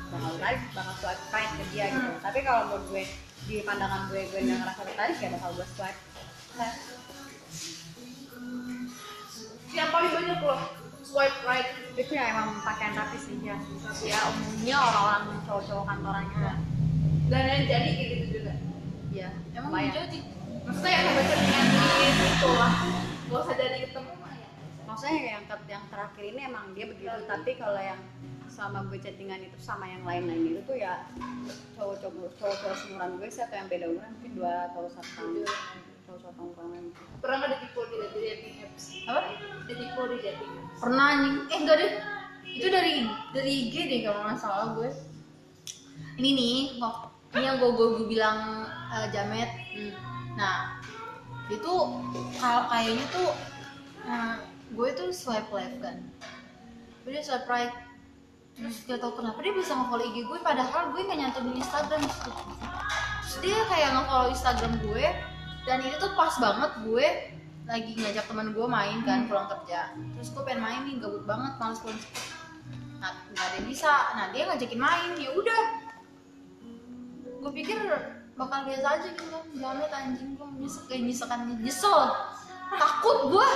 bakal 0.09 0.31
menarik, 0.41 0.61
bakal 0.73 0.95
swipe 1.05 1.23
right 1.31 1.51
ke 1.61 1.65
dia 1.71 1.87
gitu. 1.93 2.11
Tapi 2.25 2.39
kalau 2.43 2.61
menurut 2.73 2.85
gue 2.89 3.05
di 3.47 3.61
pandangan 3.65 4.09
gue 4.09 4.25
gue 4.33 4.41
nggak 4.41 4.59
ngerasa 4.65 4.83
tertarik 4.89 5.17
ya 5.21 5.29
bakal 5.37 5.51
gue 5.53 5.67
swipe 5.77 6.01
left. 6.57 6.81
Yang 9.69 9.89
paling 9.93 10.11
banyak 10.17 10.41
loh 10.43 10.63
swipe 11.09 11.39
right. 11.45 11.69
itu 11.99 12.13
ya 12.15 12.31
emang 12.31 12.61
pakaian 12.63 12.95
rapi 12.95 13.19
sih 13.19 13.37
ya 13.43 13.57
ya 14.07 14.19
umumnya 14.31 14.77
orang-orang 14.79 15.43
cowok-cowok 15.51 15.85
kantoran 15.89 16.25
gitu 16.31 16.47
Dan 17.29 17.43
yang 17.45 17.65
jadi 17.67 17.89
kayak 17.91 18.09
gitu 18.09 18.27
juga. 18.39 18.53
ya 19.11 19.29
emang 19.57 19.73
Lumayan. 19.73 19.93
jadi 19.93 20.19
Maksudnya 20.69 20.93
yang 20.93 21.05
sampai 21.09 21.25
settingan 21.99 22.15
di 22.17 22.27
itu 22.31 22.49
lah. 22.55 22.73
Gak 23.29 23.41
usah 23.45 23.55
jadi 23.55 23.79
ketemu 23.85 24.13
ya. 24.15 24.49
maksudnya 24.89 25.21
yang 25.21 25.45
ter- 25.45 25.69
yang 25.69 25.85
terakhir 25.93 26.25
ini 26.25 26.41
emang 26.47 26.65
dia 26.73 26.87
begitu 26.89 27.13
tapi 27.29 27.51
kalau 27.55 27.77
yang 27.77 28.01
sama 28.49 28.81
gue 28.89 28.97
chattingan 28.97 29.45
itu 29.45 29.59
sama 29.61 29.85
yang 29.85 30.01
lain-lain 30.01 30.49
itu 30.49 30.61
tuh 30.65 30.75
ya 30.75 31.05
cowok-cowok 31.77 32.33
cowok-cowok 32.41 32.77
seumuran 32.81 33.21
gue 33.21 33.29
sih 33.29 33.45
atau 33.45 33.55
yang 33.55 33.69
beda 33.69 33.87
umuran 33.87 34.11
mungkin 34.17 34.33
dua 34.33 34.73
atau 34.73 34.89
satu 34.89 35.11
tahun 35.13 35.45
cowok-cowok 36.09 36.35
tongkrongan 36.35 36.83
gitu. 36.89 37.03
Pernah 37.21 37.37
nggak 37.37 37.51
ditipu 37.53 37.81
di 37.85 37.97
di 38.01 38.21
dating 38.25 38.55
apps? 38.65 38.85
apa 39.05 39.21
Ditipu 39.69 40.01
di 40.09 40.19
dating 40.19 40.53
apps? 40.57 40.79
pernah 40.81 41.05
anjing 41.13 41.35
eh 41.45 41.59
enggak 41.61 41.77
deh 41.77 41.93
itu 42.49 42.67
dari 42.73 42.93
dari 43.31 43.51
IG 43.61 43.75
deh 43.85 44.01
kalau 44.03 44.21
nggak 44.25 44.39
salah 44.41 44.67
gue 44.73 44.89
ini 46.17 46.31
nih 46.33 46.57
kok 46.81 46.97
ini 47.37 47.45
yang 47.45 47.57
gue 47.61 47.71
gue, 47.71 47.87
gue 47.95 48.07
bilang 48.09 48.39
eh, 48.89 49.07
jamet 49.13 49.51
Hmm. 49.69 49.93
nah 50.35 50.78
itu 51.49 51.75
kalau 52.37 52.63
kayaknya 52.69 53.05
tuh 53.09 53.29
eh, 54.05 54.37
gue 54.73 54.89
tuh 54.93 55.09
swipe 55.13 55.49
left 55.53 55.77
kan. 55.81 55.97
Gue 57.05 57.11
dia 57.17 57.25
swipe 57.25 57.49
right. 57.49 57.73
Terus 58.59 58.85
gak 58.91 58.99
tau 58.99 59.15
kenapa 59.15 59.39
dia 59.39 59.55
bisa 59.55 59.71
nge-follow 59.71 60.03
IG 60.03 60.27
gue 60.27 60.39
padahal 60.43 60.91
gue 60.93 61.03
nyantumin 61.09 61.63
Instagram. 61.63 62.01
Di 62.05 62.11
situ. 62.11 62.31
terus 63.23 63.37
dia 63.45 63.59
kayak 63.69 63.91
nge-follow 63.97 64.29
Instagram 64.33 64.73
gue 64.83 65.07
dan 65.69 65.79
itu 65.85 65.97
tuh 66.01 66.13
pas 66.17 66.33
banget 66.41 66.71
gue 66.81 67.07
lagi 67.69 67.93
ngajak 68.01 68.25
teman 68.25 68.57
gue 68.57 68.67
main 68.67 68.99
kan 69.05 69.29
pulang 69.29 69.49
kerja. 69.53 69.93
Terus 70.17 70.29
gue 70.33 70.43
pengen 70.45 70.65
main 70.65 70.81
nih 70.89 70.97
gabut 71.01 71.25
banget 71.29 71.53
males 71.61 71.81
pulang. 71.81 72.01
Nah 72.99 73.13
nggak 73.33 73.45
ada 73.45 73.57
yang 73.61 73.69
bisa. 73.69 73.93
Nah 74.17 74.27
dia 74.33 74.43
ngajakin 74.49 74.81
main 74.81 75.11
ya 75.21 75.31
udah. 75.37 75.65
Gue 77.39 77.53
pikir 77.55 77.79
bakal 78.39 78.71
biasa 78.71 78.87
aja 78.87 79.09
gitu 79.11 79.27
kan 79.35 79.45
jamet 79.51 79.91
anjing 79.91 80.31
gue 80.39 80.49
nyesek 80.63 80.83
kayak 80.87 81.03
nyesekan 81.11 81.41
nyesel. 81.59 82.01
Takut 82.71 83.19
gue 83.35 83.49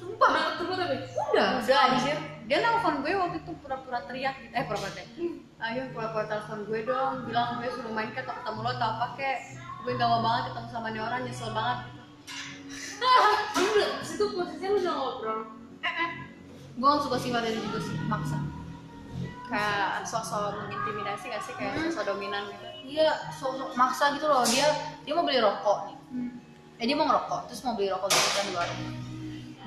sumpah. 0.00 0.30
Pernah 0.32 0.44
ketemu 0.56 0.72
tapi? 0.80 0.96
udah. 1.36 1.48
Udah 1.60 1.78
anjir. 1.92 2.18
Dia 2.48 2.58
nelfon 2.64 3.04
gue 3.04 3.12
waktu 3.12 3.38
itu 3.44 3.52
pura-pura 3.60 4.00
teriak 4.08 4.34
gitu. 4.40 4.52
Eh 4.56 4.64
pura-pura 4.64 4.92
teriak. 4.96 5.12
Ayo 5.60 5.82
pura-pura 5.92 6.24
telepon 6.24 6.60
gue 6.64 6.80
dong. 6.88 7.14
Bilang 7.28 7.60
gue 7.60 7.68
suruh 7.68 7.92
main 7.92 8.08
ke 8.16 8.24
atau 8.24 8.34
ketemu 8.40 8.60
lo 8.64 8.70
atau 8.72 8.88
apa 8.96 9.06
kek. 9.20 9.38
Gue 9.84 9.92
gak 10.00 10.08
mau 10.08 10.20
banget 10.24 10.42
ketemu 10.50 10.68
sama 10.72 10.88
nih 10.88 11.02
orang 11.04 11.20
nyesel 11.28 11.50
banget. 11.52 11.78
Lu 13.58 13.66
udah, 13.66 13.90
situ 14.00 14.24
posisinya 14.30 14.68
lu 14.72 14.78
udah 14.78 14.94
ngobrol. 14.94 15.40
gue 16.72 16.86
gak 16.88 17.02
suka 17.04 17.16
sifat 17.20 17.42
itu 17.52 17.60
juga 17.68 17.78
sih. 17.84 17.96
Maksa 18.08 18.61
kayak 19.52 20.08
sosok 20.08 20.56
mengintimidasi 20.64 21.28
gak 21.28 21.42
sih? 21.44 21.52
Kayak 21.52 21.92
sosok 21.92 22.16
dominan 22.16 22.48
gitu. 22.48 22.66
Dia 22.88 23.12
sosok 23.36 23.76
maksa 23.76 24.16
gitu 24.16 24.26
loh. 24.26 24.42
Dia 24.48 24.72
dia 25.04 25.12
mau 25.12 25.28
beli 25.28 25.44
rokok 25.44 25.92
nih. 25.92 25.96
Eh 26.80 26.84
dia 26.88 26.96
mau 26.96 27.04
ngerokok 27.04 27.52
terus 27.52 27.60
mau 27.68 27.76
beli 27.76 27.92
rokok 27.92 28.08
gitu 28.08 28.30
kan 28.32 28.44
di 28.48 28.54
warung. 28.56 28.82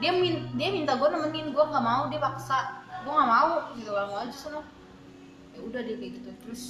Dia 0.02 0.12
min 0.12 0.36
dia 0.58 0.70
minta 0.74 0.98
gue 0.98 1.08
nemenin 1.08 1.54
gue 1.54 1.64
nggak 1.64 1.86
mau 1.86 2.10
dia 2.10 2.18
paksa. 2.18 2.82
Gue 3.06 3.14
nggak 3.14 3.30
mau 3.30 3.52
gitu. 3.78 3.90
Kan 3.94 4.06
mau 4.10 4.18
aja 4.26 4.34
sana. 4.34 4.62
Ya 5.54 5.60
udah 5.62 5.82
dia 5.86 5.96
kayak 6.02 6.12
gitu. 6.18 6.30
Terus 6.42 6.64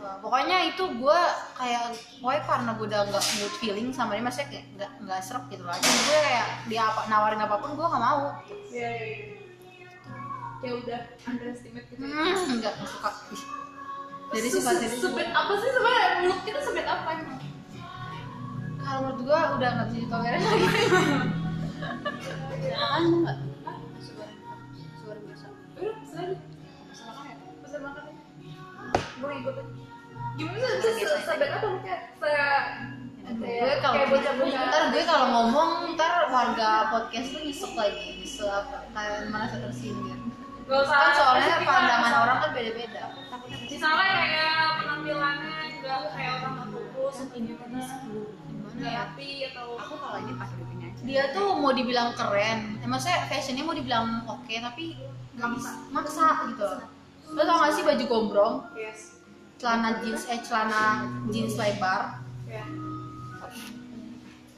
uh, 0.00 0.16
pokoknya 0.24 0.72
itu 0.72 0.84
gue 0.96 1.20
kayak 1.60 1.92
pokoknya 2.24 2.42
karena 2.48 2.70
gue 2.72 2.86
udah 2.88 3.00
nggak 3.12 3.24
mood 3.36 3.54
feeling 3.60 3.88
sama 3.92 4.16
dia 4.16 4.24
maksudnya 4.24 4.48
kayak 4.48 4.66
nggak 4.80 4.92
nggak 5.04 5.20
serap 5.20 5.44
gitu 5.52 5.60
jadi 5.60 6.00
gue 6.08 6.18
kayak 6.24 6.48
dia 6.72 6.82
apa 6.88 7.00
nawarin 7.12 7.44
apa 7.44 7.60
pun 7.60 7.76
gue 7.76 7.86
nggak 7.86 8.02
mau. 8.02 8.20
Iya, 8.72 8.88
iya, 8.96 9.06
iya. 9.06 9.29
Ya 10.60 10.70
udah, 10.76 11.00
underestimate 11.24 11.86
gitu. 11.88 12.04
hmm, 12.04 12.60
nggak 12.60 12.72
nggak 12.76 12.88
suka. 12.88 13.10
Dari 14.30 14.48
sifat 14.52 14.76
itu 14.84 14.96
sebet 15.00 15.28
apa 15.32 15.52
sih 15.56 15.70
sebenarnya? 15.72 16.08
Mulut 16.22 16.40
kita 16.44 16.60
sebet 16.62 16.86
apa 16.86 17.10
kalau 18.80 19.00
menurut 19.06 19.20
gue 19.22 19.38
udah 19.60 19.70
nggak 19.70 19.86
bisa 19.92 19.98
ditoleran 20.02 20.40
lagi. 20.42 20.66
Kan 22.70 23.02
enggak 23.06 23.36
biasa. 25.20 25.46
Udah, 25.78 25.94
pesan 26.02 26.26
makan 27.06 27.22
ya? 27.22 27.36
Pesan 27.62 27.80
makan 27.86 28.02
aja. 28.02 28.22
Gue 29.20 29.32
ikut 29.38 29.54
aja. 29.54 29.72
Gimana 30.34 30.66
sih 30.82 30.92
se- 31.06 31.22
sebet 31.22 31.48
apa 31.54 31.66
mulutnya? 31.70 31.96
Se 32.18 32.34
gue 33.30 33.74
kalau 33.78 33.94
kayak 33.94 34.08
bocah-bocah. 34.10 34.62
ntar 34.74 34.84
gue 34.90 35.02
kalau 35.06 35.26
ngomong 35.30 35.70
ntar 35.94 36.26
warga 36.34 36.70
podcast 36.90 37.30
tuh 37.30 37.40
nyesek 37.46 37.72
lagi. 37.78 38.18
Nyesek 38.26 38.48
apa? 38.50 38.90
Kayak 38.90 39.30
merasa 39.30 39.56
tersindir 39.62 40.18
Gak 40.70 40.86
usah 40.86 40.98
kan 41.02 41.12
soalnya 41.18 41.46
lah, 41.50 41.60
pandangan 41.66 42.14
orang 42.22 42.36
kan 42.38 42.50
beda-beda. 42.54 43.04
Misalnya 43.66 44.06
kayak 44.06 44.66
penampilannya 44.78 45.58
nggak 45.82 45.98
kayak 46.14 46.32
orang 46.38 46.54
terkurus 46.70 47.16
atau 47.26 47.38
gimana? 47.42 47.78
gimana 47.82 48.70
nggak 48.78 48.92
ya 48.94 49.02
rapi 49.02 49.30
atau 49.50 49.66
aku 49.74 49.94
kalau 49.98 50.18
ini 50.22 50.32
pakai 50.38 50.54
bikini 50.62 50.84
aja. 50.86 51.00
Dia 51.02 51.24
tuh 51.34 51.48
mau 51.58 51.74
dibilang 51.74 52.14
keren. 52.14 52.58
Eh, 52.78 52.86
maksudnya 52.86 53.18
fashionnya 53.26 53.66
mau 53.66 53.74
dibilang 53.74 54.22
oke 54.30 54.54
tapi 54.62 54.94
maksa. 55.34 55.72
maksa 55.90 56.26
gitu. 56.54 56.70
Lo 57.34 57.42
tau 57.42 57.56
gak 57.66 57.74
sih 57.74 57.82
baju 57.82 58.04
gombrong? 58.06 58.54
Yes. 58.78 59.18
Celana 59.58 59.98
jeans 59.98 60.22
eh 60.30 60.38
celana 60.38 61.10
jeans 61.34 61.58
lebar. 61.58 62.22
Ya 62.46 62.62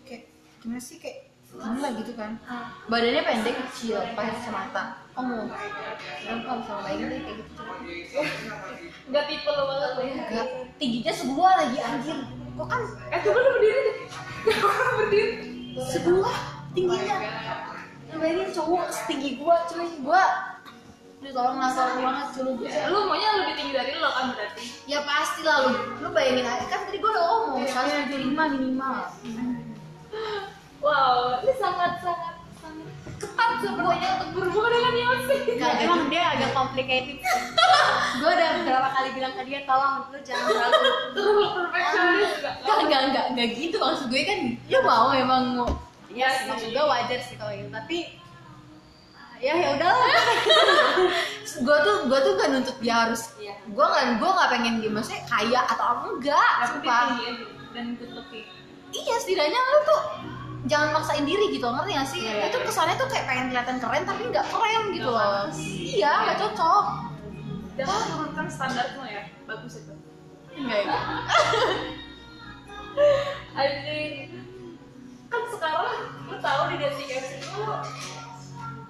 kayak 0.04 0.28
gimana 0.60 0.76
sih? 0.76 1.00
Kayak 1.00 1.32
gini 1.48 1.78
lah 1.80 1.90
gitu 1.96 2.12
kan? 2.20 2.36
Badannya 2.92 3.22
pendek 3.24 3.56
kecil 3.64 3.96
pakai 4.12 4.36
kacamata 4.36 5.01
kamu 5.12 6.62
sama 6.64 6.88
deh 6.88 7.04
kayak 7.04 7.36
gitu 7.36 7.62
nggak 9.12 9.24
tipe 9.28 9.50
lo 9.52 9.62
banget 9.68 9.90
lo 9.92 10.02
ya 10.08 10.44
tingginya 10.82 11.12
sebuah 11.14 11.52
lagi 11.62 11.78
anjir. 11.78 12.18
Kok 12.52 12.66
kan? 12.68 12.82
Eh 13.14 13.18
coba 13.22 13.38
lu 13.38 13.50
berdiri 13.56 13.80
deh. 13.80 13.96
Berdiri. 14.98 15.32
Sebuah 15.78 16.34
tingginya. 16.74 17.16
Lu 18.12 18.16
bayangin 18.20 18.50
cowok 18.52 18.86
setinggi 18.92 19.40
gua 19.40 19.62
cuy. 19.70 19.88
Gua 20.02 20.22
Duh 21.22 21.30
tolong 21.30 21.62
lah 21.62 21.70
tolong 21.70 22.02
banget 22.02 22.34
suruh 22.34 22.50
gue 22.58 22.66
lu 22.66 23.06
maunya 23.06 23.30
lebih 23.38 23.54
tinggi 23.54 23.78
dari 23.78 23.94
lo 23.94 24.10
kan 24.10 24.34
berarti? 24.34 24.66
Ya 24.90 25.06
pasti 25.06 25.46
lah 25.46 25.70
lu, 25.70 26.02
lu 26.02 26.08
bayangin 26.10 26.42
aja. 26.42 26.66
Kan 26.66 26.82
tadi 26.90 26.98
gua 26.98 27.14
udah 27.14 27.24
ngomong 27.30 27.62
175 27.62 28.34
minimal. 28.58 28.96
Wow 30.82 31.38
ini 31.46 31.54
sangat 31.62 32.02
sangat 32.02 32.02
sangat 32.02 32.31
ketat 33.22 33.50
sepertinya 33.62 34.08
untuk 34.18 34.28
berhubungan 34.34 34.70
dengan 34.74 34.94
Yosi 34.98 35.36
Nggak, 35.54 35.72
emang 35.86 36.00
dia 36.10 36.22
agak 36.34 36.50
complicated 36.52 37.18
gue 38.22 38.30
udah 38.30 38.48
berapa 38.66 38.88
kali 38.92 39.08
bilang 39.16 39.32
ke 39.34 39.42
dia 39.48 39.60
tolong 39.64 40.04
lu 40.10 40.18
jangan 40.20 40.46
terlalu 40.50 40.78
terlalu 41.14 41.42
perfeksionis 41.56 42.32
nggak? 42.38 42.54
Enggak, 42.62 42.78
enggak, 42.82 43.00
enggak, 43.08 43.24
enggak 43.32 43.48
gitu. 43.56 43.76
Maksud 43.80 44.06
gue 44.12 44.22
kan 44.22 44.38
ya 44.68 44.78
mau 44.84 45.08
emang 45.10 45.42
mau. 45.56 45.68
Ya 46.12 46.28
maksud 46.44 46.68
gue 46.70 46.84
wajar 46.84 47.20
sih 47.24 47.34
kalau 47.40 47.50
gitu. 47.56 47.72
Tapi 47.72 47.98
ya 49.42 49.52
ya 49.58 49.68
udahlah. 49.74 50.12
Gue 51.66 51.76
tuh 51.84 51.96
gue 52.08 52.18
tuh 52.22 52.32
gak 52.38 52.48
nuntut 52.48 52.76
dia 52.80 52.94
harus 53.04 53.34
Iya. 53.36 53.52
gue 53.68 53.84
gak 53.84 54.04
gue 54.16 54.30
gak 54.30 54.50
pengen 54.56 54.74
dia 54.80 54.88
maksudnya 54.88 55.22
kaya 55.28 55.60
atau 55.68 56.08
enggak 56.08 56.52
sumpah. 56.64 57.18
dan 57.76 57.92
good 58.00 58.12
looking 58.16 58.46
iya 58.88 59.14
setidaknya 59.20 59.60
lu 59.60 59.78
tuh 59.84 60.02
jangan 60.70 60.94
maksain 60.94 61.26
diri 61.26 61.50
gitu 61.50 61.66
ngerti 61.66 61.90
gak 61.98 62.08
sih? 62.08 62.20
Iya, 62.22 62.46
itu 62.50 62.58
iya. 62.58 62.66
kesannya 62.66 62.94
tuh 62.94 63.08
kayak 63.10 63.24
pengen 63.26 63.46
kelihatan 63.50 63.76
keren 63.82 64.02
tapi 64.06 64.22
nggak 64.30 64.46
keren 64.46 64.84
gitu 64.94 65.10
loh. 65.10 65.50
iya 65.98 66.12
nggak 66.22 66.38
cocok. 66.38 66.84
Jangan 67.72 68.00
turunkan 68.12 68.46
standarmu 68.52 69.02
ya? 69.08 69.22
Bagus 69.48 69.74
itu. 69.80 69.94
Enggak 70.52 70.78
ya? 70.84 70.98
Anjing. 73.60 74.12
Kan 75.32 75.42
sekarang 75.48 75.88
lu 76.28 76.36
tahu 76.44 76.62
di 76.68 76.76
dating 76.76 77.10
apps 77.16 77.30
itu 77.40 77.62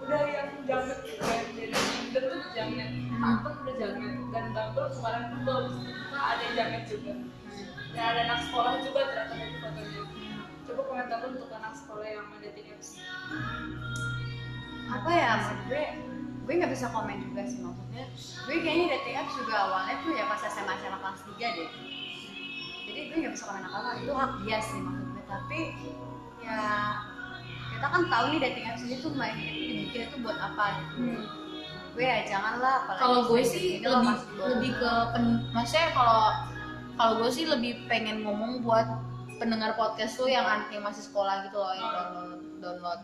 udah 0.02 0.22
yang 0.26 0.48
jamet 0.66 0.98
gitu 1.06 1.22
kan. 1.22 1.44
Jadi 1.54 1.70
Tinder 1.72 2.22
tuh 2.26 2.50
jamet 2.52 2.90
Bumble 3.22 3.54
udah 3.62 3.74
jamet 3.78 4.14
dan 4.34 4.44
Bumble 4.50 4.90
kemarin 4.90 5.22
tuh 5.30 5.40
baru 5.46 5.68
buka 5.78 6.20
ada 6.20 6.42
yang 6.42 6.54
jamet 6.58 6.82
juga. 6.90 7.14
Dan 7.92 8.02
ada 8.02 8.20
anak 8.26 8.40
sekolah 8.50 8.72
juga 8.82 9.00
ternyata. 9.06 9.34
dari 9.38 9.54
fotonya 9.62 10.21
coba 10.72 10.88
komentar 10.88 11.20
lu 11.20 11.36
untuk 11.36 11.52
anak 11.52 11.76
sekolah 11.76 12.08
yang 12.08 12.24
main 12.32 12.40
dating 12.48 12.72
apps. 12.72 12.96
Apa 14.88 15.10
ya 15.12 15.28
maksud 15.36 15.58
gue? 15.68 15.84
Gue 16.48 16.54
nggak 16.58 16.72
bisa 16.72 16.88
komen 16.96 17.16
juga 17.28 17.44
sih 17.44 17.60
maksudnya. 17.60 18.04
Gue 18.48 18.56
kayaknya 18.64 18.86
dating 18.96 19.16
apps 19.20 19.34
juga 19.36 19.54
awalnya 19.68 20.00
tuh 20.00 20.12
ya 20.16 20.24
pas 20.32 20.40
SMA 20.40 20.72
SMA 20.80 20.98
kelas 20.98 21.22
3 21.28 21.56
deh. 21.60 21.70
Jadi 22.88 23.00
gue 23.12 23.16
nggak 23.20 23.34
bisa 23.36 23.44
komen 23.44 23.64
apa 23.68 23.76
apa 23.84 23.90
itu 24.00 24.12
hak 24.16 24.32
dia 24.48 24.58
sih 24.64 24.80
maksud 24.80 25.06
gue. 25.12 25.22
Tapi 25.28 25.60
ya 26.40 26.60
kita 27.76 27.86
kan 27.92 28.02
tahu 28.08 28.24
nih 28.32 28.40
dating 28.40 28.64
apps 28.64 28.82
ini 28.88 28.96
tuh 29.04 29.12
main 29.12 29.36
dibikin 29.36 30.08
itu 30.08 30.16
buat 30.24 30.40
apa 30.40 30.64
gitu. 30.80 31.20
Gue 31.92 32.04
ya 32.08 32.24
janganlah 32.24 32.88
kalau 32.96 33.28
gue 33.28 33.44
sih 33.44 33.84
lebih 33.84 34.16
lebih 34.40 34.72
ke 34.80 34.92
pen, 35.12 35.44
maksudnya 35.52 35.92
kalau 35.92 36.48
kalau 36.96 37.12
gue 37.20 37.28
sih 37.28 37.44
lebih 37.44 37.84
pengen 37.84 38.24
ngomong 38.24 38.64
buat 38.64 38.88
pendengar 39.42 39.74
podcast 39.74 40.14
tuh 40.14 40.30
yang 40.30 40.46
an- 40.46 40.70
yang 40.70 40.86
masih 40.86 41.02
sekolah 41.02 41.50
gitu 41.50 41.58
loh 41.58 41.74
yang 41.74 41.90
download 41.90 42.30
download 42.62 43.00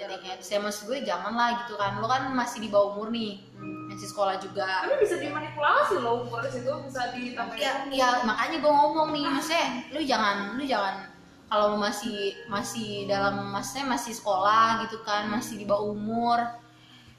dating 0.00 0.24
apps 0.32 0.48
ya 0.48 0.56
maksud 0.56 0.88
gue 0.88 1.04
jangan 1.04 1.36
lah 1.36 1.60
gitu 1.62 1.76
kan 1.76 2.00
lo 2.00 2.08
kan 2.08 2.32
masih 2.32 2.64
di 2.64 2.72
bawah 2.72 2.96
umur 2.96 3.12
nih 3.12 3.44
masih 3.92 4.08
sekolah 4.08 4.40
juga. 4.40 4.88
Tapi 4.88 5.04
bisa 5.04 5.20
dimanipulasi 5.20 6.00
loh 6.00 6.24
umur 6.24 6.40
di 6.40 6.48
situ 6.48 6.72
bisa 6.88 7.12
ditambahin. 7.12 7.60
Ya, 7.60 7.72
ya 7.92 8.08
makanya 8.24 8.64
gue 8.64 8.72
ngomong 8.72 9.12
nih 9.12 9.28
maksudnya 9.28 9.66
lu 9.92 10.00
jangan 10.00 10.56
lu 10.56 10.64
jangan 10.64 11.12
kalau 11.52 11.76
masih 11.76 12.32
masih 12.48 13.04
dalam 13.04 13.52
maksudnya 13.52 13.92
masih 13.92 14.16
sekolah 14.16 14.80
gitu 14.88 15.04
kan 15.04 15.28
masih 15.28 15.60
di 15.60 15.68
bawah 15.68 15.92
umur 15.92 16.40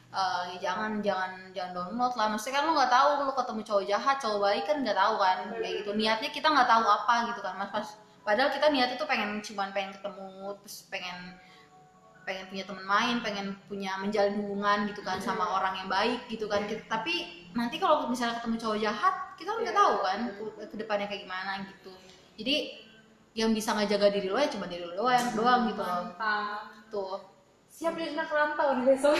eh, 0.09 0.43
ya 0.57 0.73
jangan 0.73 0.97
jangan 1.05 1.31
jangan 1.53 1.71
download 1.77 2.13
lah. 2.17 2.27
Maksudnya 2.33 2.57
kan 2.57 2.63
lu 2.65 2.73
nggak 2.73 2.89
tahu 2.89 3.09
lu 3.21 3.31
ketemu 3.37 3.61
cowok 3.69 3.83
jahat 3.85 4.15
cowok 4.17 4.39
baik 4.41 4.63
kan 4.65 4.77
nggak 4.81 4.97
tahu 4.97 5.13
kan 5.21 5.37
kayak 5.61 5.73
gitu. 5.85 5.89
Niatnya 5.93 6.29
kita 6.33 6.47
nggak 6.49 6.69
tahu 6.73 6.85
apa 6.89 7.13
gitu 7.29 7.39
kan 7.45 7.53
mas 7.61 7.69
pas 7.69 7.87
padahal 8.23 8.49
kita 8.49 8.67
niatnya 8.67 8.95
tuh 8.95 9.05
pengen 9.05 9.39
cuman 9.39 9.69
pengen 9.69 9.91
ketemu 9.91 10.31
terus 10.59 10.87
pengen 10.87 11.17
pengen 12.23 12.47
punya 12.47 12.63
teman 12.63 12.85
main, 12.87 13.15
pengen 13.19 13.47
punya 13.67 13.99
menjalin 13.99 14.39
hubungan 14.39 14.87
gitu 14.87 15.03
kan 15.03 15.19
sama 15.19 15.43
orang 15.43 15.75
yang 15.75 15.89
baik 15.91 16.23
gitu 16.27 16.47
kan. 16.47 16.63
Kita- 16.63 16.87
tapi 16.87 17.13
nanti 17.51 17.75
kalau 17.77 18.07
misalnya 18.07 18.39
ketemu 18.39 18.55
cowok 18.57 18.79
jahat, 18.79 19.15
kita 19.35 19.51
kan 19.51 19.59
nggak 19.59 19.75
tahu 19.75 19.95
kan 19.99 20.19
ke- 20.31 20.67
ke 20.71 20.75
depannya 20.79 21.05
kayak 21.05 21.27
gimana 21.27 21.67
gitu. 21.67 21.91
Jadi 22.39 22.55
yang 23.33 23.51
bisa 23.51 23.75
ngejaga 23.75 24.07
diri 24.07 24.31
lo 24.31 24.39
ya 24.39 24.47
cuma 24.47 24.71
diri 24.71 24.87
lo 24.87 24.95
doang, 24.95 25.35
doang 25.35 25.61
gitu 25.67 25.83
loh. 25.83 26.03
Tuh. 26.87 27.17
siap 27.67 27.97
jadi 27.97 28.13
anak 28.13 28.29
rantau 28.29 28.77
nih 28.77 28.85
besok 28.87 29.17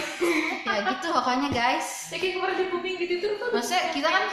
Ya 0.64 0.86
gitu 0.86 1.10
makanya 1.10 1.49
guys. 1.49 2.14
ya 2.14 2.22
kayak 2.22 2.38
kemarin 2.38 2.56
di 2.56 2.66
di 2.93 3.06
Twitter 3.10 3.32
tuh 3.36 3.49
Maksudnya 3.49 3.89
kita 3.89 4.08
kan 4.08 4.24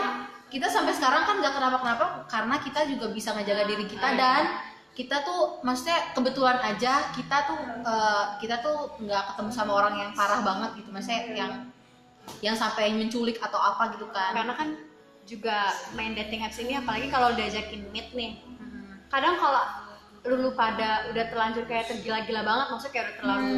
kita 0.51 0.67
sampai 0.67 0.93
sekarang 0.93 1.23
kan 1.25 1.39
nggak 1.39 1.55
kenapa-kenapa 1.55 2.27
karena 2.27 2.57
kita 2.59 2.81
juga 2.91 3.07
bisa 3.15 3.33
ngejaga 3.39 3.65
diri 3.71 3.87
kita 3.87 4.09
dan 4.19 4.43
kita 4.91 5.23
tuh 5.23 5.63
maksudnya 5.63 6.13
kebetulan 6.13 6.59
aja 6.61 7.15
kita 7.15 7.37
tuh 7.47 7.59
eh, 7.87 8.25
kita 8.43 8.59
tuh 8.59 8.99
nggak 8.99 9.23
ketemu 9.33 9.51
sama 9.55 9.73
orang 9.79 9.95
yang 9.97 10.11
parah 10.13 10.43
banget 10.43 10.83
gitu 10.83 10.91
maksudnya 10.91 11.23
yang 11.33 11.53
yang 12.39 12.55
sampai 12.55 12.95
menculik 12.95 13.43
atau 13.43 13.59
apa 13.59 13.91
gitu 13.99 14.07
kan. 14.15 14.31
Karena 14.37 14.55
kan 14.55 14.69
juga 15.27 15.75
main 15.99 16.15
dating 16.15 16.47
apps 16.47 16.63
ini 16.63 16.79
apalagi 16.79 17.11
kalau 17.11 17.35
diajakin 17.35 17.87
meet 17.91 18.11
nih. 18.15 18.39
Hmm. 18.59 18.99
kadang 19.11 19.39
kalau 19.39 19.63
lu, 20.27 20.37
lu 20.47 20.51
pada 20.55 21.11
udah 21.11 21.25
terlanjur 21.31 21.67
kayak 21.67 21.91
tergila-gila 21.91 22.43
banget 22.43 22.67
maksudnya 22.71 22.93
kayak 22.95 23.07
udah 23.07 23.17
terlalu 23.19 23.55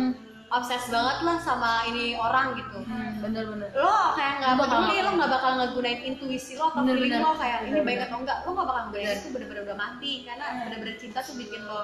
obses 0.53 0.85
banget 0.87 1.19
lah 1.23 1.39
sama 1.39 1.71
ini 1.85 2.13
orang 2.15 2.53
gitu 2.55 2.79
Hmm, 2.83 3.19
bener-bener 3.19 3.73
lo 3.73 4.13
kayak 4.13 4.35
nggak 4.39 4.55
peduli 4.59 4.97
lo 5.01 5.11
nggak 5.15 5.31
bakal 5.31 5.51
ngegunain 5.57 6.01
intuisi 6.05 6.53
lo 6.55 6.69
atau 6.69 6.83
Bener, 6.83 6.95
feeling 6.95 7.13
bener. 7.15 7.25
lo 7.25 7.33
kayak 7.35 7.59
ini 7.59 7.71
Bener, 7.71 7.83
baik 7.83 7.97
bener. 7.97 8.07
atau 8.07 8.19
enggak 8.19 8.39
lo 8.39 8.51
nggak 8.51 8.67
bakal 8.67 8.83
ngegunain 8.83 9.07
Bener. 9.07 9.19
itu 9.19 9.29
bener-bener 9.31 9.63
udah 9.65 9.79
mati 9.79 10.13
karena 10.23 10.47
bener-bener 10.63 10.97
cinta 10.97 11.19
tuh 11.21 11.35
bikin 11.35 11.63
lo 11.63 11.81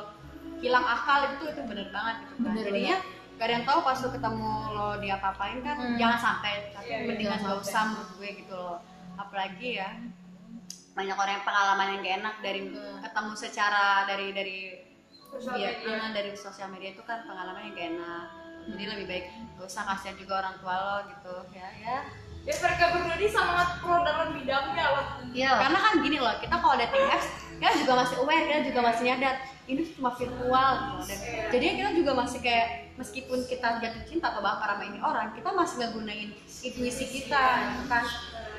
hilang 0.59 0.85
akal 0.87 1.19
itu 1.31 1.45
itu 1.47 1.61
bener 1.65 1.89
banget 1.89 2.17
gitu 2.21 2.35
kan 2.37 2.51
Bener, 2.51 2.65
jadinya 2.67 2.97
gak 3.35 3.47
ada 3.47 3.55
yang 3.55 3.65
tahu 3.65 3.79
pas 3.81 3.97
lo 3.97 4.09
ketemu 4.11 4.51
lo 4.75 4.89
dia 4.99 5.15
apa-apain 5.15 5.59
kan 5.61 5.77
Hmm. 5.79 5.97
jangan 5.97 6.19
sampai 6.19 6.53
tapi 6.69 6.85
Iya, 6.85 6.97
iya, 6.97 7.07
mendingan 7.07 7.39
gak 7.41 7.59
usah 7.59 7.83
menurut 7.87 8.11
gue 8.15 8.31
gitu 8.37 8.53
loh 8.53 8.79
apalagi 9.15 9.69
ya 9.77 9.89
banyak 10.93 11.15
orang 11.15 11.33
yang 11.33 11.47
pengalaman 11.47 11.87
yang 11.89 12.01
gak 12.03 12.17
enak 12.19 12.35
dari 12.41 12.61
Hmm. 12.67 12.99
ketemu 13.01 13.33
secara 13.35 13.85
dari 14.05 14.29
dari 14.31 14.59
Sosial 15.29 15.55
Iya, 15.55 15.71
media. 15.79 15.93
eh, 15.95 16.11
dari 16.11 16.31
sosial 16.33 16.69
media 16.69 16.91
itu 16.91 17.03
kan 17.03 17.21
pengalamannya 17.23 17.71
gak 17.71 17.87
enak 17.93 18.27
jadi 18.75 18.85
lebih 18.95 19.07
baik 19.09 19.25
gak 19.57 19.67
usah 19.67 19.85
kasihan 19.89 20.17
juga 20.21 20.45
orang 20.45 20.55
tua 20.61 20.75
lo 20.77 20.97
gitu. 21.09 21.35
Ya 21.57 21.69
ya. 21.81 21.99
Ya 22.49 22.55
mereka 22.65 22.85
berdua 22.97 23.15
ini 23.21 23.29
sangat 23.29 23.69
pro 23.85 24.01
dalam 24.09 24.33
bidangnya 24.33 24.85
loh 24.89 25.07
iya 25.37 25.53
karena 25.53 25.79
kan 25.85 25.93
gini 26.01 26.17
loh 26.17 26.33
kita 26.41 26.57
kalau 26.57 26.81
dating 26.81 27.05
apps 27.13 27.29
kita 27.61 27.73
juga 27.85 27.93
masih 28.01 28.17
aware 28.25 28.45
kita 28.49 28.61
juga 28.73 28.81
masih 28.89 29.03
nyadar 29.05 29.35
ini 29.69 29.83
cuma 29.93 30.11
virtual 30.17 30.73
gitu. 31.05 31.13
Dan 31.13 31.19
jadi 31.53 31.67
kita 31.77 31.91
juga 31.93 32.13
masih 32.17 32.39
kayak 32.41 32.69
meskipun 32.97 33.39
kita 33.45 33.69
jatuh 33.85 34.03
cinta 34.09 34.33
atau 34.33 34.41
baper 34.41 34.65
sama 34.65 34.85
ini 34.89 34.99
orang 35.05 35.29
kita 35.37 35.51
masih 35.53 35.77
ngegunain 35.77 36.31
intuisi 36.65 37.05
kita 37.05 37.45
gitu 37.69 37.85
kan 37.85 38.05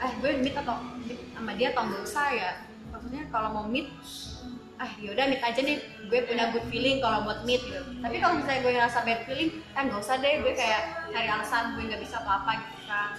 eh 0.05 0.11
gue 0.21 0.31
meet 0.37 0.53
atau 0.53 0.75
meet 1.01 1.19
sama 1.33 1.51
dia 1.57 1.73
atau 1.73 1.81
nggak 1.89 2.03
usah 2.05 2.27
ya. 2.29 2.51
Maksudnya 2.93 3.25
kalau 3.33 3.49
mau 3.57 3.65
meet 3.65 3.89
ah 4.79 4.91
yaudah 5.03 5.27
meet 5.27 5.43
aja 5.43 5.59
nih. 5.59 5.77
Gue 6.07 6.25
punya 6.25 6.49
good 6.55 6.65
feeling 6.71 7.03
kalau 7.03 7.27
buat 7.27 7.43
meet. 7.43 7.59
Gitu 7.59 7.83
tapi 7.99 8.15
kalau 8.23 8.39
misalnya 8.39 8.59
gue 8.63 8.73
ngerasa 8.79 8.99
bad 9.03 9.21
feeling 9.27 9.49
eh 9.75 9.81
nggak 9.83 9.99
usah 9.99 10.15
deh. 10.23 10.39
Gue 10.39 10.53
kayak 10.55 11.11
cari 11.11 11.27
alasan. 11.27 11.75
Gue 11.75 11.83
nggak 11.91 12.01
bisa 12.01 12.23
apa 12.23 12.31
apa 12.43 12.51
gitu 12.63 12.79
kan. 12.87 13.11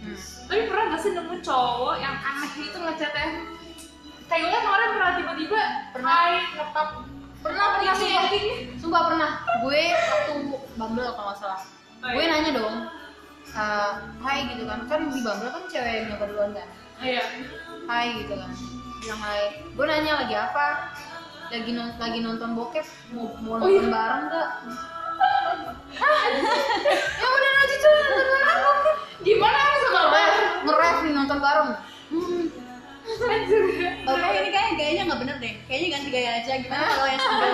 Hmm. 0.00 0.16
tapi 0.48 0.64
pernah 0.64 0.84
gak 0.96 1.00
sih 1.04 1.12
nemu 1.12 1.44
cowok 1.44 1.96
yang 2.00 2.16
aneh 2.16 2.50
gitu 2.56 2.80
ngechatnya 2.80 3.28
kayak 4.32 4.48
gue 4.48 4.60
kemarin 4.64 4.88
pernah 4.96 5.10
tiba-tiba 5.12 5.62
Pernah. 5.92 6.08
hai 6.08 6.34
ngetap 6.56 6.88
pernah 7.44 7.66
pernah 7.76 7.94
sumpah 7.96 8.24
sumpah 8.80 9.02
pernah. 9.12 9.30
Gue 9.60 9.82
waktu 9.92 10.32
Bumble 10.80 11.10
kalau 11.12 11.26
nggak 11.28 11.38
salah. 11.40 11.60
Oh, 12.00 12.08
gue 12.16 12.24
iya. 12.24 12.32
nanya 12.32 12.50
dong 12.56 12.76
hai 14.24 14.38
gitu 14.56 14.64
kan. 14.64 14.80
Kan 14.88 15.00
di 15.12 15.20
Bumble 15.20 15.50
kan 15.52 15.62
cewek 15.68 15.92
yang 15.92 16.16
kan? 16.16 16.68
Iya. 17.00 17.24
hai 17.88 18.06
gitu 18.24 18.34
kan 18.40 18.52
bilang 19.00 19.20
hai 19.20 19.42
gue 19.66 19.84
nanya 19.84 20.12
lagi 20.20 20.34
apa 20.34 20.66
lagi 21.48 21.70
non 21.72 21.88
lagi 21.96 22.18
nonton 22.20 22.50
bokep 22.52 22.86
mau 23.10 23.32
mau 23.40 23.56
Oh, 23.56 23.58
nonton 23.60 23.72
iya? 23.80 23.90
bareng 23.90 24.24
nggak 24.26 24.48
ya 27.10 27.26
udah 27.26 27.52
aja 27.58 27.74
tuh 27.76 27.90
nonton 27.90 28.26
bareng 28.30 28.78
Gimana 29.20 29.52
harus 29.58 29.80
sama 29.84 30.00
lo? 30.00 30.16
nge-ref 30.62 30.96
nih 31.02 31.12
nonton 31.12 31.38
bareng 31.38 31.70
Anjir. 33.10 33.62
Oke, 34.06 34.28
ini 34.30 34.48
kayaknya 34.48 34.72
gayanya 34.76 35.02
nggak 35.04 35.20
bener 35.20 35.36
deh. 35.36 35.54
Kayaknya 35.66 35.88
ganti 35.90 36.08
gaya 36.10 36.30
aja. 36.36 36.52
Gimana 36.56 36.84
kalau 36.86 37.08
yang 37.08 37.18
sambil 37.20 37.50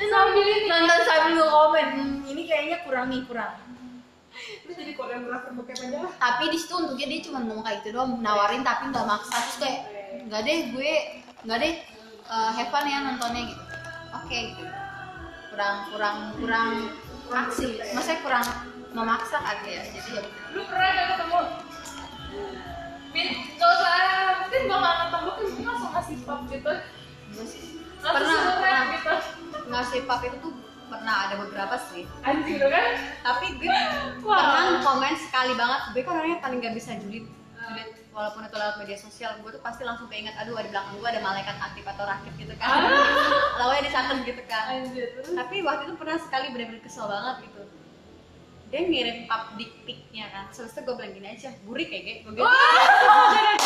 Sambil 0.00 0.44
ini. 0.46 0.66
nonton 0.66 1.00
sambil 1.04 1.44
komen 1.44 1.86
"Hmm, 1.92 2.14
ini 2.24 2.42
kayaknya 2.42 2.76
kurang 2.80 3.06
nih 3.08 3.22
kurang 3.22 3.52
Lu 4.64 4.72
jadi 4.72 4.92
koreografer 4.94 5.50
bokep 5.52 5.76
aja 5.76 5.98
lah. 6.00 6.12
tapi 6.16 6.44
di 6.48 6.56
situ 6.56 6.72
untuknya 6.72 7.06
dia 7.08 7.20
cuma 7.22 7.38
ngomong 7.40 7.60
kayak 7.60 7.78
gitu 7.82 7.88
doang 7.92 8.18
nawarin 8.18 8.62
tapi 8.62 8.88
nggak 8.88 9.04
maksa 9.04 9.36
terus 9.36 9.56
kayak 9.58 9.78
nggak 10.28 10.42
deh 10.44 10.58
gue 10.72 10.92
nggak 11.44 11.58
deh 11.60 11.74
uh, 12.26 12.50
have 12.52 12.70
fun 12.70 12.84
ya 12.84 12.98
nontonnya 13.02 13.42
gitu 13.48 13.64
oke 14.12 14.38
gitu 14.54 14.64
kurang 15.48 15.76
kurang 15.90 16.16
kurang 16.38 16.68
aksi 17.28 17.80
maksudnya 17.92 18.20
kurang 18.24 18.46
memaksa 18.88 19.36
kan 19.38 19.60
ya 19.68 19.84
jadi 19.84 20.10
ya. 20.16 20.22
Lu 20.56 20.64
pernah 20.64 20.88
gak 20.88 21.06
ketemu? 21.12 21.40
Min, 23.08 23.28
gak 23.56 23.68
usah, 23.68 23.96
mungkin 24.44 24.60
gak 24.64 24.78
nggak 24.80 24.94
nonton 24.96 25.20
bokep, 25.28 25.44
mungkin 25.48 25.64
langsung 25.68 25.90
ngasih 25.92 26.16
pop 26.24 26.40
gitu. 26.48 26.72
Gue 27.36 27.44
sih 27.44 27.62
Pernah, 27.98 28.40
pernah. 28.62 28.82
gitu. 28.96 29.14
ngasih 29.68 30.00
pap 30.08 30.20
itu 30.24 30.36
tuh 30.40 30.52
pernah 30.88 31.28
ada 31.28 31.34
beberapa 31.36 31.76
sih. 31.92 32.08
Anjir 32.24 32.64
kan? 32.64 32.86
Tapi 33.24 33.46
gue 33.60 33.68
Wah. 34.24 34.40
pernah 34.40 34.80
komen 34.80 35.14
sekali 35.20 35.52
banget. 35.52 35.80
Gue 35.92 36.02
kan 36.04 36.14
orangnya 36.16 36.38
paling 36.40 36.58
gak 36.64 36.72
bisa 36.76 36.96
julid. 36.96 37.24
Walaupun 38.08 38.42
itu 38.42 38.56
lewat 38.58 38.76
media 38.82 38.98
sosial, 38.98 39.30
gue 39.38 39.50
tuh 39.54 39.62
pasti 39.62 39.86
langsung 39.86 40.10
keinget, 40.10 40.34
aduh 40.34 40.58
di 40.58 40.74
belakang 40.74 40.98
gue 40.98 41.06
ada 41.06 41.22
malaikat 41.22 41.54
aktif 41.54 41.86
atau 41.86 42.02
rakit 42.02 42.34
gitu 42.34 42.50
kan. 42.58 42.82
Lawannya 43.62 43.86
dicatat 43.86 44.18
gitu 44.26 44.42
kan. 44.50 44.64
Anjir. 44.74 45.06
Tapi 45.22 45.56
waktu 45.62 45.82
itu 45.86 45.94
pernah 45.94 46.18
sekali 46.18 46.50
bener-bener 46.50 46.82
kesel 46.82 47.06
banget 47.06 47.46
gitu. 47.46 47.62
Dia 48.68 48.84
ngirim 48.84 49.24
pap 49.24 49.54
dick 49.54 49.70
pic-nya 49.86 50.28
kan. 50.28 50.44
Terus 50.50 50.74
itu 50.74 50.80
gue 50.82 50.94
bilang 50.98 51.12
gini 51.14 51.28
aja, 51.30 51.48
burik 51.62 51.88
kayak 51.88 52.04
gitu. 52.04 52.26
Gue 52.34 52.42
gitu. 52.42 53.58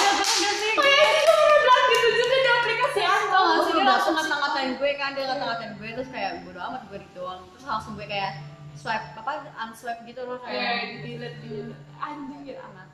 Iya, 0.82 1.76
gitu 1.92 2.08
juga 2.16 2.36
di 2.36 2.50
aplikasi 2.50 3.00
Tau 3.00 3.12
Anto. 3.12 3.40
gak 3.42 3.60
sih 3.66 3.72
dia 3.76 3.84
langsung 3.84 4.14
ngata-ngatain 4.16 4.70
gue 4.78 4.90
kan 4.96 5.10
dia 5.12 5.24
ngata-ngatain 5.28 5.72
gue 5.76 5.88
terus 5.92 6.08
kayak 6.08 6.30
bodo 6.46 6.60
amat 6.60 6.82
gue 6.88 6.98
gitu 7.02 7.22
terus 7.52 7.64
langsung 7.66 7.92
gue 7.98 8.06
kayak 8.08 8.32
swipe 8.72 9.06
apa 9.16 9.32
unswipe 9.60 10.00
gitu 10.08 10.20
loh 10.24 10.38
Kayak 10.40 10.56
kayak 10.56 10.88
dilihat 11.04 11.34
dilihat 11.44 11.80
anjir 12.00 12.56
amat. 12.58 12.88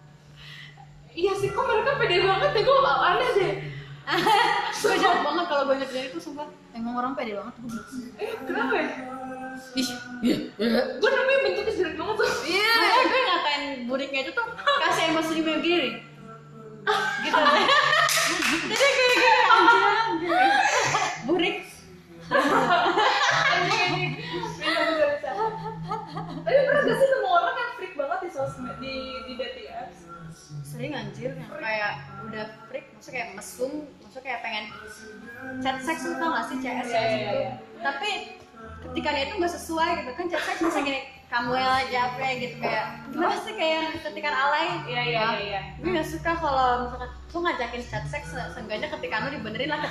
Iya 1.19 1.33
sih, 1.35 1.51
kok 1.51 1.67
mereka 1.67 1.99
pede 1.99 2.23
banget 2.23 2.51
ya, 2.55 2.63
gue 2.63 2.77
aneh 2.79 3.31
deh. 3.39 3.53
gue 4.73 4.95
jahat 4.97 5.21
banget 5.21 5.45
kalau 5.45 5.63
gue 5.67 5.75
inget 5.77 5.91
itu 6.09 6.19
sumpah. 6.19 6.47
Emang 6.71 6.95
orang 6.97 7.13
pede 7.13 7.35
banget 7.35 7.55
gue 7.59 7.71
Eh, 8.17 8.31
kenapa 8.41 8.73
ya? 8.73 8.89
ih. 9.75 9.89
Gue 10.97 11.11
namanya 11.11 11.39
bentuknya 11.43 11.73
jelek 11.75 11.95
banget 11.97 12.15
tuh. 12.17 12.31
iya. 12.47 12.71
Makanya 12.73 13.03
gue 13.05 13.21
ngatain 13.21 13.63
buriknya 13.85 14.21
itu 14.23 14.33
tuh 14.33 14.47
kasih 14.81 15.05
emosi 15.11 15.35
gue 15.37 15.57
gini 15.59 15.91
gitu. 17.21 17.37
Jadi 18.49 18.77
kayak 18.79 18.95
gini. 18.95 19.17
Anjir 19.51 19.83
anjir. 19.85 20.31
burik. 21.27 21.57
Anjing, 23.49 24.05
sering 30.79 30.95
anjir 30.95 31.35
yang 31.35 31.51
kayak 31.53 31.93
udah 32.23 32.45
freak 32.71 32.87
maksudnya 32.95 33.15
kayak 33.19 33.31
mesum 33.35 33.73
maksudnya 33.99 34.23
kayak 34.25 34.41
pengen 34.41 34.65
chat 35.59 35.77
seks 35.83 36.01
tuh 36.05 36.15
tau 36.15 36.31
gak 36.31 36.47
sih 36.47 36.57
CS 36.57 36.87
Iya, 36.87 37.03
iya, 37.03 37.03
gitu. 37.11 37.35
iya. 37.37 37.53
tapi 37.81 38.11
ketika 38.81 39.09
dia 39.11 39.25
itu 39.27 39.35
nggak 39.37 39.53
sesuai 39.53 39.89
gitu 39.99 40.11
kan 40.15 40.25
chat 40.29 40.43
seks 40.45 40.61
bisa 40.63 40.79
gini 40.81 41.01
kamu 41.29 41.51
yang 41.53 41.75
aja 41.77 41.99
apa 42.09 42.21
ya? 42.23 42.33
gitu 42.39 42.57
kayak 42.57 42.85
gimana 43.11 43.37
sih 43.37 43.53
kayak 43.53 43.83
ketikan 44.01 44.33
alay 44.33 44.67
Iya, 44.87 45.03
iya, 45.03 45.03
iya, 45.03 45.29
iya. 45.37 45.61
gue 45.77 45.91
gak 45.93 46.07
suka 46.07 46.31
kalau 46.33 46.69
misalkan 46.87 47.11
lu 47.29 47.39
ngajakin 47.43 47.83
chat 47.83 48.05
seks 48.07 48.29
se- 48.31 48.51
seenggaknya 48.55 48.87
ketika 48.89 49.17
lu 49.21 49.35
dibenerin 49.35 49.69
lah 49.69 49.83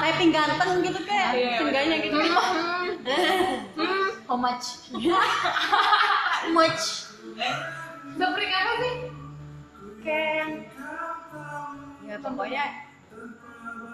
typing 0.00 0.32
ganteng 0.32 0.70
gitu 0.82 1.00
kayak 1.04 1.30
Iya, 1.30 1.44
iya, 1.44 1.56
seenggaknya 1.60 1.96
gitu. 2.00 2.16
Hmm, 2.16 4.08
how 4.26 4.36
much? 4.36 4.88
Much? 6.56 6.84
Se-freak 8.10 8.52
apa 8.52 8.72
sih? 8.78 8.94
Yang 10.12 10.50
ya 12.04 12.16
pokoknya 12.20 12.64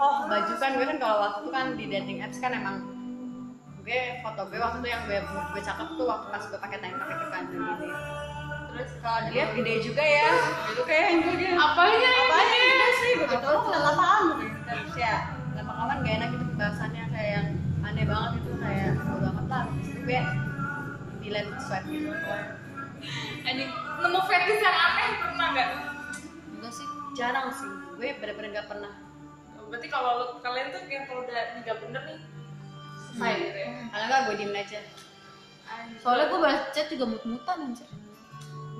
oh 0.01 0.17
baju 0.27 0.53
kan 0.59 0.71
gue 0.75 0.87
kan 0.87 0.99
kalau 0.99 1.17
waktu 1.23 1.39
itu 1.45 1.51
kan 1.55 1.67
di 1.79 1.85
dating 1.87 2.19
apps 2.25 2.39
kan 2.43 2.53
emang 2.57 2.77
gue 3.81 4.01
foto 4.23 4.43
gue 4.51 4.59
waktu 4.59 4.77
itu 4.83 4.89
yang 4.91 5.03
gue 5.07 5.19
gue 5.23 5.63
cakep 5.63 5.89
tuh 5.95 6.07
waktu 6.07 6.27
pas 6.31 6.45
gue 6.47 6.59
pakai 6.59 6.79
tank 6.83 6.95
pakai 6.99 7.27
kan 7.31 7.43
gini 7.49 7.89
terus 8.71 8.93
kalau 9.03 9.21
dilihat 9.27 9.51
gede 9.59 9.75
juga 9.83 9.99
ya. 9.99 10.31
Gitu 10.71 10.83
kayak 10.87 11.05
yang 11.11 11.19
gue 11.27 11.35
gitu 11.43 11.55
Apanya 11.59 12.11
apa 12.23 12.39
ini? 12.39 12.59
aja 12.71 12.89
sih 13.03 13.13
gue 13.19 13.27
gitu 13.27 13.51
lama-lamaan 13.51 14.23
gitu 14.39 14.57
terus 14.63 14.95
ya 14.95 15.15
lama-lama 15.59 15.93
gak 16.07 16.15
enak 16.23 16.29
gitu 16.39 16.45
pembahasannya 16.55 17.05
kayak 17.11 17.31
yang 17.35 17.49
aneh 17.83 18.05
banget 18.07 18.31
itu 18.39 18.51
kayak 18.63 18.89
bodo 19.11 19.27
amat 19.35 19.47
lah. 19.51 19.65
Terus 19.75 19.89
itu 19.91 20.01
gue 20.07 20.21
delete 21.21 21.53
swipe 21.67 21.87
gitu 21.91 22.11
Anjing, 23.49 23.71
nemu 23.73 24.21
fetish 24.29 24.61
yang 24.61 24.77
aneh 24.77 25.09
pernah 25.25 25.49
gak? 25.57 25.69
Jarang 27.21 27.53
sih. 27.53 27.68
Gue 28.01 28.16
bener-bener 28.16 28.64
gak 28.64 28.68
pernah. 28.73 28.93
Berarti 29.68 29.87
kalau 29.93 30.41
kalian 30.41 30.73
tuh 30.73 30.81
kayak 30.89 31.05
kalau 31.07 31.23
udah 31.23 31.41
nggak 31.62 31.77
bener 31.79 32.03
nih, 32.11 32.21
selesai 32.99 33.33
gitu 33.39 33.59
ya? 33.62 33.71
kalau 33.95 34.05
nggak 34.11 34.21
gue 34.27 34.35
diem 34.43 34.55
aja. 34.59 34.81
Soalnya 36.03 36.27
gue 36.27 36.51
chat 36.75 36.87
juga 36.91 37.05
mut-mutan 37.07 37.71
anjir. 37.71 37.87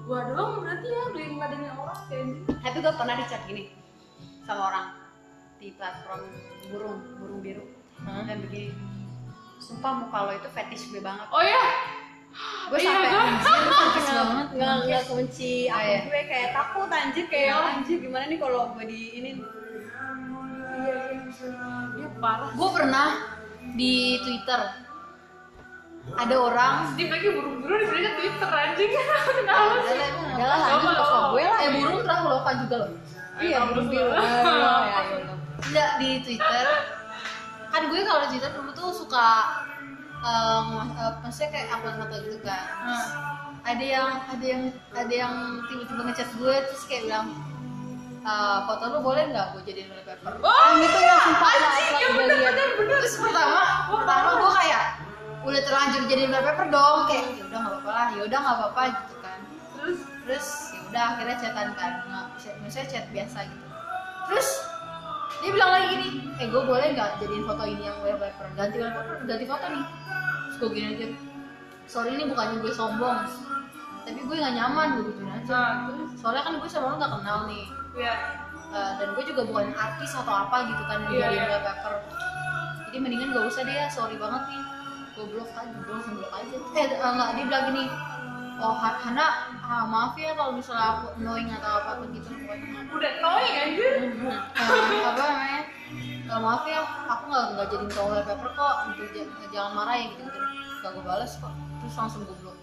Gua 0.03 0.27
doang 0.27 0.67
berarti 0.67 0.91
ya 0.91 1.03
beli 1.15 1.39
ngadain 1.39 1.71
orang 1.79 2.01
kayak 2.11 2.27
tapi 2.67 2.77
gue 2.83 2.95
pernah 2.99 3.15
di 3.15 3.25
chat 3.31 3.43
gini 3.47 3.71
sama 4.43 4.63
orang. 4.75 4.87
Di 5.63 5.71
platform 5.79 6.23
burung 6.75 6.99
burung 7.23 7.41
biru. 7.45 7.65
Hah? 8.01 8.25
dan 8.25 8.41
begini 8.41 8.73
sumpah 9.61 9.93
muka 10.03 10.19
lo 10.27 10.33
itu 10.35 10.51
fetish 10.51 10.91
gue 10.91 10.99
banget. 10.99 11.29
Oh 11.31 11.45
ya? 11.45 11.65
Gue 12.31 12.79
Iya, 12.79 12.87
sampai 12.87 13.09
gua- 13.09 13.25
anjir 13.25 13.51
nggak 14.01 14.25
banget. 14.25 14.47
nggak 14.53 14.75
nggak 14.83 15.03
kunci 15.05 15.55
akun 15.67 15.83
iya. 15.83 15.99
gue 16.03 16.23
kayak 16.25 16.51
takut 16.53 16.89
anjir 16.89 17.25
kayak 17.27 17.47
Iya. 17.49 17.69
anjir 17.73 17.97
gimana 17.99 18.25
nih 18.27 18.39
kalau 18.39 18.61
gue 18.73 18.85
di 18.85 19.01
ini 19.15 19.31
Iya, 20.73 20.97
iya. 21.13 21.51
Iya 21.95 22.09
parah. 22.17 22.51
gue 22.51 22.69
pernah 22.71 23.09
di 23.73 23.95
Twitter 24.19 24.61
ada 26.11 26.37
orang 26.37 26.75
Di 26.91 27.07
lagi 27.07 27.29
burung-burung 27.29 27.77
di 27.77 27.87
beli 27.87 28.11
Twitter 28.11 28.51
anjing. 28.51 28.91
Kenapa 29.37 29.77
sih? 29.85 30.01
udah 30.33 30.47
lah 30.49 30.59
lanjut 30.59 30.91
ke 30.97 31.19
gue 31.29 31.45
lah 31.45 31.59
eh 31.61 31.71
burung 31.73 32.01
traveloka 32.01 32.51
juga 32.59 32.77
loh 32.79 32.91
iya 33.39 33.59
burung 33.63 33.89
biru 33.89 34.11
enggak 35.63 35.91
di 35.99 36.11
Twitter 36.21 36.67
kan 37.69 37.83
gue 37.85 38.01
kalau 38.01 38.21
di 38.23 38.33
Twitter 38.33 38.51
dulu 38.53 38.71
tuh 38.73 38.91
suka 38.91 39.29
um, 40.21 40.67
uh, 40.95 41.13
maksudnya 41.21 41.51
kayak 41.53 41.67
upload 41.73 41.97
foto 41.99 42.17
gitu 42.25 42.39
kan. 42.43 42.65
Hmm. 42.81 43.07
ada 43.61 43.85
yang 43.85 44.09
ada 44.25 44.41
yang 44.45 44.63
ada 44.97 45.13
yang 45.13 45.35
tiba-tiba 45.69 46.01
ngechat 46.09 46.33
gue 46.33 46.55
terus 46.65 46.83
kayak 46.89 47.05
bilang 47.05 47.29
"Eh, 48.21 48.59
foto 48.65 48.85
lu 48.89 48.99
boleh 49.01 49.29
nggak 49.29 49.53
gue 49.53 49.63
jadiin 49.69 49.89
wallpaper 49.93 50.33
Oh, 50.41 50.69
gitu 50.81 50.99
ya 50.99 51.17
sumpah 51.21 51.51
anjing, 51.53 51.89
upload 51.93 52.01
ya 52.01 52.09
bener, 52.17 52.37
bener, 52.41 52.69
bener. 52.81 52.97
terus 53.05 53.15
pertama 53.21 53.61
pertama 53.93 54.29
gue 54.41 54.51
kayak 54.65 54.85
udah 55.41 55.61
terlanjur 55.61 56.03
jadiin 56.09 56.33
wallpaper 56.33 56.67
dong 56.69 56.99
kayak 57.05 57.25
ya 57.37 57.45
udah 57.49 57.59
nggak 57.61 57.73
apa-apa 57.77 57.91
lah 57.93 58.07
ya 58.17 58.23
udah 58.29 58.39
nggak 58.41 58.57
apa-apa 58.61 58.83
gitu 58.97 59.15
kan. 59.21 59.39
Terus? 59.77 59.99
Terus 60.25 60.47
ya 60.73 60.81
udah 60.89 61.03
akhirnya 61.13 61.37
chatan 61.37 61.69
kan. 61.77 61.93
Maksudnya 62.61 62.87
chat 62.89 63.05
biasa 63.13 63.39
gitu. 63.45 63.67
Terus 64.29 64.49
dia 65.41 65.51
bilang 65.57 65.71
lagi 65.73 65.87
gini 65.97 66.09
eh 66.41 66.47
gue 66.49 66.63
boleh 66.63 66.87
nggak 66.97 67.11
jadiin 67.21 67.45
foto 67.49 67.63
ini 67.65 67.83
yang 67.89 67.97
wallpaper 68.05 68.47
ganti? 68.57 68.77
Wallpaper 68.81 69.17
ganti 69.25 69.45
foto 69.49 69.67
nih. 69.73 69.85
Terus 70.47 70.57
gue 70.61 70.71
gini 70.77 70.87
aja 70.97 71.07
sorry 71.91 72.11
ini 72.15 72.25
bukannya 72.31 72.63
gue 72.63 72.73
sombong 72.73 73.27
tapi 74.01 74.17
gue 74.17 74.37
nggak 74.37 74.55
nyaman 74.57 74.87
gue 74.97 75.05
gituin 75.13 75.31
aja. 75.31 75.53
Nah, 75.53 75.75
terus 75.93 76.11
soalnya 76.19 76.43
kan 76.47 76.53
gue 76.57 76.69
sama 76.71 76.87
lo 76.93 76.97
nggak 76.97 77.13
kenal 77.21 77.39
nih. 77.51 77.65
Ya. 77.99 78.15
Eh, 78.71 78.93
dan 79.03 79.09
gue 79.19 79.25
juga 79.27 79.43
bukan 79.45 79.75
artis 79.75 80.15
atau 80.15 80.31
apa 80.47 80.63
gitu 80.71 80.83
kan 80.87 80.99
Iya, 81.11 81.27
jadiin 81.27 81.43
iya. 81.43 81.51
wallpaper 81.59 81.95
jadi 82.91 83.07
mendingan 83.07 83.31
gak 83.31 83.47
usah 83.47 83.63
deh 83.63 83.71
ya 83.71 83.87
sorry 83.87 84.19
banget 84.19 84.43
nih. 84.51 84.63
Gue 85.15 85.27
blok 85.31 85.51
aja 85.55 85.71
gue 85.71 85.93
langsung 85.95 86.15
blok 86.19 86.33
aja. 86.35 86.57
Eh 86.75 86.87
eh, 86.91 86.99
enggak 86.99 87.29
dia 87.39 87.45
bilang 87.47 87.65
gini 87.71 87.85
oh 88.61 88.75
Hana 88.77 89.27
ah, 89.61 89.85
maaf 89.85 90.15
ya 90.15 90.33
kalau 90.33 90.53
misalnya 90.53 90.87
aku 90.95 91.07
annoying 91.15 91.49
atau 91.51 91.71
apa 91.75 91.91
apa 91.95 92.05
gitu 92.11 92.29
pokoknya 92.31 92.81
Udah 92.91 93.11
annoying 93.15 93.55
anjir. 93.57 93.93
Eh, 93.97 95.03
apa 95.03 95.23
namanya 95.23 95.61
"Eh, 96.23 96.39
maaf 96.39 96.63
ya 96.65 96.79
aku 97.07 97.25
nggak 97.27 97.45
nggak 97.51 97.67
jadi 97.69 97.87
cowok 97.89 98.09
wallpaper 98.13 98.51
kok 98.53 98.75
gitu 98.93 99.05
j- 99.17 99.29
jangan 99.51 99.73
marah 99.75 99.95
ya 99.95 100.05
gitu 100.09 100.23
gitu 100.25 100.39
gak 100.81 100.91
gue 100.91 101.03
balas 101.03 101.33
kok 101.35 101.53
terus 101.79 101.95
langsung 101.97 102.23
gue 102.23 102.37
blok 102.37 102.57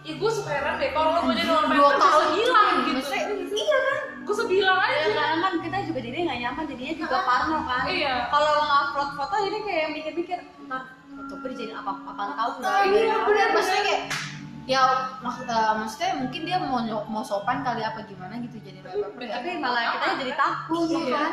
Ih, 0.00 0.16
gue 0.16 0.30
suka 0.30 0.50
heran 0.50 0.74
deh 0.76 0.90
kalau 0.90 1.12
lo 1.14 1.28
jadi 1.28 1.44
wallpaper 1.44 1.76
gue 1.76 2.28
bilang 2.32 2.66
tuh, 2.72 2.80
gitu. 2.82 2.96
maksudnya, 2.96 3.24
Iya 3.46 3.78
kan? 3.78 3.98
Gue 4.20 4.34
sebilang 4.34 4.78
Ya, 4.80 4.88
aja. 4.96 5.12
kadang 5.12 5.40
kan 5.40 5.52
kita 5.60 5.76
juga 5.84 6.00
jadi 6.00 6.16
nggak 6.22 6.38
nyaman 6.40 6.64
jadinya 6.66 6.94
juga 6.98 7.18
parno 7.20 7.58
kan 7.62 7.82
Iya. 7.84 8.14
kalau 8.26 8.52
ngupload 8.62 9.10
foto 9.14 9.34
jadi 9.42 9.58
kayak 9.60 9.86
mikir-mikir 9.92 10.38
ntar 10.64 10.82
foto 11.10 11.32
gue 11.36 11.48
dijadiin 11.50 11.76
apa 11.76 11.90
apaan 12.00 12.30
tahu 12.32 12.50
nggak 12.58 12.76
iya 12.86 12.96
Gitu. 13.06 13.18
bener 13.22 13.46
maksudnya 13.52 13.82
kayak 13.82 14.02
ya 14.70 14.82
maksud, 15.18 15.44
eh, 15.44 15.72
maksudnya 15.74 16.10
mungkin 16.16 16.40
dia 16.44 16.56
mau 16.56 16.78
mau 17.04 17.22
sopan 17.22 17.58
kali 17.60 17.82
apa 17.82 18.04
gimana 18.04 18.38
gitu 18.38 18.54
jadi 18.60 18.78
wallpaper 18.80 19.18
ya 19.20 19.32
tapi 19.34 19.48
malah 19.58 19.82
kita 19.90 20.06
jadi 20.16 20.32
takut 20.36 20.86
Iya. 20.86 21.10
kan 21.10 21.32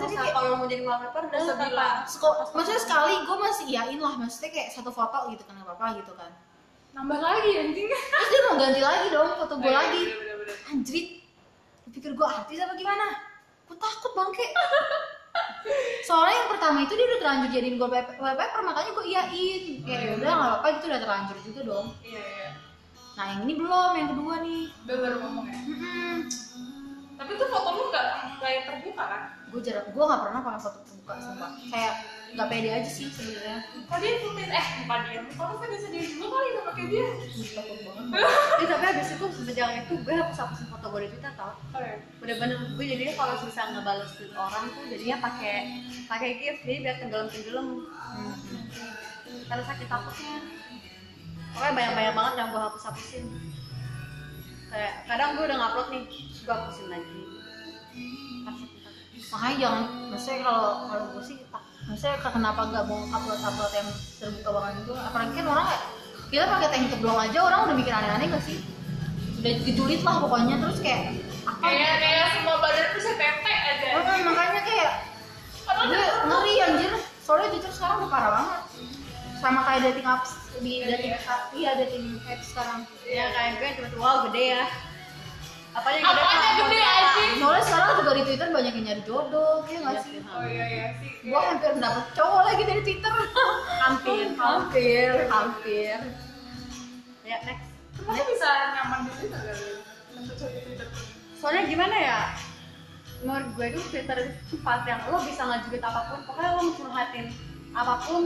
kayak- 0.00 0.32
kalau 0.32 0.50
mau 0.54 0.64
jadi 0.64 0.82
wallpaper 0.82 1.22
udah 1.22 1.40
bilang. 1.60 1.96
Sko- 2.06 2.38
maksudnya 2.50 2.80
sekali 2.80 3.14
gue 3.20 3.36
masih 3.38 3.64
iyain 3.68 3.98
lah 3.98 4.14
maksudnya 4.14 4.50
kayak 4.50 4.68
satu 4.70 4.88
foto 4.88 5.28
gitu 5.28 5.44
kan 5.44 5.52
nggak 5.54 5.68
apa-apa 5.68 5.86
gitu 5.96 6.12
kan 6.14 6.32
Nambah 6.90 7.20
lagi 7.20 7.50
anjing. 7.54 7.88
terus 7.92 8.28
dia 8.28 8.40
mau 8.42 8.56
ganti 8.56 8.80
lagi 8.80 9.06
dong 9.08 9.28
foto 9.36 9.54
gue 9.54 9.68
Iya, 9.68 9.76
lagi 9.76 10.02
bener-bener. 10.08 10.56
anjrit 10.66 11.06
pikir 11.88 12.10
gue 12.14 12.26
artis 12.26 12.58
apa 12.58 12.72
gimana 12.74 13.06
gue 13.64 13.76
takut 13.76 14.12
bangke 14.14 14.46
soalnya 16.00 16.36
yang 16.38 16.50
pertama 16.50 16.78
itu 16.80 16.92
dia 16.94 17.06
udah 17.06 17.18
terlanjur 17.18 17.48
jadiin 17.50 17.76
gue 17.76 17.88
wallpaper 18.16 18.60
makanya 18.62 18.90
gue 18.90 19.04
iyain 19.06 19.62
ya 19.84 19.96
Iya, 19.98 20.10
udah 20.16 20.30
nggak 20.30 20.48
apa-apa 20.50 20.66
itu 20.70 20.84
udah 20.86 21.00
terlanjur 21.00 21.36
juga 21.42 21.60
dong 21.66 21.86
Iya, 22.00 22.22
iya. 22.24 22.48
Nah 23.18 23.26
yang 23.28 23.40
ini 23.42 23.54
belum 23.56 23.92
yang 23.92 24.08
kedua 24.08 24.34
nih 24.40 24.62
Udah 24.80 24.96
baru 24.96 25.16
ngomong 25.18 25.44
ya. 25.44 25.58
Mm-mm. 25.58 26.16
Tapi 27.18 27.30
tuh 27.34 27.48
foto 27.48 27.68
lu 27.72 27.82
nggak 27.90 28.06
yang 28.40 28.64
terbuka 28.64 29.04
kan? 29.04 29.22
gue 29.48 29.60
jarang 29.60 29.88
gue 29.88 30.04
nggak 30.04 30.20
pernah 30.22 30.40
pakai 30.40 30.60
foto 30.60 30.78
terbuka 30.82 31.12
sumpah 31.18 31.50
kayak 31.66 31.94
nggak 32.28 32.46
pede 32.46 32.68
aja 32.70 32.86
sih 32.86 33.08
sebenarnya 33.08 33.58
Kok 33.88 33.96
dia 33.96 34.10
ikutin 34.14 34.50
eh 34.52 34.66
bukan 34.78 35.00
dia, 35.02 35.20
kalau 35.32 35.56
kan 35.56 35.68
bisa 35.68 35.88
dia 35.88 36.04
juga 36.04 36.26
kali 36.28 36.46
nggak 36.48 36.66
pakai 36.68 36.84
dia. 36.86 37.06
Takut 37.50 37.78
banget 37.80 38.04
Ya, 38.58 38.66
tapi 38.68 38.84
habis 38.86 39.08
itu 39.10 39.24
semenjak 39.32 39.68
itu 39.80 39.94
gue 39.98 40.14
hapus 40.14 40.38
hapusin 40.38 40.66
foto 40.68 40.86
gue 40.86 41.00
di 41.00 41.10
Twitter 41.10 41.32
tau 41.34 41.52
Oh 41.74 41.80
ya. 41.80 41.96
bener-bener 42.20 42.56
gue 42.70 42.84
jadinya 42.86 43.14
kalau 43.16 43.34
bisa 43.40 43.62
ngebales 43.66 44.10
tweet 44.14 44.32
orang 44.32 44.64
tuh 44.68 44.84
jadinya 44.86 45.16
pakai 45.18 45.54
pakai 46.06 46.30
gift 46.38 46.60
jadi 46.62 46.78
biar 46.78 46.96
tenggelam 47.00 47.26
tenggelam 47.26 47.66
karena 49.44 49.62
sakit 49.64 49.86
takutnya 49.86 50.34
pokoknya 51.50 51.72
banyak 51.74 51.92
banyak 51.94 52.14
banget 52.14 52.34
yang 52.36 52.48
gue 52.50 52.60
hapus 52.60 52.82
hapusin 52.84 53.24
kayak 54.68 54.92
kadang 55.04 55.30
gue 55.34 55.44
udah 55.44 55.56
ngupload 55.56 55.88
nih 55.90 56.02
terus 56.04 56.40
gue 56.42 56.54
hapusin 56.54 56.86
lagi. 56.88 57.18
Makanya 59.28 59.56
jangan 59.58 59.82
maksudnya 60.08 60.38
kalau 60.40 60.66
kalau 60.88 61.04
gue 61.12 61.22
sih 61.22 61.36
tak 61.48 61.62
maksudnya 61.84 62.16
ke- 62.16 62.32
kenapa 62.32 62.60
nggak 62.64 62.84
mau 62.84 63.00
upload 63.06 63.40
upload 63.40 63.72
yang 63.72 63.88
terbuka 64.16 64.50
banget 64.50 64.74
itu 64.80 64.92
apalagi 64.94 65.32
kan 65.34 65.46
orang 65.48 65.66
kayak 65.66 65.82
kita 66.28 66.44
pakai 66.44 66.68
tank 66.68 66.92
doang 67.00 67.20
aja 67.20 67.38
orang 67.40 67.60
udah 67.68 67.76
mikir 67.76 67.92
aneh-aneh 67.92 68.28
gak 68.28 68.44
sih? 68.44 68.58
Udah 69.40 69.52
dijulit 69.64 70.00
lah 70.04 70.20
pokoknya 70.20 70.60
terus 70.60 70.78
kayak 70.80 71.16
apa? 71.48 71.64
Kayak 71.64 71.94
kayak 72.00 72.26
semua 72.36 72.56
badan 72.60 72.86
tuh 72.92 73.00
saya 73.00 73.16
tete 73.16 73.52
aja. 73.52 73.86
Oh, 73.96 74.18
makanya 74.28 74.60
kayak 74.60 74.90
Padahal 75.64 75.84
gue 75.88 75.96
dia 75.96 76.08
ngeri 76.24 76.54
anjir. 76.64 76.92
Soalnya 77.20 77.48
jujur 77.52 77.72
sekarang 77.72 77.96
udah 78.00 78.10
parah 78.10 78.30
banget 78.32 78.60
sama 79.38 79.60
kayak 79.62 79.80
dating 79.86 80.06
apps 80.06 80.30
di 80.58 80.82
dating 80.82 81.14
app 81.16 81.42
iya 81.52 81.70
dating 81.76 82.18
apps 82.24 82.46
sekarang. 82.50 82.82
Ya 83.02 83.30
kayak 83.30 83.52
gue 83.56 83.68
tiba-tiba 83.76 83.98
wow 83.98 84.16
gede 84.26 84.44
ya. 84.52 84.64
Apa 85.70 85.88
yang 85.94 86.02
gede 86.02 86.18
Apanya 86.18 86.38
Pak? 86.42 86.56
gede, 86.58 86.80
anjing? 86.82 87.32
soalnya 87.38 87.62
sekarang 87.62 87.88
juga 87.94 88.10
di 88.10 88.22
twitter 88.24 88.48
banyak 88.50 88.72
yang 88.72 88.84
nyari 88.84 89.02
jodoh 89.04 89.54
iya 89.64 89.78
nggak 89.78 89.94
Iya 89.94 90.02
sih? 90.02 90.18
Oh 90.24 90.42
iya 90.42 90.64
iya 90.66 90.86
sih. 90.98 91.10
gue 91.22 91.38
hampir 91.40 91.70
dapet 91.76 92.04
cowok 92.12 92.42
lagi 92.42 92.62
dari 92.64 92.80
twitter. 92.82 93.12
Hampir 93.84 94.24
hampir 94.34 95.10
hampir. 95.28 95.98
ya 97.22 97.36
next. 97.42 97.68
Kenapa 97.94 98.22
bisa 98.24 98.48
nyaman 98.74 98.98
di 99.00 99.10
Twitter 99.14 99.56
soalnya 101.34 101.62
gimana 101.66 101.96
ya? 101.96 102.20
Menurut 103.20 103.48
gue 103.54 103.66
tuh 103.72 103.84
Twitter 103.88 104.16
itu 104.24 104.56
tempat 104.56 104.82
yang 104.84 105.00
lo 105.06 105.18
bisa 105.20 105.42
ngejubit 105.42 105.80
apa 105.80 106.00
pun 106.08 106.18
pokoknya 106.24 106.50
lo 106.54 106.62
curhatin 106.74 107.26
apa 107.70 107.94
pun 108.02 108.22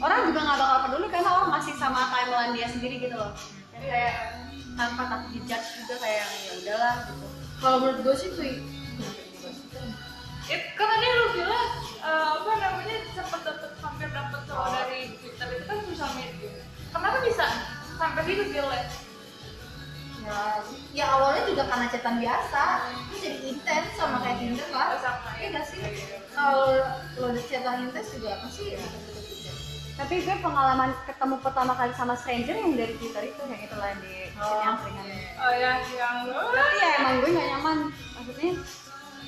orang 0.00 0.20
juga 0.26 0.40
nggak 0.40 0.58
bakal 0.58 0.78
peduli 0.84 1.06
karena 1.08 1.30
orang 1.30 1.50
masih 1.52 1.74
sama 1.74 2.00
timeline 2.08 2.52
dia 2.52 2.66
sendiri 2.66 2.96
gitu 2.98 3.14
loh 3.14 3.32
Yang 3.72 3.84
kayak 3.86 4.14
tanpa 4.74 5.02
takut 5.06 5.28
dijudge 5.30 5.68
juga 5.78 5.94
kayak 5.98 6.24
ya 6.24 6.52
udahlah 6.58 6.94
gitu 7.04 7.26
kalau 7.60 7.76
menurut 7.78 7.98
gue 8.00 8.14
sih 8.16 8.28
tuh 8.30 8.44
It, 10.50 10.74
kan 10.74 10.86
tadi 10.88 11.06
lu 11.06 11.26
bilang 11.32 11.68
eh, 12.00 12.28
apa 12.34 12.50
namanya 12.58 12.96
cepet 13.08 13.40
dapet 13.40 13.70
hampir 13.78 14.08
dapet 14.10 14.40
cowok 14.44 14.58
Oh. 14.60 14.72
dari 14.74 15.14
Twitter 15.14 15.46
itu 15.48 15.62
kan 15.62 15.78
sosial 15.86 16.10
media. 16.12 16.52
Kenapa 16.90 17.18
bisa 17.22 17.46
sampai 17.94 18.22
gitu 18.26 18.42
gila? 18.50 18.80
ya, 20.20 20.38
ya 20.92 21.06
awalnya 21.08 21.46
juga 21.46 21.64
karena 21.64 21.86
chatan 21.88 22.18
biasa 22.18 22.62
terus 23.08 23.20
jadi 23.22 23.38
intens 23.46 23.88
sama 23.94 24.20
kayak 24.20 24.36
Tinder 24.36 24.68
lah 24.68 24.98
Sama 24.98 25.28
Iya 25.32 25.40
ya. 25.40 25.48
nggak 25.48 25.64
sih? 25.64 25.80
kalau 26.30 26.76
lo 27.16 27.26
udah 27.30 27.44
chatan 27.46 27.86
intens 27.86 28.08
juga 28.10 28.28
apa 28.36 28.46
sih 28.50 28.68
tapi 30.00 30.24
gue 30.24 30.36
pengalaman 30.40 30.96
ketemu 31.04 31.36
pertama 31.44 31.72
kali 31.76 31.92
sama 31.92 32.16
stranger 32.16 32.56
yang 32.56 32.72
dari 32.72 32.96
Twitter 32.96 33.28
itu 33.28 33.42
yang 33.44 33.60
itu 33.60 33.76
lah 33.76 33.92
di 34.00 34.32
Oh, 34.40 34.56
yang 34.64 34.76
ringan 34.80 35.06
Oh 35.36 35.52
ya, 35.52 35.72
yang 35.84 36.16
tapi 36.32 36.76
ya 36.80 36.88
emang 37.04 37.14
gue 37.20 37.30
gak 37.36 37.48
nyaman. 37.52 37.78
Maksudnya 38.16 38.52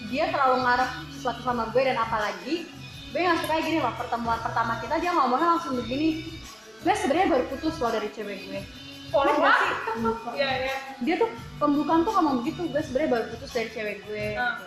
dia 0.09 0.25
terlalu 0.33 0.57
ngarep 0.65 0.91
sesuatu 1.13 1.41
sama 1.45 1.69
gue 1.69 1.83
dan 1.85 1.97
apalagi 2.01 2.55
gue 3.13 3.21
gak 3.21 3.39
suka 3.45 3.55
gini 3.61 3.79
loh 3.85 3.93
pertemuan 3.93 4.41
pertama 4.41 4.73
kita 4.81 4.97
dia 4.97 5.13
ngomongnya 5.13 5.49
langsung 5.61 5.77
begini. 5.77 6.09
Gue 6.81 6.95
sebenarnya 6.97 7.29
baru 7.37 7.45
putus 7.53 7.77
loh 7.77 7.93
dari 7.93 8.09
cewek 8.09 8.39
gue. 8.49 8.61
Ngerti 9.13 9.41
gak 9.45 9.55
sih? 9.61 9.71
Iya 10.41 10.51
iya. 10.57 10.77
dia 11.05 11.15
tuh 11.21 11.29
pembukaan 11.61 12.01
tuh 12.09 12.17
ngomong 12.17 12.35
begitu 12.41 12.65
gue 12.73 12.81
sebenarnya 12.81 13.11
baru 13.13 13.25
putus 13.37 13.51
dari 13.53 13.69
cewek 13.69 13.97
gue. 14.09 14.27
Gitu. 14.41 14.67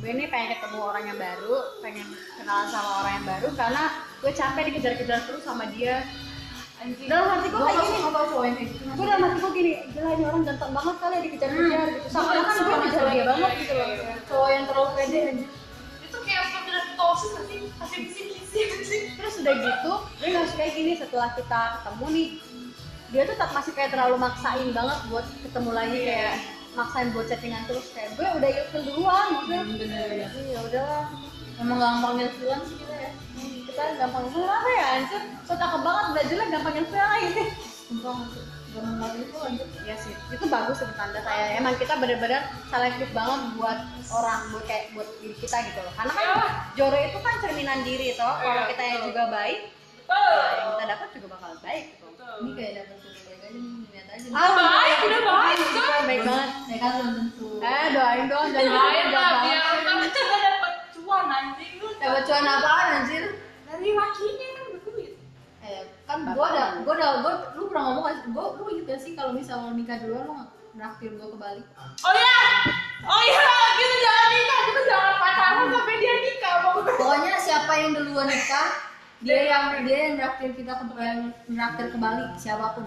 Gue 0.00 0.10
ini 0.16 0.32
pengen 0.32 0.56
ketemu 0.56 0.78
orang 0.80 1.04
yang 1.12 1.18
baru 1.20 1.56
pengen 1.84 2.08
kenalan 2.40 2.68
sama 2.72 2.90
orang 3.04 3.12
yang 3.20 3.26
baru 3.28 3.48
karena 3.52 3.84
gue 4.24 4.32
capek 4.32 4.62
dikejar-kejar 4.72 5.18
terus 5.28 5.44
sama 5.44 5.68
dia. 5.68 6.08
Anjing. 6.80 7.12
dalam 7.12 7.28
hati 7.36 7.52
gue 7.52 7.60
kayak 7.60 7.76
gini. 7.76 7.96
suka 8.00 8.08
tau 8.16 8.24
cowok 8.32 8.44
yang 8.48 8.56
kayak 8.56 8.68
gitu 8.72 8.82
gue 8.88 9.04
dalam 9.04 9.22
hati 9.28 9.36
gue 9.36 9.52
gini 9.52 9.72
gila 9.92 10.10
ini 10.16 10.24
orang 10.24 10.42
ganteng 10.48 10.72
banget 10.72 10.96
kali 10.96 11.12
ya 11.12 11.20
dikejar-kejar 11.28 11.86
gitu. 11.92 12.08
Sama 12.08 12.30
kan 12.32 12.56
gue 12.56 12.76
ngejar 12.80 13.04
dia 13.12 13.24
banget 13.28 13.50
gitu 13.60 13.72
loh. 13.76 13.88
Cowok 14.24 14.48
yang 14.48 14.64
terlalu 14.64 14.90
pede 14.96 15.20
Itu 16.08 16.16
kayak 16.24 16.44
panggilan 16.48 16.86
tosis 16.96 17.30
nanti 17.36 17.54
kisi-kisi 17.68 18.60
anjing. 18.72 19.04
terus 19.20 19.34
udah 19.44 19.54
gitu 19.60 19.92
gue 20.00 20.28
nggak 20.32 20.46
suka 20.48 20.56
kayak 20.56 20.72
gini 20.72 20.92
setelah 20.96 21.28
kita 21.36 21.60
ketemu 21.76 22.06
nih. 22.16 22.28
Dia 23.10 23.22
tuh 23.28 23.34
tetap 23.36 23.50
masih 23.52 23.72
kayak 23.76 23.90
terlalu 23.92 24.16
maksain 24.16 24.68
banget 24.72 24.98
buat 25.12 25.26
ketemu 25.44 25.70
lagi 25.76 25.98
kayak 26.00 26.34
maksain 26.80 27.08
buat 27.12 27.26
chattingan 27.28 27.62
terus 27.68 27.86
kayak 27.92 28.10
gue 28.16 28.26
udah 28.26 28.50
ilfil 28.50 28.82
duluan 28.88 29.26
maksudnya. 29.36 29.60
Hmm. 29.60 29.76
Jadi 29.76 30.42
ya. 30.48 30.58
Udahlah. 30.64 31.04
Emang 31.60 31.76
gampang 31.76 32.14
ilfilan 32.24 32.60
sih 32.64 32.76
kita 32.80 32.94
ya. 32.96 33.10
Hmm, 33.12 33.58
kita 33.68 33.82
gampang 34.00 34.22
ilfil 34.26 34.48
apa 34.48 34.68
ya 34.72 34.84
anjir. 34.96 35.22
So 35.44 35.52
cakep 35.54 35.80
banget 35.84 36.04
udah 36.16 36.24
jelek 36.24 36.48
gampang 36.48 36.74
ilfil 36.80 37.08
sumpah 37.90 38.12
masuk. 38.22 38.44
Gampang 38.70 39.12
itu 39.18 39.34
lanjut 39.34 39.68
ya 39.82 39.96
sih. 39.98 40.14
Itu 40.30 40.44
bagus 40.46 40.78
itu 40.78 40.94
tanda 40.94 41.20
kayak 41.20 41.58
emang 41.58 41.74
kita 41.76 41.94
bener-bener 41.98 42.42
selektif 42.70 43.08
banget 43.10 43.40
buat 43.58 43.78
orang 44.14 44.40
buat 44.54 44.64
kayak 44.64 44.94
buat 44.94 45.08
diri 45.18 45.34
kita 45.36 45.56
gitu 45.68 45.80
loh. 45.82 45.92
Karena 45.98 46.12
kan 46.14 46.24
Iya. 46.24 46.46
joro 46.78 46.98
itu 47.02 47.18
kan 47.18 47.34
cerminan 47.42 47.82
diri 47.82 48.14
toh. 48.14 48.30
Kalau 48.30 48.62
Iya, 48.62 48.70
kita 48.70 48.82
yang 48.86 49.00
juga 49.10 49.22
baik 49.28 49.60
ya 50.10 50.46
yang 50.58 50.68
kita 50.74 50.84
dapat 50.90 51.08
juga 51.18 51.26
bakal 51.34 51.50
baik 51.62 51.84
gitu. 51.94 52.06
Betul. 52.14 52.34
ini 52.40 52.50
kayak 52.56 52.72
dapet 52.82 52.96
Ah, 54.30 54.48
baik, 54.54 54.96
udah 55.10 55.20
baik, 55.26 55.56
Kita 55.58 55.80
Cok. 55.80 56.00
baik 56.06 56.20
banget. 56.22 56.50
Ya 56.70 56.76
kan 56.78 56.90
belum 56.96 57.12
tentu. 57.18 57.46
Eh 57.60 57.86
doain 57.90 58.24
dong 58.24 58.46
dan 58.54 58.62
Doain 58.62 59.06
lah 59.10 59.30
biar 59.42 59.62
kan 59.82 59.96
kita 60.06 60.36
dapat 60.38 60.72
cuan 60.94 61.26
anjing. 61.28 61.72
Lu. 61.76 61.88
dapat 61.98 62.22
cuan 62.22 62.46
apaan 62.46 62.86
anjir? 63.02 63.24
Dari 63.66 63.90
lakinya 63.90 64.48
kan 64.54 64.64
berduit. 64.70 65.12
eh 65.60 65.82
kan 66.06 66.18
gua 66.30 66.46
ada 66.50 66.64
gua 66.82 66.94
ada 66.94 67.08
gua 67.20 67.32
lu 67.52 67.62
pernah 67.68 67.82
ngomong 67.90 68.04
kan 68.06 68.16
gua 68.30 68.44
lu 68.56 68.64
inget 68.70 68.84
gak 68.86 68.98
sih 68.98 69.12
kalau 69.12 69.30
misal 69.30 69.60
mau 69.60 69.74
nikah 69.74 69.98
duluan 69.98 70.24
lu 70.24 70.34
naktir 70.72 71.10
gua 71.14 71.28
ke 71.28 71.36
Bali 71.36 71.62
Oh 72.00 72.14
ya, 72.14 72.38
oh 73.02 73.20
iya, 73.20 73.44
kita 73.76 73.96
jangan 74.00 74.28
nikah, 74.30 74.60
kita 74.64 74.80
jangan 74.86 75.14
pacaran 75.18 75.66
sampai 75.68 75.94
dia 75.98 76.14
nikah 76.18 76.54
pokoknya. 76.64 76.92
pokoknya 76.96 77.34
siapa 77.36 77.72
yang 77.76 77.90
duluan 77.92 78.26
nikah 78.26 78.68
dia 79.20 79.38
yang 79.44 79.64
dia 79.84 79.98
yang 80.00 80.14
naktir 80.16 80.50
kita 80.54 80.72
ke 80.72 80.84
yang 80.96 81.20
naktir 81.46 81.86
ke 81.92 81.98
Bali 81.98 82.24
siapa 82.34 82.72
pun 82.72 82.86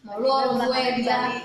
mau 0.00 0.16
lu 0.16 0.28
Gue 0.54 0.64
gue 0.64 0.80
di 0.94 1.02
dia 1.02 1.16
Bali 1.18 1.38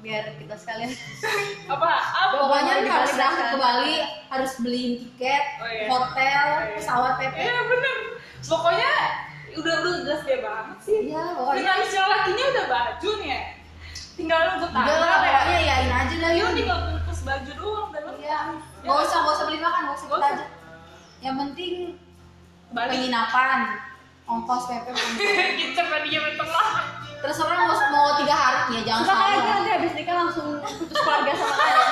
biar 0.00 0.24
kita 0.34 0.56
sekalian 0.56 0.90
Apa? 1.72 1.90
Apa? 1.92 2.34
pokoknya 2.34 2.72
lu 2.78 2.88
harus 2.88 3.12
Bali 3.12 3.20
kan. 3.20 3.32
ke 3.46 3.56
Bali 3.56 3.94
harus 4.26 4.52
beliin 4.58 4.92
tiket 4.98 5.44
Oh, 5.56 5.68
iya. 5.68 5.84
hotel 5.86 6.44
Oh, 6.48 6.60
iya. 6.62 6.74
pesawat 6.74 7.12
PP 7.18 7.34
Iya 7.38 7.58
bener. 7.62 7.96
Pokoknya 8.40 8.92
udah 9.52 9.74
udah 9.76 9.94
jelas 10.00 10.22
dia 10.22 10.38
banget 10.40 10.78
sih. 10.80 10.98
iya 11.06 11.24
pokoknya 11.34 11.60
Financial 11.60 12.06
lakinya 12.06 12.44
udah 12.48 12.66
baju 12.66 13.10
nih 13.18 13.28
ya. 13.28 13.40
Tinggal 14.10 14.40
nunggu 14.46 14.66
Udah 14.66 14.80
lah, 14.80 14.86
tanggal 14.88 15.20
ya. 15.20 15.30
pokoknya 15.36 15.60
yain 15.62 15.90
aja 15.92 16.16
lah 16.16 16.30
Yuk 16.30 16.38
yuk. 16.40 16.50
tinggal 16.56 16.78
bungkus 16.82 17.20
baju 17.20 17.50
doang 17.52 17.88
dan 17.90 18.02
Iya. 18.20 18.38
Gak 18.80 18.96
usah, 19.02 19.18
gak 19.20 19.34
usah 19.34 19.44
beli 19.44 19.58
makan, 19.58 19.80
gak 19.82 19.96
usah 19.96 20.08
kita 20.08 20.28
aja. 20.30 20.46
yang 21.20 21.36
penting 21.36 21.72
Balik. 22.70 22.90
penginapan 22.96 23.58
ongkos 24.24 24.64
PP. 24.64 24.86
Kita 25.60 25.80
dia 26.00 26.20
bertengah. 26.22 26.68
Terserah 27.20 27.58
mau 27.60 27.76
mau 27.90 28.08
tiga 28.16 28.32
hari 28.32 28.60
ya 28.72 28.82
jangan 28.82 29.02
Makanya 29.04 29.12
sehari 29.12 29.34
gue 29.34 29.42
lah. 29.42 29.54
nanti 29.54 29.70
habis 29.70 29.92
nikah 29.92 30.14
langsung 30.16 30.46
putus 30.56 30.96
keluarga 30.96 31.32
sama 31.34 31.54
kalian. 31.54 31.88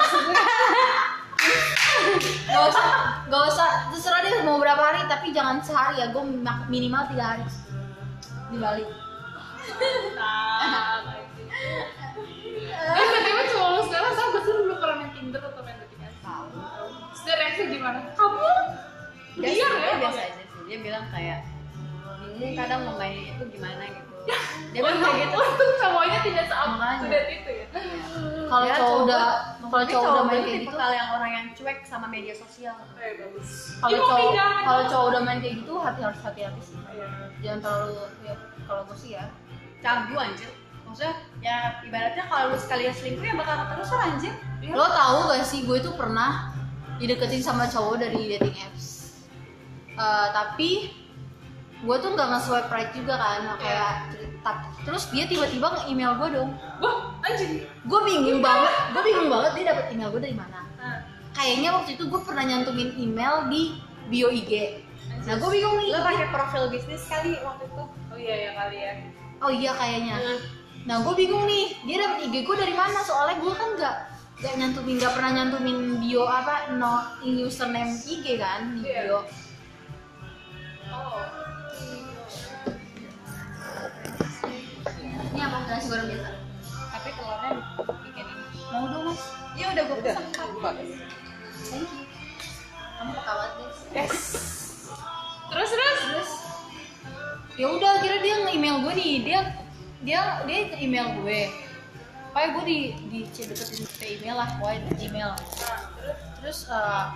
gak 2.49 2.63
usah 2.67 2.85
gak 3.29 3.43
usah 3.47 3.69
terserah 3.93 4.21
deh 4.21 4.33
mau 4.43 4.57
berapa 4.57 4.81
hari 4.81 5.01
tapi 5.05 5.27
jangan 5.31 5.61
sehari 5.61 6.01
ya 6.01 6.09
gue 6.09 6.23
minimal 6.67 7.03
tiga 7.07 7.25
hari 7.31 7.45
di 8.49 8.57
Bali 8.57 8.85
Nah, 10.17 11.05
lagi. 11.05 11.45
Eh, 12.49 13.05
tiba-tiba 13.05 13.43
cowok 13.49 13.69
lu 13.71 13.83
sekarang 13.85 14.13
tau 14.15 14.29
gak 14.31 14.43
sih 14.43 14.51
lu 14.51 14.63
belum 14.65 14.79
pernah 14.81 14.97
main 14.97 15.11
Tinder 15.13 15.43
atau 15.45 15.61
main 15.61 15.77
dating 15.79 16.03
apps? 16.03 16.19
Tahu. 16.19 16.47
Terus 16.57 17.21
dia 17.21 17.35
reaksi 17.37 17.63
gimana? 17.69 17.99
Kamu? 18.11 18.49
Dia 19.37 19.45
Dia 19.45 19.61
ya? 19.61 19.97
biasa 20.01 20.21
aja 20.25 20.33
sih. 20.41 20.47
Dia 20.65 20.79
bilang 20.81 21.05
kayak 21.13 21.41
bingung 22.33 22.55
kadang 22.57 22.81
mau 22.83 22.97
main 22.97 23.13
itu 23.29 23.45
gimana 23.51 23.83
gitu. 23.87 24.08
Dia 24.69 24.81
bilang 24.81 25.01
kayak 25.01 25.17
gitu. 25.25 25.37
Untung 25.39 25.73
cowoknya 25.77 26.19
tidak 26.21 26.45
Makanya. 26.45 26.97
se-up-to-date 26.99 27.31
itu 27.35 27.51
ya. 27.51 27.67
kalau 28.45 28.65
Ya, 28.65 28.75
cowok 28.77 28.97
udah 29.03 29.23
kalau 29.61 29.85
cowok 29.85 30.09
udah 30.09 30.25
main 30.25 30.41
kayak 30.41 30.61
gitu 30.63 30.75
kali 30.75 30.95
yang 30.95 31.11
orang 31.11 31.31
yang 31.31 31.47
cuek 31.53 31.79
sama 31.83 32.07
media 32.07 32.35
sosial. 32.35 32.77
Eh, 32.95 33.13
bagus. 33.19 33.49
kalau 33.79 33.99
cowok 33.99 34.33
kalau 34.63 34.83
cowok 34.87 35.07
udah 35.07 35.23
main 35.23 35.39
kayak 35.39 35.55
gitu 35.59 35.73
hati 35.79 36.01
harus 36.01 36.21
hati-hati 36.21 36.61
sih 36.63 36.77
Iya. 36.89 37.09
jangan 37.39 37.59
terlalu 37.61 37.93
ya 38.23 38.35
kalau 38.65 38.83
gue 38.85 38.97
sih 38.97 39.11
ya 39.13 39.25
Cagu 39.79 40.15
anjir. 40.15 40.51
Maksudnya 40.83 41.13
ya 41.39 41.57
ibaratnya 41.83 42.25
kalau 42.25 42.45
lu 42.49 42.57
sekali 42.57 42.89
selingkuh 42.91 43.23
ya 43.23 43.35
bakal 43.37 43.55
terus 43.71 43.91
anjir. 43.95 44.33
Iya. 44.59 44.73
lo 44.73 44.87
tahu 44.87 45.19
gak 45.29 45.45
sih 45.45 45.61
gue 45.63 45.79
tuh 45.79 45.95
pernah 45.95 46.51
dideketin 46.97 47.39
sama 47.41 47.65
cowok 47.65 48.01
dari 48.01 48.33
dating 48.33 48.57
apps 48.59 48.87
Eh, 49.91 50.29
tapi 50.31 50.71
gue 51.79 51.97
tuh 52.03 52.11
nggak 52.11 52.29
nge-swipe 52.35 52.71
right 52.75 52.91
juga 52.91 53.15
kan 53.15 53.55
kayak 53.63 53.93
cerita. 54.11 54.53
Terus 54.83 55.03
dia 55.15 55.25
tiba-tiba 55.31 55.67
nge-email 55.79 56.13
gue 56.19 56.29
dong. 56.35 56.51
Wah, 56.83 57.15
anjing. 57.23 57.63
gue 57.63 58.01
bingung 58.03 58.43
banget 58.43 58.73
gue 58.91 59.03
bingung 59.07 59.31
banget 59.31 59.51
dia 59.55 59.65
dapet 59.71 59.85
email 59.95 60.11
gue 60.11 60.23
dari 60.23 60.37
mana. 60.37 60.59
Nah, 60.79 60.97
kayaknya 61.33 61.71
waktu 61.71 61.95
itu 61.95 62.05
gue 62.11 62.21
pernah 62.27 62.43
nyantumin 62.43 62.91
email 62.99 63.47
di 63.47 63.79
bio 64.09 64.29
IG 64.33 64.85
nah 65.29 65.37
gue 65.37 65.49
bingung 65.53 65.77
nih. 65.77 65.89
Lu 65.93 66.01
pakai 66.05 66.29
profil 66.33 66.69
bisnis 66.73 67.05
kali 67.05 67.37
waktu 67.41 67.65
itu. 67.69 67.85
Oh 67.85 68.19
iya 68.19 68.35
ya 68.49 68.51
kali 68.57 68.77
ya. 68.81 68.93
oh 69.39 69.53
iya 69.53 69.73
kayaknya. 69.77 70.17
Nah 70.89 71.05
gue 71.05 71.15
bingung 71.17 71.45
nih 71.45 71.77
dia 71.85 71.97
dapet 72.05 72.19
IG 72.29 72.35
gue 72.45 72.57
dari 72.57 72.75
mana? 72.77 72.99
Soalnya 73.05 73.37
gue 73.41 73.53
kan 73.53 73.69
nggak 73.77 73.97
nggak 74.39 74.55
nyantumin 74.57 74.95
nggak 75.03 75.13
pernah 75.19 75.31
nyantumin 75.35 75.77
bio 76.01 76.25
apa 76.25 76.73
no 76.79 77.03
username 77.23 77.93
IG 78.03 78.39
kan 78.41 78.73
di 78.79 78.89
Iya. 78.89 79.03
bio. 79.05 79.19
Oh. 80.89 81.48
Ini 85.39 85.47
apa? 85.47 85.59
Nasi 85.71 85.87
goreng 85.87 86.07
biasa? 86.11 86.31
Tapi 86.67 87.09
telurnya 87.15 87.51
bikin 88.03 88.27
ini. 88.27 88.45
mau 88.75 88.85
dong 88.91 89.03
mas. 89.07 89.23
Iya 89.55 89.67
udah 89.71 89.85
gue 89.87 89.99
pesan 90.03 90.27
kan. 90.35 90.75
thank 91.63 91.87
you 91.87 92.09
kamu 92.99 93.15
kawat 93.23 93.51
guys 93.55 93.79
Yes. 93.95 94.19
Terus 95.49 95.71
terus. 95.71 96.01
terus? 96.11 96.31
Ya 97.55 97.67
udah 97.71 97.91
akhirnya 98.03 98.21
dia 98.21 98.35
nge-email 98.43 98.77
gue 98.83 98.93
nih. 98.99 99.15
Dia 99.23 99.41
dia 100.03 100.21
dia 100.43 100.59
ke 100.75 100.77
email 100.83 101.07
gue. 101.23 101.41
Kayak 102.35 102.51
gue 102.59 102.65
di 102.67 102.79
di 103.07 103.19
deketin 103.31 103.87
ke 103.87 104.07
email 104.19 104.37
lah 104.43 104.49
pokoknya 104.59 104.91
di 104.91 105.07
email 105.07 105.31
Nah, 105.39 105.79
terus. 105.95 106.19
terus 106.43 106.59
eh, 106.71 107.07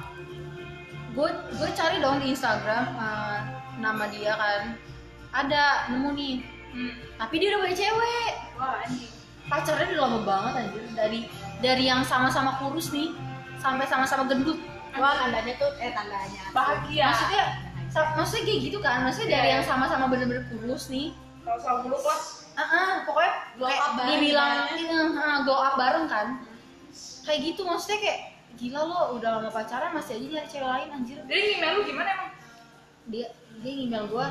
gue 1.19 1.29
gue 1.59 1.69
cari 1.75 1.97
dong 1.99 2.23
di 2.23 2.31
Instagram 2.31 2.85
eh, 2.95 3.39
nama 3.83 4.07
dia 4.07 4.33
kan. 4.39 4.63
Ada 5.35 5.91
nemu 5.91 6.11
nih 6.15 6.35
Hmm. 6.73 6.93
tapi 7.17 7.35
dia 7.37 7.53
udah 7.53 7.61
punya 7.63 7.77
cewek 7.79 8.31
Wah, 8.57 8.81
anjing. 8.81 9.13
pacarnya 9.45 9.87
udah 9.91 10.01
lama 10.03 10.19
banget 10.23 10.53
anjir 10.59 10.85
dari 10.93 11.21
dari 11.59 11.85
yang 11.85 12.01
sama-sama 12.03 12.57
kurus 12.57 12.89
nih 12.91 13.13
sampai 13.57 13.85
sama-sama 13.85 14.25
gendut 14.25 14.57
Wah 14.93 15.13
tandanya 15.15 15.53
tuh 15.57 15.73
eh 15.79 15.89
tandanya. 15.91 16.43
Bahagia. 16.51 17.07
maksudnya 17.07 17.45
maksudnya 18.15 18.43
kayak 18.43 18.61
gitu 18.63 18.79
kan 18.79 18.97
maksudnya 19.03 19.31
dari 19.35 19.47
Iya. 19.47 19.55
yang 19.55 19.65
sama-sama 19.67 20.05
bener-bener 20.07 20.45
kurus 20.49 20.89
nih 20.89 21.13
Kalau 21.43 21.59
sama 21.59 21.79
mulu 21.83 21.99
lah. 21.99 22.21
Ah, 22.53 22.63
ah, 22.63 22.93
pokoknya 23.03 23.33
Glow 23.55 23.65
kayak 23.67 23.81
up 23.83 23.93
bareng 23.95 24.13
dibilang 24.15 24.51
kan? 24.53 24.67
ini 24.71 24.85
ah, 25.15 25.39
glow 25.43 25.59
up 25.59 25.75
bareng 25.75 26.07
kan 26.07 26.27
kayak 27.23 27.41
gitu 27.43 27.61
maksudnya 27.63 27.99
kayak 27.99 28.21
gila 28.55 28.81
lo 28.83 29.01
udah 29.15 29.31
lama 29.35 29.49
pacaran 29.49 29.91
masih 29.91 30.13
aja 30.15 30.27
nyari 30.31 30.49
cewek 30.49 30.69
lain 30.71 30.89
anjir 30.91 31.17
Jadi 31.23 31.41
email 31.55 31.73
lu 31.73 31.83
gimana 31.83 32.09
emang? 32.11 32.31
dia 33.07 33.27
dia 33.59 33.73
email 33.75 34.05
gua 34.07 34.27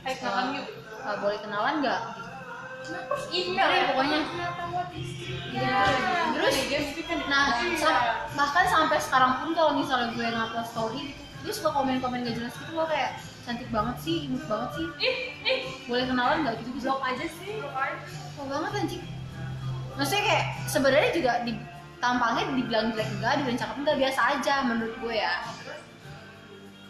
Hai 0.00 0.14
kenalan 0.14 0.54
yuk. 0.54 0.66
Ah, 1.06 1.16
boleh 1.16 1.38
kenalan 1.38 1.80
nggak 1.80 2.02
Iya, 3.28 3.50
ya? 3.58 3.82
pokoknya. 3.90 4.18
Iya. 5.50 5.78
terus 6.30 6.54
nah 7.26 7.58
Iya. 7.58 7.74
sa- 7.74 8.02
bahkan 8.30 8.62
sampai 8.64 8.98
sekarang 9.00 9.42
pun 9.42 9.50
kalau 9.50 9.74
misalnya 9.74 10.14
gue 10.14 10.22
ngupload 10.22 10.62
story 10.64 11.00
gitu 11.10 11.22
dia 11.42 11.52
suka 11.52 11.70
komen-komen 11.72 12.22
gak 12.22 12.36
jelas 12.36 12.54
gitu 12.54 12.72
loh 12.72 12.86
kayak 12.86 13.18
cantik 13.42 13.66
banget 13.70 13.96
sih 13.98 14.26
imut 14.26 14.42
banget 14.44 14.70
sih 14.72 14.86
Ih, 14.98 15.16
ih. 15.42 15.58
boleh 15.84 16.04
kenalan 16.04 16.42
nggak 16.42 16.54
gitu 16.60 16.70
Blok 16.80 16.98
aja 17.00 17.26
sih. 17.28 17.58
Oh 18.36 18.46
banget 18.46 18.70
anjing 18.76 19.02
Maksudnya 19.94 20.22
kayak 20.24 20.44
sebenarnya 20.66 21.10
juga 21.10 21.32
di 21.42 21.52
tampangnya 21.96 22.42
dibilang 22.52 22.86
jelek 22.92 23.08
enggak, 23.08 23.32
dibilang 23.40 23.56
cakep 23.56 23.76
enggak 23.80 23.96
biasa 23.98 24.20
aja 24.30 24.54
menurut 24.62 24.94
gue 24.94 25.14
ya. 25.16 25.34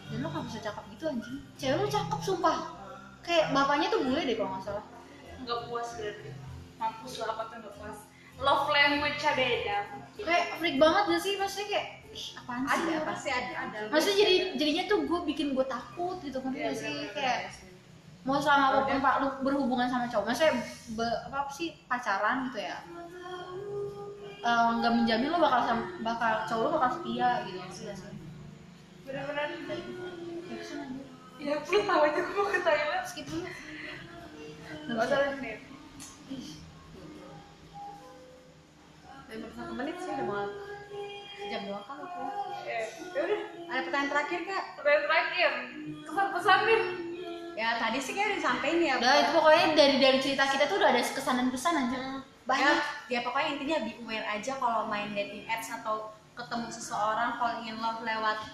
Dan 0.07 0.19
lo 0.21 0.29
gak 0.29 0.45
bisa 0.45 0.59
cakep 0.61 0.85
gitu 0.91 1.05
anjing. 1.07 1.37
Cewek 1.57 1.77
lo 1.79 1.87
cakep 1.87 2.21
sumpah. 2.21 2.59
Kayak 3.27 3.47
bapaknya 3.51 3.87
tuh 3.91 4.01
bule 4.01 4.23
deh 4.23 4.35
kalau 4.35 4.51
nggak 4.53 4.65
salah. 4.65 4.85
Nggak 5.37 5.59
puas 5.67 5.89
berarti. 5.93 6.31
Mampus 6.77 7.13
lah 7.19 7.29
apa 7.29 7.43
tuh 7.45 7.57
nggak 7.59 7.75
puas. 7.75 7.99
Love 8.37 8.67
language-nya 8.69 9.33
beda. 9.35 9.77
Kayak 10.19 10.47
freak 10.57 10.77
banget 10.77 11.03
gak 11.09 11.21
sih? 11.21 11.35
Maksudnya 11.35 11.67
kayak 11.67 11.87
ih, 12.13 12.27
apaan 12.37 12.63
sih? 12.63 12.73
Ada 12.73 12.85
orang? 12.93 13.07
pasti 13.07 13.29
ada. 13.31 13.53
ada. 13.59 13.77
Maksudnya 13.89 14.17
jadi 14.19 14.35
jadinya 14.55 14.85
tuh 14.87 14.99
gue 15.03 15.21
bikin 15.27 15.47
gue 15.53 15.67
takut 15.67 16.17
gitu 16.21 16.39
kan 16.39 16.51
Iya, 16.51 16.63
gak 16.63 16.75
sih 16.75 16.87
bener-bener. 16.87 17.13
kayak 17.13 17.41
mau 18.23 18.39
sama 18.39 18.65
apa 18.69 18.79
pun 18.85 18.99
pak 18.99 19.15
lu 19.17 19.29
berhubungan 19.41 19.87
sama 19.87 20.05
cowok 20.05 20.27
maksudnya 20.27 20.59
be- 20.93 21.21
apa 21.29 21.47
sih 21.49 21.79
pacaran 21.87 22.51
gitu 22.51 22.59
ya 22.61 22.83
Eh, 24.43 24.69
nggak 24.77 24.93
menjamin 24.93 25.27
lo 25.29 25.39
bakal 25.39 25.61
sam- 25.65 25.95
bakal 26.01 26.43
cowok 26.45 26.65
lo 26.65 26.75
bakal 26.77 26.91
setia 26.93 27.31
gitu 27.45 27.63
sih 27.69 27.87
Bener-bener. 29.03 29.47
Ya, 31.37 31.55
pesan. 31.61 31.73
Ya, 31.73 31.81
lu 31.81 31.81
tahu 31.85 32.01
aja 32.05 32.21
gue 32.21 32.35
mau 32.37 32.47
ke 32.49 32.61
Thailand. 32.65 33.05
skip 33.05 33.27
dulu 33.29 33.45
Gak 34.87 35.05
usah 35.05 35.19
baru 39.27 39.53
satu 39.53 39.73
menit 39.75 39.97
sih 40.01 40.11
udah 40.17 40.27
mau 40.27 40.47
jam 41.47 41.63
dua 41.67 41.81
kan 41.85 41.97
aku. 41.99 42.23
Ya, 42.65 42.79
udah. 43.21 43.41
Ada 43.69 43.81
pertanyaan 43.85 44.11
terakhir 44.11 44.41
kak? 44.47 44.65
Pertanyaan 44.81 45.05
terakhir. 45.05 45.51
Kesan-pesan 46.07 46.59
nih. 46.65 46.81
Ya 47.57 47.69
tadi 47.81 47.99
sih 48.01 48.13
kayak 48.13 48.27
udah 48.29 48.39
disampaikan 48.39 48.79
ya. 48.85 48.95
udah 49.01 49.15
itu 49.17 49.33
pokoknya 49.33 49.65
dari 49.73 49.97
dari 49.97 50.19
cerita 50.21 50.45
kita 50.45 50.65
tuh 50.69 50.77
udah 50.77 50.93
ada 50.93 51.01
kesan 51.01 51.41
dan 51.41 51.49
pesan 51.49 51.75
aja 51.75 52.21
banyak 52.45 52.77
Ya, 53.09 53.17
ya 53.17 53.21
pokoknya 53.25 53.49
intinya 53.57 53.77
be 53.81 53.93
aware 54.05 54.29
aja 54.29 54.53
kalau 54.61 54.85
main 54.93 55.17
dating 55.17 55.49
apps 55.49 55.73
atau 55.73 56.13
ketemu 56.37 56.69
seseorang 56.69 57.41
falling 57.41 57.65
in 57.65 57.81
love 57.81 58.05
lewat 58.05 58.45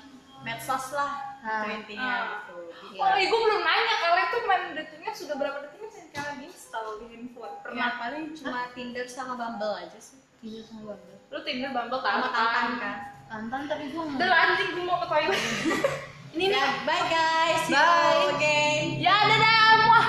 medsos 0.46 0.94
lah 0.94 1.31
Nah. 1.42 1.60
itu 1.60 1.74
intinya 1.74 2.06
Ah. 2.08 2.22
gitu. 2.38 2.56
Iya. 2.88 3.00
Oh, 3.00 3.12
iya, 3.12 3.26
gue 3.26 3.40
belum 3.40 3.60
nanya 3.60 3.94
kalian 3.98 4.26
tuh 4.28 4.40
main 4.44 4.62
datingnya 4.72 5.12
sudah 5.12 5.34
berapa 5.34 5.58
datingnya 5.60 5.90
sih 5.90 6.02
kalian 6.08 6.38
install 6.40 6.86
di 6.98 7.06
handphone? 7.10 7.50
Ya 7.50 7.60
Pernah? 7.60 7.90
paling 7.98 8.24
cuma 8.32 8.60
Tinder 8.72 9.06
sama 9.06 9.34
Bumble 9.34 9.74
aja 9.76 9.98
sih. 9.98 10.22
Tidur 10.38 10.62
sama 10.62 10.82
Bumble 10.88 11.18
Lu 11.28 11.38
Tinder, 11.40 11.70
Bumble, 11.70 11.98
Sama 11.98 12.26
Tantan. 12.26 12.30
Tantan 12.30 12.68
kan. 12.76 12.96
Tantan 13.26 13.60
tapi 13.64 13.84
gue 13.88 14.02
Udah 14.02 14.28
lah, 14.28 14.38
anjing 14.48 14.68
gue 14.70 14.84
mau 14.84 14.98
ke 14.98 15.06
Thailand. 15.08 15.42
ini 16.34 16.44
nih 16.46 16.54
Ya, 16.54 16.66
bye 16.82 17.04
guys. 17.06 17.60
See 17.64 17.72
Bye. 17.72 18.14
you 18.20 18.28
again. 18.32 18.84
ya, 18.98 19.16
dadah. 19.18 19.74
Muah. 19.82 20.06